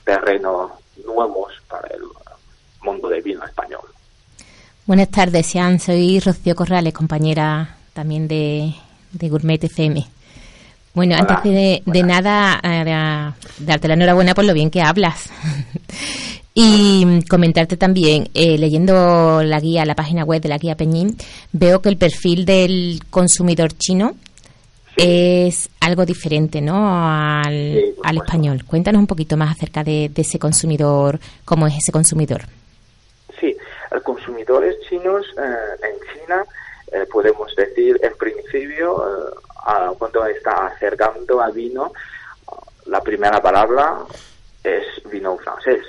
terreno 0.04 0.80
nuevos 1.06 1.54
para 1.68 1.88
el 1.90 2.02
mundo 2.82 3.10
del 3.10 3.22
vino 3.22 3.44
español. 3.46 3.82
Buenas 4.86 5.10
tardes, 5.10 5.46
Sean. 5.46 5.80
Soy 5.80 6.20
Rocío 6.20 6.56
Corrales, 6.56 6.94
compañera 6.94 7.78
también 7.94 8.28
de, 8.28 8.74
de 9.12 9.30
Gourmet 9.30 9.64
FM. 9.64 10.06
Bueno, 10.94 11.16
Hola. 11.16 11.36
antes 11.36 11.44
de, 11.54 11.84
de 11.86 12.04
nada, 12.04 12.60
eh, 12.64 13.32
darte 13.60 13.88
la 13.88 13.94
enhorabuena 13.94 14.34
por 14.34 14.46
lo 14.46 14.54
bien 14.54 14.72
que 14.72 14.82
hablas. 14.82 15.30
Y 16.62 17.24
comentarte 17.30 17.78
también, 17.78 18.30
eh, 18.34 18.58
leyendo 18.58 19.42
la 19.44 19.62
guía, 19.62 19.86
la 19.86 19.96
página 19.96 20.26
web 20.26 20.42
de 20.42 20.50
la 20.50 20.58
guía 20.58 20.76
Peñín, 20.76 21.16
veo 21.54 21.82
que 21.82 21.88
el 21.88 21.96
perfil 21.98 22.44
del 22.44 23.00
consumidor 23.10 23.72
chino 23.78 24.16
es 24.98 25.70
algo 25.80 26.06
diferente, 26.06 26.60
¿no? 26.60 26.76
Al, 27.02 27.94
al 28.04 28.18
español. 28.18 28.66
Cuéntanos 28.66 29.00
un 29.00 29.08
poquito 29.08 29.38
más 29.38 29.52
acerca 29.56 29.86
de, 29.86 30.10
de 30.14 30.22
ese 30.22 30.38
consumidor, 30.38 31.18
cómo 31.46 31.66
es 31.66 31.76
ese 31.78 31.94
consumidor. 31.94 32.42
Sí, 33.40 33.56
el 33.92 34.04
consumidores 34.04 34.76
chinos 34.90 35.26
eh, 35.38 35.88
en 35.88 36.22
China, 36.22 36.44
eh, 36.92 37.06
podemos 37.10 37.56
decir, 37.56 37.98
en 38.04 38.12
principio, 38.18 39.02
eh, 39.08 39.34
a- 39.66 39.94
cuando 39.98 40.26
está 40.26 40.68
acercando 40.68 41.40
al 41.42 41.54
vino, 41.54 41.94
la 42.88 43.00
primera 43.02 43.42
palabra 43.42 44.00
es 44.62 44.84
vino 45.10 45.38
francés. 45.38 45.86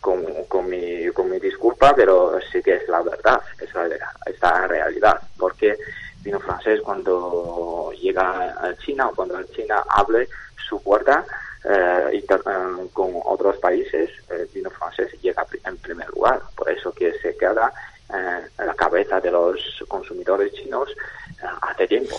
Con, 0.00 0.24
con, 0.48 0.68
mi, 0.68 1.06
con 1.08 1.30
mi 1.30 1.38
disculpa, 1.38 1.92
pero 1.94 2.38
sí 2.50 2.62
que 2.62 2.76
es 2.76 2.88
la 2.88 3.02
verdad, 3.02 3.40
es 3.60 3.72
la, 3.74 3.86
es 4.26 4.40
la 4.40 4.66
realidad. 4.66 5.20
Porque 5.36 5.76
vino 6.22 6.40
francés 6.40 6.80
cuando 6.80 7.92
llega 8.00 8.54
a 8.60 8.76
China 8.78 9.08
o 9.08 9.14
cuando 9.14 9.42
China 9.44 9.82
abre 9.88 10.28
su 10.68 10.82
puerta 10.82 11.24
eh, 11.64 12.24
eh, 12.28 12.88
con 12.92 13.12
otros 13.24 13.56
países, 13.58 14.10
el 14.30 14.46
vino 14.46 14.70
francés 14.70 15.12
llega 15.20 15.46
en 15.64 15.76
primer 15.78 16.08
lugar. 16.10 16.40
Por 16.56 16.70
eso 16.70 16.92
que 16.92 17.12
se 17.20 17.36
queda 17.36 17.72
eh, 18.12 18.40
en 18.58 18.66
la 18.66 18.74
cabeza 18.74 19.20
de 19.20 19.30
los 19.30 19.84
consumidores 19.88 20.52
chinos 20.52 20.90
eh, 20.90 21.46
hace 21.62 21.86
tiempo. 21.86 22.16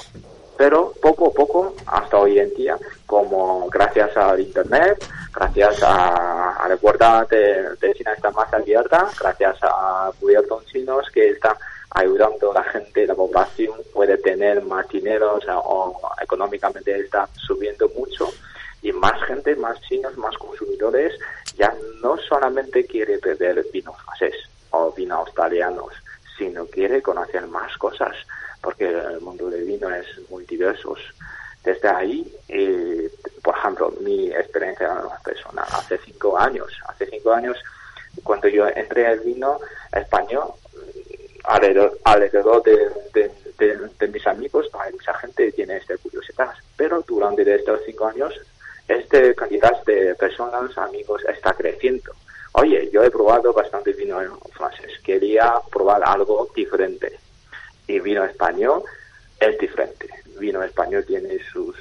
Pero 0.58 0.94
poco 1.02 1.28
a 1.28 1.34
poco, 1.34 1.76
hasta 1.88 2.18
hoy 2.18 2.40
en 2.40 2.54
día, 2.54 2.78
como 3.06 3.68
gracias 3.70 4.16
al 4.16 4.40
Internet, 4.40 5.04
gracias 5.34 5.82
a, 5.84 6.66
la 6.68 6.78
puerta 6.78 7.26
de, 7.30 7.76
de 7.82 7.94
China 7.94 8.14
está 8.14 8.32
más 8.32 8.54
abierta, 8.54 9.10
gracias 9.20 9.58
a 9.64 10.12
gobiernos 10.22 10.66
chinos 10.68 11.06
que 11.14 11.32
están 11.32 11.56
ayudando 11.92 12.52
a 12.52 12.56
la 12.56 12.64
gente, 12.64 13.06
la 13.06 13.16
población 13.16 13.76
puede 13.94 14.18
tener 14.18 14.64
más 14.64 14.88
dinero 14.90 15.40
o 15.66 16.02
económicamente 16.22 17.00
está 17.00 17.28
subiendo 17.36 17.90
mucho 17.96 18.30
y 18.82 18.92
más 18.92 19.22
gente, 19.24 19.56
más 19.56 19.80
chinos, 19.82 20.18
más 20.18 20.36
consumidores 20.38 21.14
ya 21.56 21.74
no 22.02 22.18
solamente 22.18 22.86
quiere 22.86 23.18
beber 23.18 23.66
vino 23.72 23.94
francés 23.94 24.36
o 24.72 24.92
vino 24.92 25.16
australianos, 25.16 25.94
sino 26.38 26.66
quiere 26.66 27.02
conocer 27.02 27.46
más 27.48 27.78
cosas 27.78 28.16
porque 28.64 28.88
el 28.88 29.20
mundo 29.20 29.50
del 29.50 29.66
vino 29.66 29.94
es 29.94 30.08
muy 30.30 30.46
diverso. 30.46 30.96
Desde 31.64 31.88
ahí, 31.90 32.34
eh, 32.48 33.12
por 33.44 33.56
ejemplo, 33.58 33.94
mi 34.00 34.32
experiencia 34.32 34.90
personal, 35.24 35.66
hace 35.72 35.98
cinco 36.00 36.38
años, 36.38 36.72
hace 36.88 37.06
cinco 37.08 37.34
años, 37.34 37.58
cuando 38.24 38.48
yo 38.48 38.68
entré 38.68 39.06
al 39.06 39.20
vino 39.20 39.60
español, 39.92 40.54
alrededor, 41.44 42.00
alrededor 42.06 42.64
de, 42.64 43.32
de, 44.00 44.08
mis 44.08 44.28
amigos, 44.28 44.70
hay 44.80 44.94
mucha 44.94 45.14
gente 45.16 45.46
que 45.46 45.52
tiene 45.52 45.78
esta 45.78 45.98
curiosidad, 45.98 46.54
pero 46.78 47.02
durante 47.02 47.56
estos 47.56 47.82
cinco 47.86 48.08
años, 48.08 48.34
este 48.88 49.36
cantidad 49.36 49.84
de 49.86 50.16
personas, 50.16 50.78
amigos, 50.78 51.22
está 51.28 51.54
creciendo. 51.54 52.14
Oye, 52.54 52.90
yo 52.92 53.04
he 53.04 53.10
probado 53.10 53.52
bastante 53.52 53.92
vino 53.94 54.20
francés, 54.52 54.92
quería 55.04 55.54
probar 55.72 56.02
algo 56.06 56.50
diferente. 56.56 57.23
Y 57.88 58.00
vino 58.00 58.24
español 58.24 58.84
es 59.40 59.58
diferente. 59.58 60.10
Vino 60.40 60.64
español 60.64 61.04
tiene 61.06 61.38
sus 61.52 61.76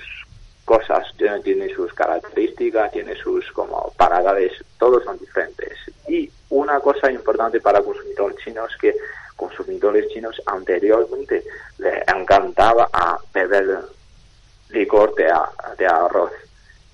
cosas, 0.64 1.06
tiene, 1.16 1.74
sus 1.74 1.92
características, 1.92 2.92
tiene 2.92 3.16
sus 3.16 3.50
como 3.52 3.92
paladades, 3.96 4.52
todos 4.78 5.02
son 5.04 5.18
diferentes. 5.18 5.76
Y 6.08 6.30
una 6.50 6.80
cosa 6.80 7.10
importante 7.10 7.60
para 7.60 7.82
consumidores 7.82 8.36
chinos 8.44 8.72
que 8.80 8.94
consumidores 9.36 10.08
chinos 10.08 10.40
anteriormente 10.46 11.42
le 11.78 12.04
encantaba 12.06 12.88
a 12.92 13.18
beber 13.34 13.80
licor 14.70 15.14
de, 15.14 15.32
de 15.78 15.86
arroz. 15.86 16.32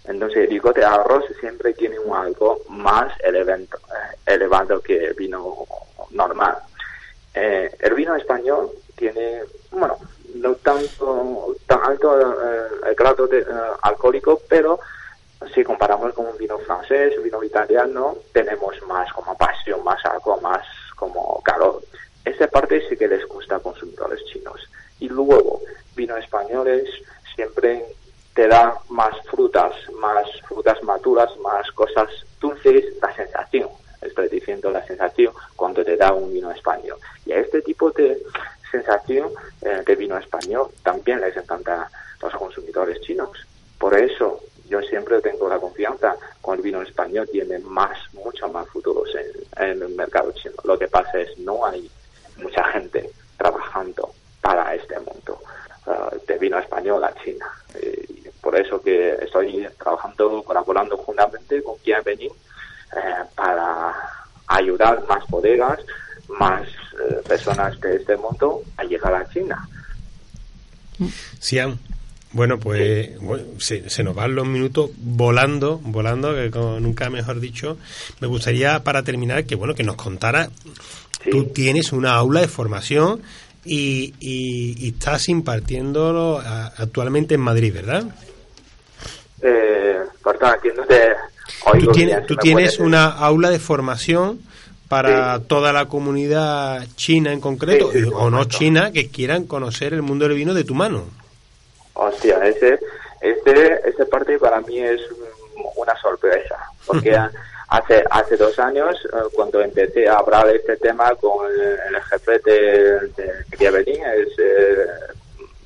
Entonces, 0.05 0.45
el 0.45 0.51
licor 0.51 0.75
de 0.75 0.85
arroz 0.85 1.25
siempre 1.39 1.75
tiene 1.75 1.99
un 1.99 2.17
algo 2.17 2.63
más 2.71 3.13
elevento- 3.21 3.77
eh, 3.77 4.17
elevado 4.27 4.81
que 4.81 5.05
el 5.09 5.15
vino 5.15 5.67
normal. 6.11 6.57
Eh, 7.35 7.71
el 7.81 7.95
vino 7.95 8.17
español 8.17 8.71
tiene, 8.99 9.43
bueno, 9.71 9.97
no 10.35 10.55
tanto 10.57 11.55
tan 11.67 11.83
alto 11.83 12.21
eh, 12.21 12.67
el 12.89 12.95
grado 12.95 13.27
de, 13.27 13.41
eh, 13.41 13.45
alcohólico, 13.83 14.41
pero 14.49 14.79
si 15.55 15.63
comparamos 15.65 16.13
con 16.15 16.27
un 16.27 16.37
vino 16.37 16.59
francés, 16.59 17.17
un 17.17 17.25
vino 17.25 17.43
italiano, 17.43 18.17
tenemos 18.33 18.75
más 18.87 19.11
como 19.13 19.37
pasión, 19.37 19.83
más 19.85 20.05
algo, 20.05 20.41
más 20.41 20.67
como 20.97 21.41
calor. 21.43 21.81
Esa 22.25 22.49
parte 22.49 22.87
sí 22.89 22.97
que 22.97 23.09
les 23.09 23.27
gusta 23.27 23.57
a 23.57 23.61
consumidores 23.61 24.25
chinos. 24.27 24.61
Y 24.99 25.09
luego, 25.09 25.61
vinos 25.95 26.19
españoles 26.19 26.89
siempre 27.35 27.85
te 28.35 28.49
da 28.49 28.77
más 28.89 29.15
frutas, 29.31 29.73
más 29.95 30.27
frutas 30.47 30.83
maduras, 30.83 31.31
más 31.39 31.71
cosas 31.73 32.09
dulces, 32.41 32.85
la 33.01 33.15
sensación. 33.15 33.69
Estoy 34.03 34.29
diciendo 34.29 34.71
la 34.71 34.85
sensación 34.87 35.33
cuando 35.57 35.85
te 35.85 35.97
da 35.97 36.13
un 36.13 36.33
vino 36.33 36.51
español. 36.51 36.99
Y 37.27 37.33
a 37.33 37.39
este 37.39 37.63
tipo 37.63 37.91
de 37.93 38.23
sensación 38.71 39.31
eh, 39.63 39.83
de 39.87 39.97
vino 39.97 40.17
español 40.19 40.69
también 40.83 41.21
les 41.21 41.37
encanta 41.37 41.83
a 41.83 41.91
los 42.23 42.35
consumidores 42.35 43.01
chinos. 43.01 43.31
Por 43.79 43.95
eso 43.95 44.41
yo 44.69 44.81
siempre 44.83 45.21
tengo 45.21 45.49
la 45.49 45.59
confianza 45.59 46.17
con 46.41 46.57
el 46.57 46.63
vino 46.63 46.83
español 46.83 47.29
tiene 47.31 47.59
más, 47.61 47.99
mucho 48.13 48.49
más 48.49 48.69
futuros 48.69 49.09
en, 49.57 49.83
el 49.83 49.89
mercado 49.95 50.33
chino. 50.33 50.55
Lo 50.65 50.79
que 50.79 50.89
pasa 50.89 51.19
es 51.19 51.39
no 51.39 51.65
hay 51.65 51.91
mucha 52.37 52.63
gente 52.65 53.11
trabajando 53.37 54.11
para 54.41 54.75
este 54.75 54.99
mundo 55.01 55.41
uh, 55.87 56.27
de 56.27 56.39
vino 56.39 56.59
español 56.59 57.03
a 57.05 57.15
China. 57.23 57.47
Eh, 57.75 58.31
por 58.41 58.57
eso 58.57 58.81
que 58.81 59.15
estoy 59.23 59.67
trabajando, 59.79 60.43
colaborando 60.43 60.97
juntamente 60.99 61.63
con 61.63 61.77
Quien 61.79 62.03
Benin 62.03 62.33
eh, 62.97 63.25
para 63.35 63.95
ayudar 64.47 65.07
más 65.07 65.27
bodegas, 65.29 65.81
más 66.39 66.63
eh, 66.69 67.17
personas 67.27 67.81
de 67.81 67.97
este 67.97 68.17
mundo 68.17 68.63
a 68.77 68.85
llegar 68.85 69.15
a 69.15 69.29
China. 69.31 69.69
Sian. 71.39 71.79
Bueno, 72.33 72.59
pues 72.59 73.19
bueno, 73.21 73.45
se, 73.59 73.89
se 73.89 74.03
nos 74.05 74.15
van 74.15 74.35
los 74.35 74.47
minutos 74.47 74.91
volando, 74.99 75.79
volando, 75.83 76.35
que 76.35 76.51
como 76.51 76.79
nunca 76.79 77.09
mejor 77.09 77.41
dicho. 77.41 77.79
Me 78.21 78.27
gustaría, 78.27 78.85
para 78.85 79.03
terminar, 79.03 79.45
que 79.47 79.55
bueno 79.55 79.75
que 79.75 79.83
nos 79.83 79.97
contara. 79.97 80.51
Tú 81.31 81.45
tienes 81.47 81.93
una 81.93 82.13
aula 82.13 82.41
de 82.43 82.49
formación 82.49 83.23
y, 83.65 84.15
y- 84.21 84.75
y 84.87 84.89
estás 84.91 85.29
impartiéndolo 85.31 86.39
a- 86.39 86.67
actualmente 86.77 87.35
en 87.35 87.41
Madrid, 87.41 87.73
¿verdad? 87.73 88.05
Eh, 89.41 89.99
perdón, 90.23 90.51
aquí 90.59 90.69
no 90.77 90.85
te 90.85 91.09
Tú 91.81 91.93
tienes, 91.93 92.15
bien, 92.17 92.27
tú 92.27 92.37
una 92.79 93.07
aula 93.07 93.49
de 93.51 93.59
formación 93.59 94.41
para 94.89 95.41
toda 95.41 95.73
la 95.73 95.87
comunidad 95.87 96.85
china 96.97 97.33
en 97.33 97.41
concreto, 97.41 97.93
Sí, 97.93 98.05
sí, 98.05 98.11
o 98.13 98.31
no 98.31 98.45
china, 98.47 98.91
que 98.91 99.11
quieran 99.11 99.45
conocer 99.45 99.93
el 99.93 100.03
mundo 100.03 100.27
del 100.27 100.37
vino 100.37 100.55
de 100.55 100.65
tu 100.65 100.75
mano. 100.75 101.05
Hostia, 101.93 102.39
ese, 102.47 102.79
este, 103.21 103.89
ese 103.89 104.07
parte 104.07 104.39
para 104.39 104.61
mí 104.63 104.79
es 104.79 105.01
una 105.77 105.95
sorpresa, 106.01 106.57
porque 106.87 107.15
hace 107.69 108.03
hace 108.11 108.37
dos 108.37 108.59
años, 108.59 108.97
eh, 109.13 109.17
cuando 109.35 109.61
empecé 109.61 110.09
a 110.09 110.15
hablar 110.15 110.47
de 110.47 110.57
este 110.57 110.77
tema 110.79 111.15
con 111.17 111.47
el, 111.47 111.95
el 111.95 112.03
jefe 112.05 112.39
de, 112.39 113.01
de 113.17 113.91
es, 114.17 114.39
eh, 114.39 114.87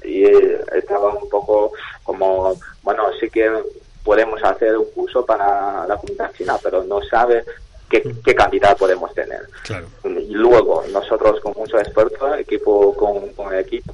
y 0.05 0.25
estaba 0.77 1.15
un 1.15 1.29
poco 1.29 1.73
como, 2.03 2.57
bueno, 2.83 3.05
sí 3.21 3.31
que 3.31 3.49
podemos 4.03 4.43
hacer 4.43 4.77
un 4.77 4.91
curso 4.91 5.25
para 5.25 5.87
la 5.87 5.97
comunidad 5.97 6.33
china, 6.33 6.57
pero 6.61 6.83
no 6.83 7.01
sabe 7.03 7.45
qué, 7.93 8.15
qué 8.25 8.35
cantidad 8.35 8.77
podemos 8.77 9.13
tener. 9.15 9.43
Claro. 9.65 9.87
Y 10.05 10.33
luego, 10.35 10.83
nosotros 10.91 11.39
con 11.41 11.53
muchos 11.57 11.81
expertos, 11.83 12.39
equipo 12.41 12.97
con, 12.97 13.29
con 13.35 13.53
el 13.53 13.61
equipo 13.61 13.93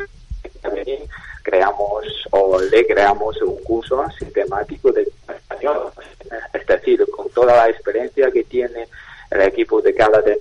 creamos 1.43 2.05
o 2.31 2.61
le 2.61 2.87
creamos 2.87 3.41
un 3.43 3.57
curso 3.65 4.05
sistemático 4.19 4.93
de 4.93 5.03
español. 5.29 5.91
Es 6.53 6.67
decir, 6.67 7.05
con 7.11 7.29
toda 7.31 7.57
la 7.57 7.69
experiencia 7.71 8.31
que 8.31 8.45
tiene 8.45 8.87
el 9.31 9.43
equipo 9.43 9.81
de 9.81 9.95
cada 9.95 10.21
de 10.23 10.37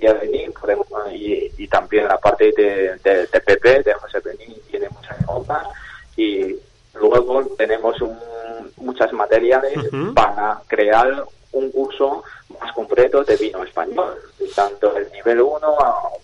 podemos, 0.60 0.88
y, 1.12 1.51
y 1.58 1.68
también 1.68 2.08
la 2.08 2.18
parte 2.18 2.51
de, 2.55 2.97
de, 3.03 3.28
de 3.28 3.39
PP, 3.41 3.84
de 3.84 3.93
José 3.93 4.20
Benin, 4.20 4.55
tiene 4.70 4.88
muchas 4.89 5.20
notas. 5.26 5.68
Y 6.16 6.55
luego 6.95 7.45
tenemos 7.58 7.99
un- 8.01 8.18
muchas 8.78 9.12
materiales 9.14 9.78
Ujú. 9.78 10.14
para 10.14 10.60
crear 10.68 11.24
un 11.53 11.72
curso 11.72 12.24
más 12.60 12.72
completo 12.74 13.24
de 13.24 13.36
vino 13.38 13.64
español, 13.64 14.16
tanto 14.56 14.95
el 14.98 15.12
nivel 15.12 15.41
1 15.41 15.60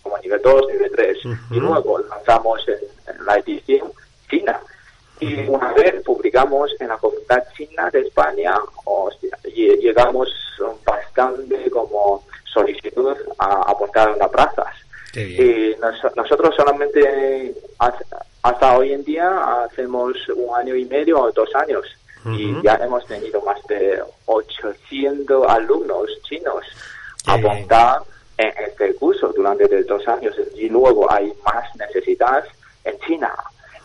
como 0.01 0.15
el 0.17 0.21
nivel 0.23 0.41
2, 0.41 0.67
nivel 0.71 0.91
3. 0.95 1.17
Y 1.51 1.59
luego 1.59 1.99
lanzamos 1.99 2.65
en, 2.67 3.13
en 3.15 3.25
la 3.25 3.37
edición 3.37 3.91
china. 4.29 4.59
Y 5.19 5.47
una 5.47 5.71
vez 5.73 6.03
publicamos 6.03 6.71
en 6.79 6.87
la 6.89 6.97
comunidad 6.97 7.43
china 7.55 7.89
de 7.91 8.01
España, 8.01 8.57
llegamos 9.55 10.29
bastante 10.85 11.69
como 11.69 12.23
solicitud 12.45 13.15
a 13.37 13.61
apuntar 13.71 14.09
en 14.11 14.19
las 14.19 14.29
plazas. 14.29 14.67
Y 15.15 15.75
nos- 15.79 16.15
nosotros 16.15 16.55
solamente 16.55 17.53
hasta, 17.79 18.25
hasta 18.41 18.77
hoy 18.77 18.93
en 18.93 19.03
día 19.03 19.63
hacemos 19.63 20.13
un 20.35 20.55
año 20.55 20.75
y 20.75 20.85
medio 20.85 21.19
o 21.21 21.31
dos 21.31 21.53
años 21.55 21.85
y 22.25 22.61
ya 22.63 22.75
hemos 22.75 23.05
tenido 23.05 23.41
más 23.41 23.61
de 23.67 24.01
800 24.25 25.47
alumnos 25.47 26.07
chinos 26.23 26.63
apuntar 27.25 28.01
en 28.37 28.51
este 28.65 28.93
curso. 28.95 29.31
Durante 29.35 29.67
dos 29.83 30.07
años 30.07 30.35
y 30.55 30.69
luego 30.69 31.11
hay 31.11 31.33
más 31.43 31.63
necesidades 31.75 32.45
en 32.83 32.97
China. 32.99 33.33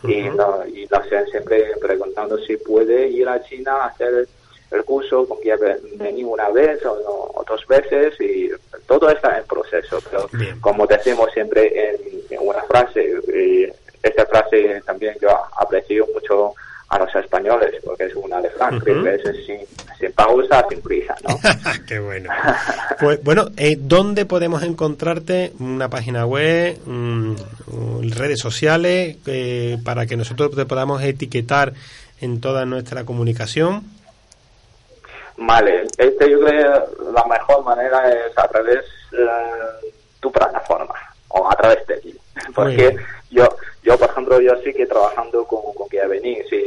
Y, 0.03 0.29
no, 0.29 0.65
y 0.65 0.85
nos 0.89 1.03
están 1.03 1.25
siempre 1.27 1.71
preguntando 1.81 2.37
si 2.39 2.55
puede 2.57 3.07
ir 3.09 3.27
a 3.27 3.41
China 3.43 3.73
a 3.83 3.85
hacer 3.87 4.27
el 4.71 4.83
curso, 4.85 5.27
con 5.27 5.41
que 5.41 5.53
venir 5.97 6.25
una 6.25 6.49
vez 6.49 6.85
o, 6.85 6.95
no- 7.01 7.39
o 7.39 7.43
dos 7.45 7.65
veces 7.67 8.13
y 8.21 8.49
todo 8.87 9.09
está 9.09 9.37
en 9.39 9.45
proceso. 9.45 9.99
Pero 10.09 10.29
como 10.61 10.85
decimos 10.87 11.29
siempre 11.33 11.89
en, 11.91 11.97
en 12.29 12.47
una 12.47 12.61
frase, 12.63 13.13
y 13.33 13.65
esta 14.01 14.25
frase 14.27 14.81
también 14.85 15.15
yo 15.21 15.29
aprecio 15.57 16.07
mucho 16.13 16.53
a 16.89 16.97
los 16.97 17.13
españoles 17.15 17.75
porque 17.83 18.05
es 18.05 18.15
una 18.15 18.41
de 18.41 18.49
Frank, 18.49 18.81
Ujú. 18.81 19.03
que 19.03 19.15
es 19.15 19.45
sin, 19.45 19.59
sin 19.99 20.11
pausa, 20.13 20.65
sin 20.69 20.81
prisa, 20.81 21.15
¿no? 21.27 21.37
Qué 21.87 21.99
bueno. 21.99 22.29
Pues 22.99 23.23
bueno, 23.23 23.47
eh, 23.57 23.77
¿dónde 23.79 24.25
podemos 24.25 24.63
encontrarte? 24.63 25.53
Una 25.59 25.89
página 25.89 26.25
web, 26.25 26.77
mm, 26.85 27.31
mm, 27.67 28.11
redes 28.11 28.39
sociales, 28.39 29.17
eh, 29.27 29.77
para 29.83 30.05
que 30.07 30.17
nosotros 30.17 30.55
te 30.55 30.65
podamos 30.65 31.01
etiquetar 31.03 31.73
en 32.21 32.41
toda 32.41 32.65
nuestra 32.65 33.05
comunicación. 33.05 33.83
Vale, 35.37 35.83
este 35.97 36.29
yo 36.29 36.39
creo 36.41 36.85
que 36.97 37.11
la 37.13 37.23
mejor 37.25 37.63
manera 37.63 38.09
es 38.09 38.37
a 38.37 38.47
través 38.47 38.83
de 39.11 39.25
tu 40.19 40.31
plataforma 40.31 40.95
o 41.29 41.49
a 41.49 41.55
través 41.55 41.85
de 41.87 41.97
ti. 41.97 42.15
Porque. 42.53 42.97
Yo, 43.29 43.47
yo 43.83 43.97
por 43.97 44.09
ejemplo, 44.09 44.41
yo 44.41 44.55
sí 44.63 44.73
que 44.73 44.85
trabajando 44.85 45.45
con, 45.45 45.73
con 45.73 45.87
Kia 45.89 46.07
Venir, 46.07 46.43
sí, 46.49 46.63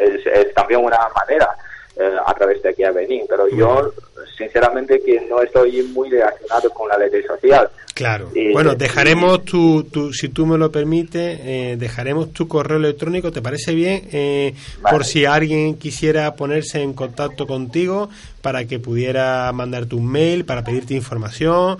es 0.00 0.54
también 0.54 0.84
una 0.84 0.98
manera 1.14 1.48
eh, 1.96 2.16
a 2.26 2.34
través 2.34 2.62
de 2.62 2.74
Kia 2.74 2.90
Venir, 2.90 3.22
pero 3.28 3.48
yo 3.48 3.92
sinceramente 4.36 5.00
que 5.04 5.20
no 5.28 5.40
estoy 5.42 5.82
muy 5.82 6.10
relacionado 6.10 6.70
con 6.70 6.88
la 6.88 6.98
ley 6.98 7.22
social. 7.22 7.68
Claro. 7.94 8.30
Y- 8.34 8.52
bueno, 8.52 8.74
dejaremos 8.74 9.44
tu, 9.44 9.84
tu, 9.84 10.12
si 10.12 10.28
tú 10.28 10.46
me 10.46 10.58
lo 10.58 10.72
permites, 10.72 11.38
eh, 11.42 11.76
dejaremos 11.78 12.32
tu 12.32 12.48
correo 12.48 12.78
electrónico, 12.78 13.30
¿te 13.30 13.40
parece 13.40 13.74
bien? 13.74 14.08
Eh, 14.12 14.54
Por 14.90 15.04
si 15.04 15.24
alguien 15.24 15.76
quisiera 15.76 16.34
ponerse 16.34 16.82
en 16.82 16.92
contacto 16.94 17.46
contigo 17.46 18.08
para 18.42 18.64
que 18.64 18.80
pudiera 18.80 19.50
mandarte 19.52 19.94
un 19.94 20.10
mail, 20.10 20.44
para 20.44 20.64
pedirte 20.64 20.94
información, 20.94 21.78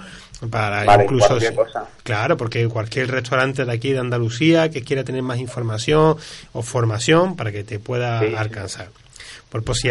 para 0.51 0.85
Vale, 0.85 1.05
incluso... 1.05 1.37
cosa. 1.57 1.89
Claro, 2.05 2.37
porque 2.37 2.69
cualquier 2.69 3.11
restaurante 3.11 3.65
de 3.65 3.73
aquí 3.73 3.93
de 3.93 3.99
Andalucía 3.99 4.71
que 4.71 4.83
quiera 4.83 5.03
tener 5.03 5.23
más 5.23 5.39
información 5.39 6.17
o 6.53 6.63
formación 6.63 7.35
para 7.35 7.51
que 7.51 7.65
te 7.65 7.81
pueda 7.81 8.21
Sí, 8.21 8.27
sí. 8.29 8.35
Por 9.55 9.63
pues, 9.63 9.83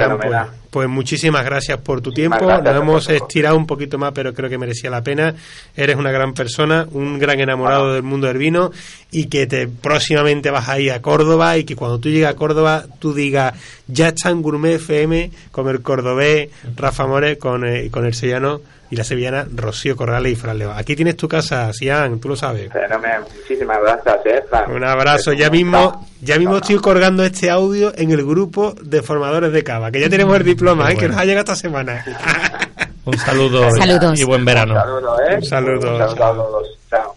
pues 0.70 0.90
muchísimas 0.90 1.46
gracias 1.46 1.78
por 1.78 2.02
tu 2.02 2.12
tiempo. 2.12 2.46
Nos 2.46 2.76
hemos 2.76 3.10
estirado 3.10 3.56
un 3.56 3.66
poquito 3.66 3.98
más, 3.98 4.12
pero 4.12 4.34
creo 4.34 4.50
que 4.50 4.58
merecía 4.58 4.90
la 4.90 5.02
pena. 5.02 5.36
Eres 5.74 5.96
una 5.96 6.12
gran 6.12 6.34
persona, 6.34 6.86
un 6.92 7.18
gran 7.18 7.40
enamorado 7.40 7.94
del 7.94 8.04
mundo 8.04 8.28
del 8.28 8.40
vino 8.40 8.72
y 9.10 9.28
que 9.28 9.48
te 9.48 9.70
próximamente 9.70 10.52
vas 10.52 10.68
a 10.68 10.82
ir 10.82 10.92
a 10.92 11.02
Córdoba 11.02 11.58
y 11.58 11.64
que 11.64 11.78
cuando 11.78 11.98
tú 11.98 12.10
llegues 12.10 12.28
a 12.28 12.36
Córdoba 12.36 12.84
tú 13.00 13.14
digas, 13.14 13.54
ya 13.88 14.10
está 14.10 14.32
en 14.32 14.42
Gourmet 14.42 14.74
FM 14.74 15.32
con 15.50 15.70
el 15.70 15.82
cordobés 15.82 16.50
Rafa 16.76 17.08
More, 17.08 17.38
con, 17.38 17.66
eh, 17.66 17.90
con 17.90 18.06
el 18.06 18.14
sevillano 18.14 18.60
y 18.94 18.96
la 18.96 19.04
sevillana 19.04 19.48
Rocío 19.52 19.96
Corrales 19.96 20.34
y 20.34 20.36
Fran 20.36 20.60
Leva. 20.60 20.78
Aquí 20.78 20.96
tienes 20.96 21.18
tu 21.18 21.28
casa, 21.28 21.74
Sian, 21.74 22.20
tú 22.20 22.30
lo 22.30 22.36
sabes. 22.36 22.72
Fenomenal. 22.72 23.24
Muchísimas 23.42 23.80
gracias, 23.82 24.18
eh, 24.26 24.44
Fran. 24.48 24.72
Un 24.72 24.84
abrazo. 24.84 25.34
Ya 25.34 25.50
mismo, 25.50 26.08
ya 26.22 26.38
mismo 26.38 26.58
estoy 26.58 26.76
colgando 26.76 27.24
este 27.24 27.50
audio 27.50 27.92
en 27.96 28.12
el 28.12 28.24
grupo 28.24 28.76
de 28.84 29.02
formadores 29.02 29.52
de 29.52 29.64
cava, 29.64 29.90
que 29.90 30.00
ya 30.00 30.10
tenemos 30.10 30.38
el 30.38 30.44
diploma, 30.44 30.92
¿eh? 30.92 30.96
que 30.96 31.08
nos 31.08 31.18
ha 31.18 31.26
llegado 31.26 31.40
esta 31.40 31.56
semana. 31.56 32.06
Un 33.06 33.18
saludo 33.18 33.68
Saludos. 33.72 34.20
y 34.20 34.24
buen 34.26 34.46
verano. 34.46 34.76
Un 34.76 34.80
saludo, 34.80 35.18
¿eh? 35.28 35.36
Un 35.38 35.44
saludo, 35.44 35.92
Un 35.94 35.98
saludo 35.98 36.16
chao. 36.16 36.32
a 36.32 36.36
todos. 36.36 36.68
Chao. 36.92 37.16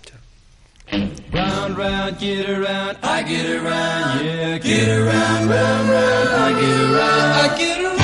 Round, 1.33 1.77
round, 1.79 2.19
get 2.19 2.49
around, 2.49 2.97
I 3.03 3.23
get 3.23 3.51
around, 3.51 4.25
yeah, 4.25 4.59
get 4.59 4.89
around, 4.89 5.51
round, 5.51 5.91
round, 5.91 6.29
I 6.31 6.55
get 6.59 6.81
around, 6.81 7.33
I 7.35 7.59
get 7.59 7.79
around. 7.85 7.96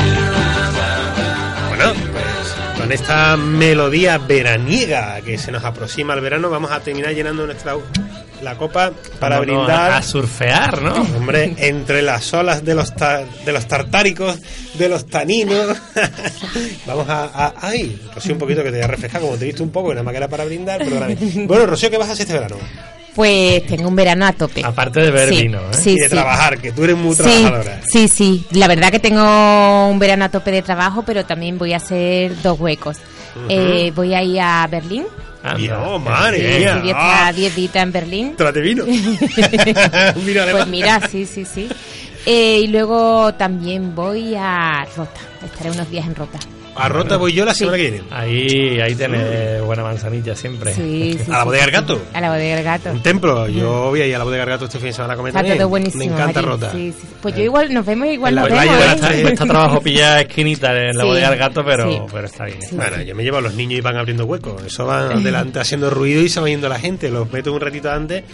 Con 2.92 3.00
esta 3.00 3.36
melodía 3.38 4.18
veraniega 4.18 5.18
que 5.22 5.38
se 5.38 5.50
nos 5.50 5.64
aproxima 5.64 6.12
el 6.12 6.20
verano, 6.20 6.50
vamos 6.50 6.70
a 6.70 6.80
terminar 6.80 7.14
llenando 7.14 7.46
nuestra 7.46 7.74
la 8.42 8.56
copa 8.56 8.92
para 9.18 9.40
brindar. 9.40 9.92
A, 9.92 9.96
a 9.98 10.02
surfear, 10.02 10.82
¿no? 10.82 10.94
Hombre, 11.16 11.54
entre 11.58 12.02
las 12.02 12.34
olas 12.34 12.62
de 12.64 12.74
los 12.74 12.94
ta- 12.94 13.24
de 13.46 13.52
los 13.52 13.66
tartáricos, 13.66 14.36
de 14.74 14.88
los 14.90 15.06
taninos. 15.06 15.74
Vamos 16.86 17.08
a, 17.08 17.24
a- 17.32 17.54
Ay, 17.60 17.98
Rocío, 18.14 18.32
un 18.34 18.38
poquito 18.40 18.62
que 18.62 18.70
te 18.70 18.76
voy 18.76 18.84
a 18.84 18.88
refrescar, 18.88 19.20
como 19.22 19.36
te 19.36 19.44
he 19.44 19.46
visto 19.46 19.62
un 19.62 19.70
poco, 19.70 19.88
que 19.90 19.94
nada 19.94 20.02
más 20.02 20.12
que 20.12 20.16
era 20.18 20.28
para 20.28 20.44
brindar, 20.44 20.78
perdóname. 20.80 21.16
Bueno, 21.46 21.64
Rocío, 21.66 21.88
¿qué 21.88 21.96
vas 21.98 22.08
a 22.08 22.12
hacer 22.12 22.26
este 22.26 22.34
verano? 22.38 22.56
Pues 23.14 23.66
tengo 23.66 23.88
un 23.88 23.96
verano 23.96 24.24
a 24.26 24.32
tope. 24.32 24.62
Aparte 24.64 25.00
de 25.00 25.10
beber 25.10 25.28
Sí, 25.34 25.42
vino, 25.42 25.58
¿eh? 25.60 25.74
sí, 25.74 25.90
y 25.90 25.96
de 25.96 26.04
sí. 26.04 26.10
trabajar, 26.10 26.58
que 26.58 26.72
tú 26.72 26.84
eres 26.84 26.96
muy 26.96 27.14
Sí, 27.14 27.22
trabajadora. 27.22 27.80
sí, 27.86 28.08
sí. 28.08 28.46
La 28.52 28.68
verdad 28.68 28.90
que 28.90 28.98
tengo 29.00 29.86
un 29.88 29.98
verano 29.98 30.24
a 30.24 30.28
tope 30.30 30.50
de 30.50 30.62
trabajo, 30.62 31.02
pero 31.02 31.24
también 31.26 31.58
voy 31.58 31.74
a 31.74 31.76
hacer 31.76 32.40
dos 32.42 32.58
huecos. 32.58 32.96
Eh, 33.48 33.92
voy 33.94 34.14
a 34.14 34.22
ir 34.22 34.40
a 34.40 34.66
Berlín. 34.66 35.04
Qué 35.56 35.68
madre 35.98 36.58
mía. 36.58 36.74
Sí, 36.74 36.80
voy 36.82 36.90
a 36.90 36.94
Ah. 36.96 37.12
estar 37.18 37.34
10 37.34 37.56
días 37.56 37.76
en 37.76 37.92
Berlín. 37.92 38.34
Trate 38.36 38.60
vino. 38.60 38.84
mira, 40.24 40.46
Pues 40.52 40.66
mira, 40.68 41.00
sí, 41.10 41.26
sí, 41.26 41.44
sí. 41.44 41.68
Eh, 42.24 42.60
y 42.64 42.66
luego 42.68 43.34
también 43.34 43.94
voy 43.94 44.34
a 44.36 44.86
Rota. 44.96 45.20
Estaré 45.44 45.70
unos 45.72 45.90
días 45.90 46.06
en 46.06 46.14
Rota. 46.14 46.38
A 46.74 46.88
Rota 46.88 47.18
voy 47.18 47.32
yo 47.34 47.44
la 47.44 47.52
semana 47.54 47.76
que 47.76 47.90
viene. 47.90 48.02
Ahí, 48.10 48.80
ahí 48.80 48.94
tenés 48.94 49.62
buena 49.62 49.82
manzanilla 49.82 50.34
siempre. 50.34 50.72
Sí, 50.72 51.18
sí, 51.22 51.30
A 51.30 51.38
la 51.38 51.44
bodega 51.44 51.64
del 51.64 51.72
gato. 51.72 52.02
A 52.14 52.20
la 52.20 52.30
bodega 52.30 52.54
del 52.56 52.64
gato. 52.64 52.90
Un 52.92 53.02
templo. 53.02 53.46
Yo 53.48 53.90
voy 53.90 54.00
a 54.00 54.06
ir 54.06 54.14
a 54.14 54.18
la 54.18 54.24
bodega 54.24 54.44
del 54.44 54.54
gato 54.54 54.64
este 54.64 54.78
fin 54.78 54.86
de 54.88 54.92
semana 54.94 55.12
a 55.14 55.16
comer 55.16 55.30
Está 55.30 55.40
también. 55.40 55.58
todo 55.58 55.68
buenísimo. 55.68 55.98
Me 56.04 56.10
encanta. 56.12 56.40
Rota. 56.40 56.72
Sí, 56.72 56.94
sí. 56.98 57.06
Pues 57.20 57.36
yo 57.36 57.42
igual, 57.42 57.74
nos 57.74 57.84
vemos 57.84 58.08
igual, 58.08 58.30
En 58.30 58.34
la 58.36 58.48
nos 58.48 58.50
vemos. 58.50 59.10
¿eh? 59.10 59.22
Cuesta 59.22 59.44
trabajo 59.46 59.80
pillar 59.82 60.20
esquinita 60.22 60.72
en 60.78 60.96
la 60.96 61.02
Sí. 61.04 61.08
bodega 61.08 61.30
del 61.30 61.38
gato, 61.38 61.62
pero, 61.64 61.90
Sí. 61.92 61.98
pero 62.10 62.26
está 62.26 62.44
bien. 62.46 62.62
Sí. 62.62 62.74
Bueno, 62.76 63.02
yo 63.02 63.14
me 63.14 63.22
llevo 63.22 63.36
a 63.36 63.40
los 63.42 63.54
niños 63.54 63.78
y 63.78 63.80
van 63.82 63.96
abriendo 63.98 64.24
huecos. 64.24 64.62
Eso 64.64 64.86
van 64.86 65.12
adelante 65.18 65.60
haciendo 65.60 65.90
ruido 65.90 66.22
y 66.22 66.28
se 66.30 66.40
va 66.40 66.48
yendo 66.48 66.68
la 66.70 66.78
gente. 66.78 67.10
Los 67.10 67.30
meto 67.30 67.52
un 67.52 67.60
ratito 67.60 67.90
antes. 67.90 68.24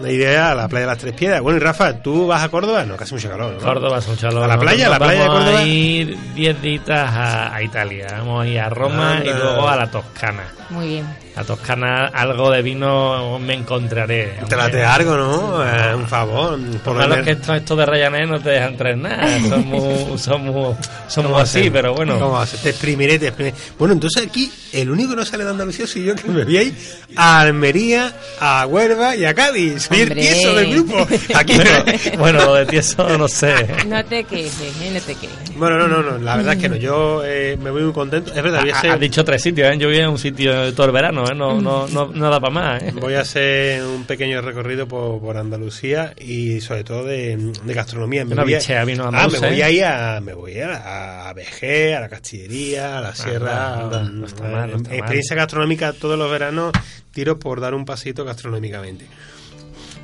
La 0.00 0.10
idea 0.10 0.50
a 0.50 0.54
la 0.54 0.68
playa 0.68 0.86
de 0.86 0.92
las 0.92 0.98
Tres 0.98 1.14
Piedras. 1.14 1.40
Bueno, 1.40 1.56
y 1.56 1.60
Rafa, 1.60 1.94
¿tú 2.02 2.26
vas 2.26 2.42
a 2.42 2.48
Córdoba? 2.50 2.84
No, 2.84 2.96
casi 2.96 3.14
mucho 3.14 3.30
calor. 3.30 3.54
¿no? 3.54 3.58
Córdoba 3.60 3.98
es 3.98 4.06
un 4.08 4.16
chalo. 4.16 4.44
¿A 4.44 4.46
la 4.46 4.58
playa? 4.58 4.86
¿A 4.88 4.90
la 4.90 4.98
playa 4.98 5.22
de 5.22 5.28
Vamos 5.28 5.42
Córdoba? 5.44 5.58
a 5.60 5.66
ir 5.66 6.18
10 6.34 6.62
días 6.62 6.90
a, 6.90 7.54
a 7.54 7.62
Italia. 7.62 8.06
Vamos 8.18 8.44
a 8.44 8.46
ir 8.48 8.60
a 8.60 8.68
Roma 8.68 9.20
y 9.24 9.28
luego 9.28 9.68
a 9.68 9.76
la 9.76 9.90
Toscana. 9.90 10.44
Muy 10.70 10.88
bien. 10.88 11.25
La 11.36 11.44
Toscana, 11.44 12.06
algo 12.06 12.50
de 12.50 12.62
vino 12.62 13.38
me 13.38 13.52
encontraré. 13.52 14.38
Te 14.48 14.56
la 14.56 14.70
te 14.70 14.82
algo, 14.82 15.16
¿no? 15.18 15.62
Eh, 15.62 15.94
un 15.94 16.06
favor. 16.08 16.58
Por 16.82 16.94
lo 16.94 17.00
los 17.00 17.08
menos- 17.10 17.24
que 17.26 17.32
estos, 17.32 17.56
estos 17.56 17.76
de 17.76 17.84
Ryanair 17.84 18.26
no 18.26 18.40
te 18.40 18.48
dejan 18.50 18.74
traer 18.76 18.96
nada. 18.96 19.38
Somos, 19.46 20.18
somos, 20.22 20.76
somos 21.08 21.42
así, 21.42 21.68
pero 21.68 21.92
bueno. 21.94 22.18
¿Cómo? 22.18 22.42
Te 22.62 22.70
exprimiré, 22.70 23.18
te 23.18 23.26
exprimiré. 23.28 23.54
Bueno, 23.78 23.92
entonces 23.92 24.26
aquí 24.26 24.50
el 24.72 24.90
único 24.90 25.10
que 25.10 25.16
no 25.16 25.24
sale 25.26 25.44
de 25.44 25.50
Andalucía 25.50 25.86
soy 25.86 26.04
yo 26.04 26.14
que 26.14 26.26
me 26.28 26.42
voy 26.44 26.56
a 26.56 26.62
ir 26.62 26.74
a 27.16 27.40
Almería, 27.42 28.14
a 28.40 28.66
Huelva 28.66 29.14
y 29.14 29.26
a 29.26 29.34
Cádiz. 29.34 29.82
Soy 29.88 30.00
el 30.00 30.14
tieso 30.14 30.54
del 30.54 30.70
grupo. 30.74 31.06
Aquí 31.34 31.54
Bueno, 31.56 32.18
bueno, 32.18 32.44
lo 32.46 32.54
de 32.54 32.64
tieso 32.66 33.18
no 33.18 33.28
sé. 33.28 33.54
No 33.86 34.02
te 34.06 34.24
quejes, 34.24 34.58
¿eh? 34.82 34.90
no 34.92 35.00
te 35.00 35.14
quejes. 35.14 35.54
Bueno, 35.58 35.76
no, 35.78 35.86
no, 35.86 36.02
no, 36.02 36.18
la 36.18 36.36
verdad 36.36 36.54
es 36.54 36.60
que 36.60 36.68
no. 36.70 36.76
Yo 36.76 37.22
eh, 37.24 37.58
me 37.62 37.70
voy 37.70 37.82
muy 37.82 37.92
contento. 37.92 38.32
Es 38.34 38.42
verdad, 38.42 38.62
Ha- 38.72 38.92
Has 38.94 39.00
dicho 39.00 39.22
tres 39.24 39.42
sitios, 39.42 39.70
¿eh? 39.70 39.76
Yo 39.78 39.88
voy 39.88 40.00
a 40.00 40.08
un 40.08 40.18
sitio 40.18 40.72
todo 40.74 40.86
el 40.86 40.92
verano, 40.92 41.25
¿eh? 41.30 41.34
No, 41.34 41.60
no, 41.60 41.86
no, 41.88 42.06
no 42.12 42.30
da 42.30 42.40
para 42.40 42.52
más, 42.52 42.82
¿eh? 42.82 42.92
voy 42.94 43.14
a 43.14 43.20
hacer 43.20 43.82
un 43.82 44.04
pequeño 44.04 44.40
recorrido 44.42 44.86
por, 44.88 45.20
por 45.20 45.36
Andalucía 45.36 46.14
y 46.18 46.60
sobre 46.60 46.84
todo 46.84 47.04
de, 47.04 47.36
de 47.36 47.74
gastronomía. 47.74 48.24
Me 48.24 48.32
Una 48.34 48.42
voy 48.44 48.54
a- 48.54 48.84
vino 48.84 49.04
ah, 49.04 49.08
andaluz, 49.08 49.40
me 49.40 49.48
voy 49.50 49.60
¿eh? 49.60 49.64
a 49.64 49.70
ir 49.70 49.84
a, 49.84 50.20
me 50.20 50.34
voy 50.34 50.58
a, 50.60 50.76
a 50.76 51.30
a 51.30 52.00
la 52.00 52.08
Castillería, 52.08 52.98
a 52.98 53.00
la 53.00 53.14
Sierra. 53.14 53.74
anda, 53.80 54.02
no 54.04 54.26
está 54.26 54.42
mal, 54.44 54.70
no 54.70 54.76
está 54.76 54.88
mal. 54.90 54.98
experiencia 54.98 55.36
gastronómica 55.36 55.92
todos 55.92 56.18
los 56.18 56.30
veranos, 56.30 56.72
tiro 57.12 57.38
por 57.38 57.60
dar 57.60 57.74
un 57.74 57.84
pasito 57.84 58.24
gastronómicamente. 58.24 59.06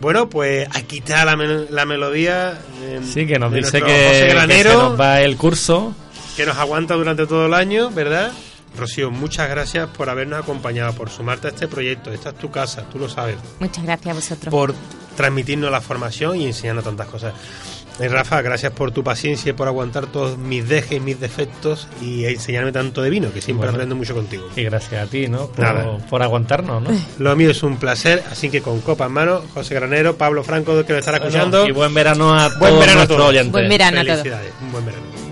Bueno, 0.00 0.28
pues 0.28 0.68
aquí 0.74 0.98
está 0.98 1.24
la, 1.24 1.36
mel- 1.36 1.68
la 1.70 1.84
melodía. 1.84 2.58
eh, 2.82 3.00
Sí, 3.04 3.26
que 3.26 3.38
nos 3.38 3.52
dice 3.52 3.80
que, 3.82 4.08
se 4.28 4.64
nos 4.64 5.00
va 5.00 5.20
el 5.20 5.36
curso. 5.36 5.94
que 6.36 6.44
nos 6.44 6.56
aguanta 6.56 6.94
durante 6.94 7.26
todo 7.26 7.46
el 7.46 7.54
año, 7.54 7.90
¿verdad? 7.90 8.32
Rocío, 8.76 9.10
muchas 9.10 9.48
gracias 9.50 9.88
por 9.90 10.08
habernos 10.08 10.40
acompañado, 10.40 10.92
por 10.94 11.10
sumarte 11.10 11.48
a 11.48 11.50
este 11.50 11.68
proyecto. 11.68 12.12
Esta 12.12 12.30
es 12.30 12.36
tu 12.36 12.50
casa, 12.50 12.82
tú 12.90 12.98
lo 12.98 13.08
sabes. 13.08 13.36
Muchas 13.60 13.84
gracias 13.84 14.10
a 14.10 14.14
vosotros. 14.14 14.50
Por 14.50 14.74
transmitirnos 15.16 15.70
la 15.70 15.80
formación 15.80 16.36
y 16.40 16.46
enseñarnos 16.46 16.84
tantas 16.84 17.06
cosas. 17.08 17.34
Y 18.00 18.08
Rafa, 18.08 18.40
gracias 18.40 18.72
por 18.72 18.90
tu 18.90 19.04
paciencia 19.04 19.50
y 19.50 19.52
por 19.52 19.68
aguantar 19.68 20.06
todos 20.06 20.38
mis 20.38 20.66
dejes 20.66 20.92
y 20.92 21.00
mis 21.00 21.20
defectos 21.20 21.86
y 22.00 22.24
enseñarme 22.24 22.72
tanto 22.72 23.02
de 23.02 23.10
vino, 23.10 23.30
que 23.30 23.42
siempre 23.42 23.66
Bueno. 23.66 23.76
aprendo 23.76 23.94
mucho 23.94 24.14
contigo. 24.14 24.48
Y 24.56 24.62
gracias 24.62 25.06
a 25.06 25.10
ti, 25.10 25.28
¿no? 25.28 25.50
Nada. 25.58 25.84
Por, 25.98 26.00
por 26.06 26.22
aguantarnos, 26.22 26.82
¿no? 26.82 26.88
Lo 27.18 27.36
mío 27.36 27.50
es 27.50 27.62
un 27.62 27.76
placer, 27.76 28.24
así 28.32 28.48
que 28.48 28.62
con 28.62 28.80
copa 28.80 29.04
en 29.06 29.12
mano, 29.12 29.42
José 29.52 29.74
Granero, 29.74 30.16
Pablo 30.16 30.42
Franco, 30.42 30.82
que 30.86 30.94
lo 30.94 30.98
estará 31.00 31.18
escuchando. 31.18 31.58
Bueno, 31.58 31.68
y 31.70 31.72
buen 31.72 31.92
verano 31.92 32.32
a 32.32 32.48
Buen 32.48 32.70
todos 32.72 32.80
verano 32.80 33.00
a 33.02 33.06
todos. 33.06 33.28
oyentes. 33.28 33.52
Buen 33.52 33.68
verano 33.68 34.00
a 34.00 34.04
todos. 34.04 34.18
Felicidades, 34.22 34.52
un 34.62 34.72
buen 34.72 34.86
verano. 34.86 35.31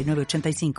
906985. 0.03 0.73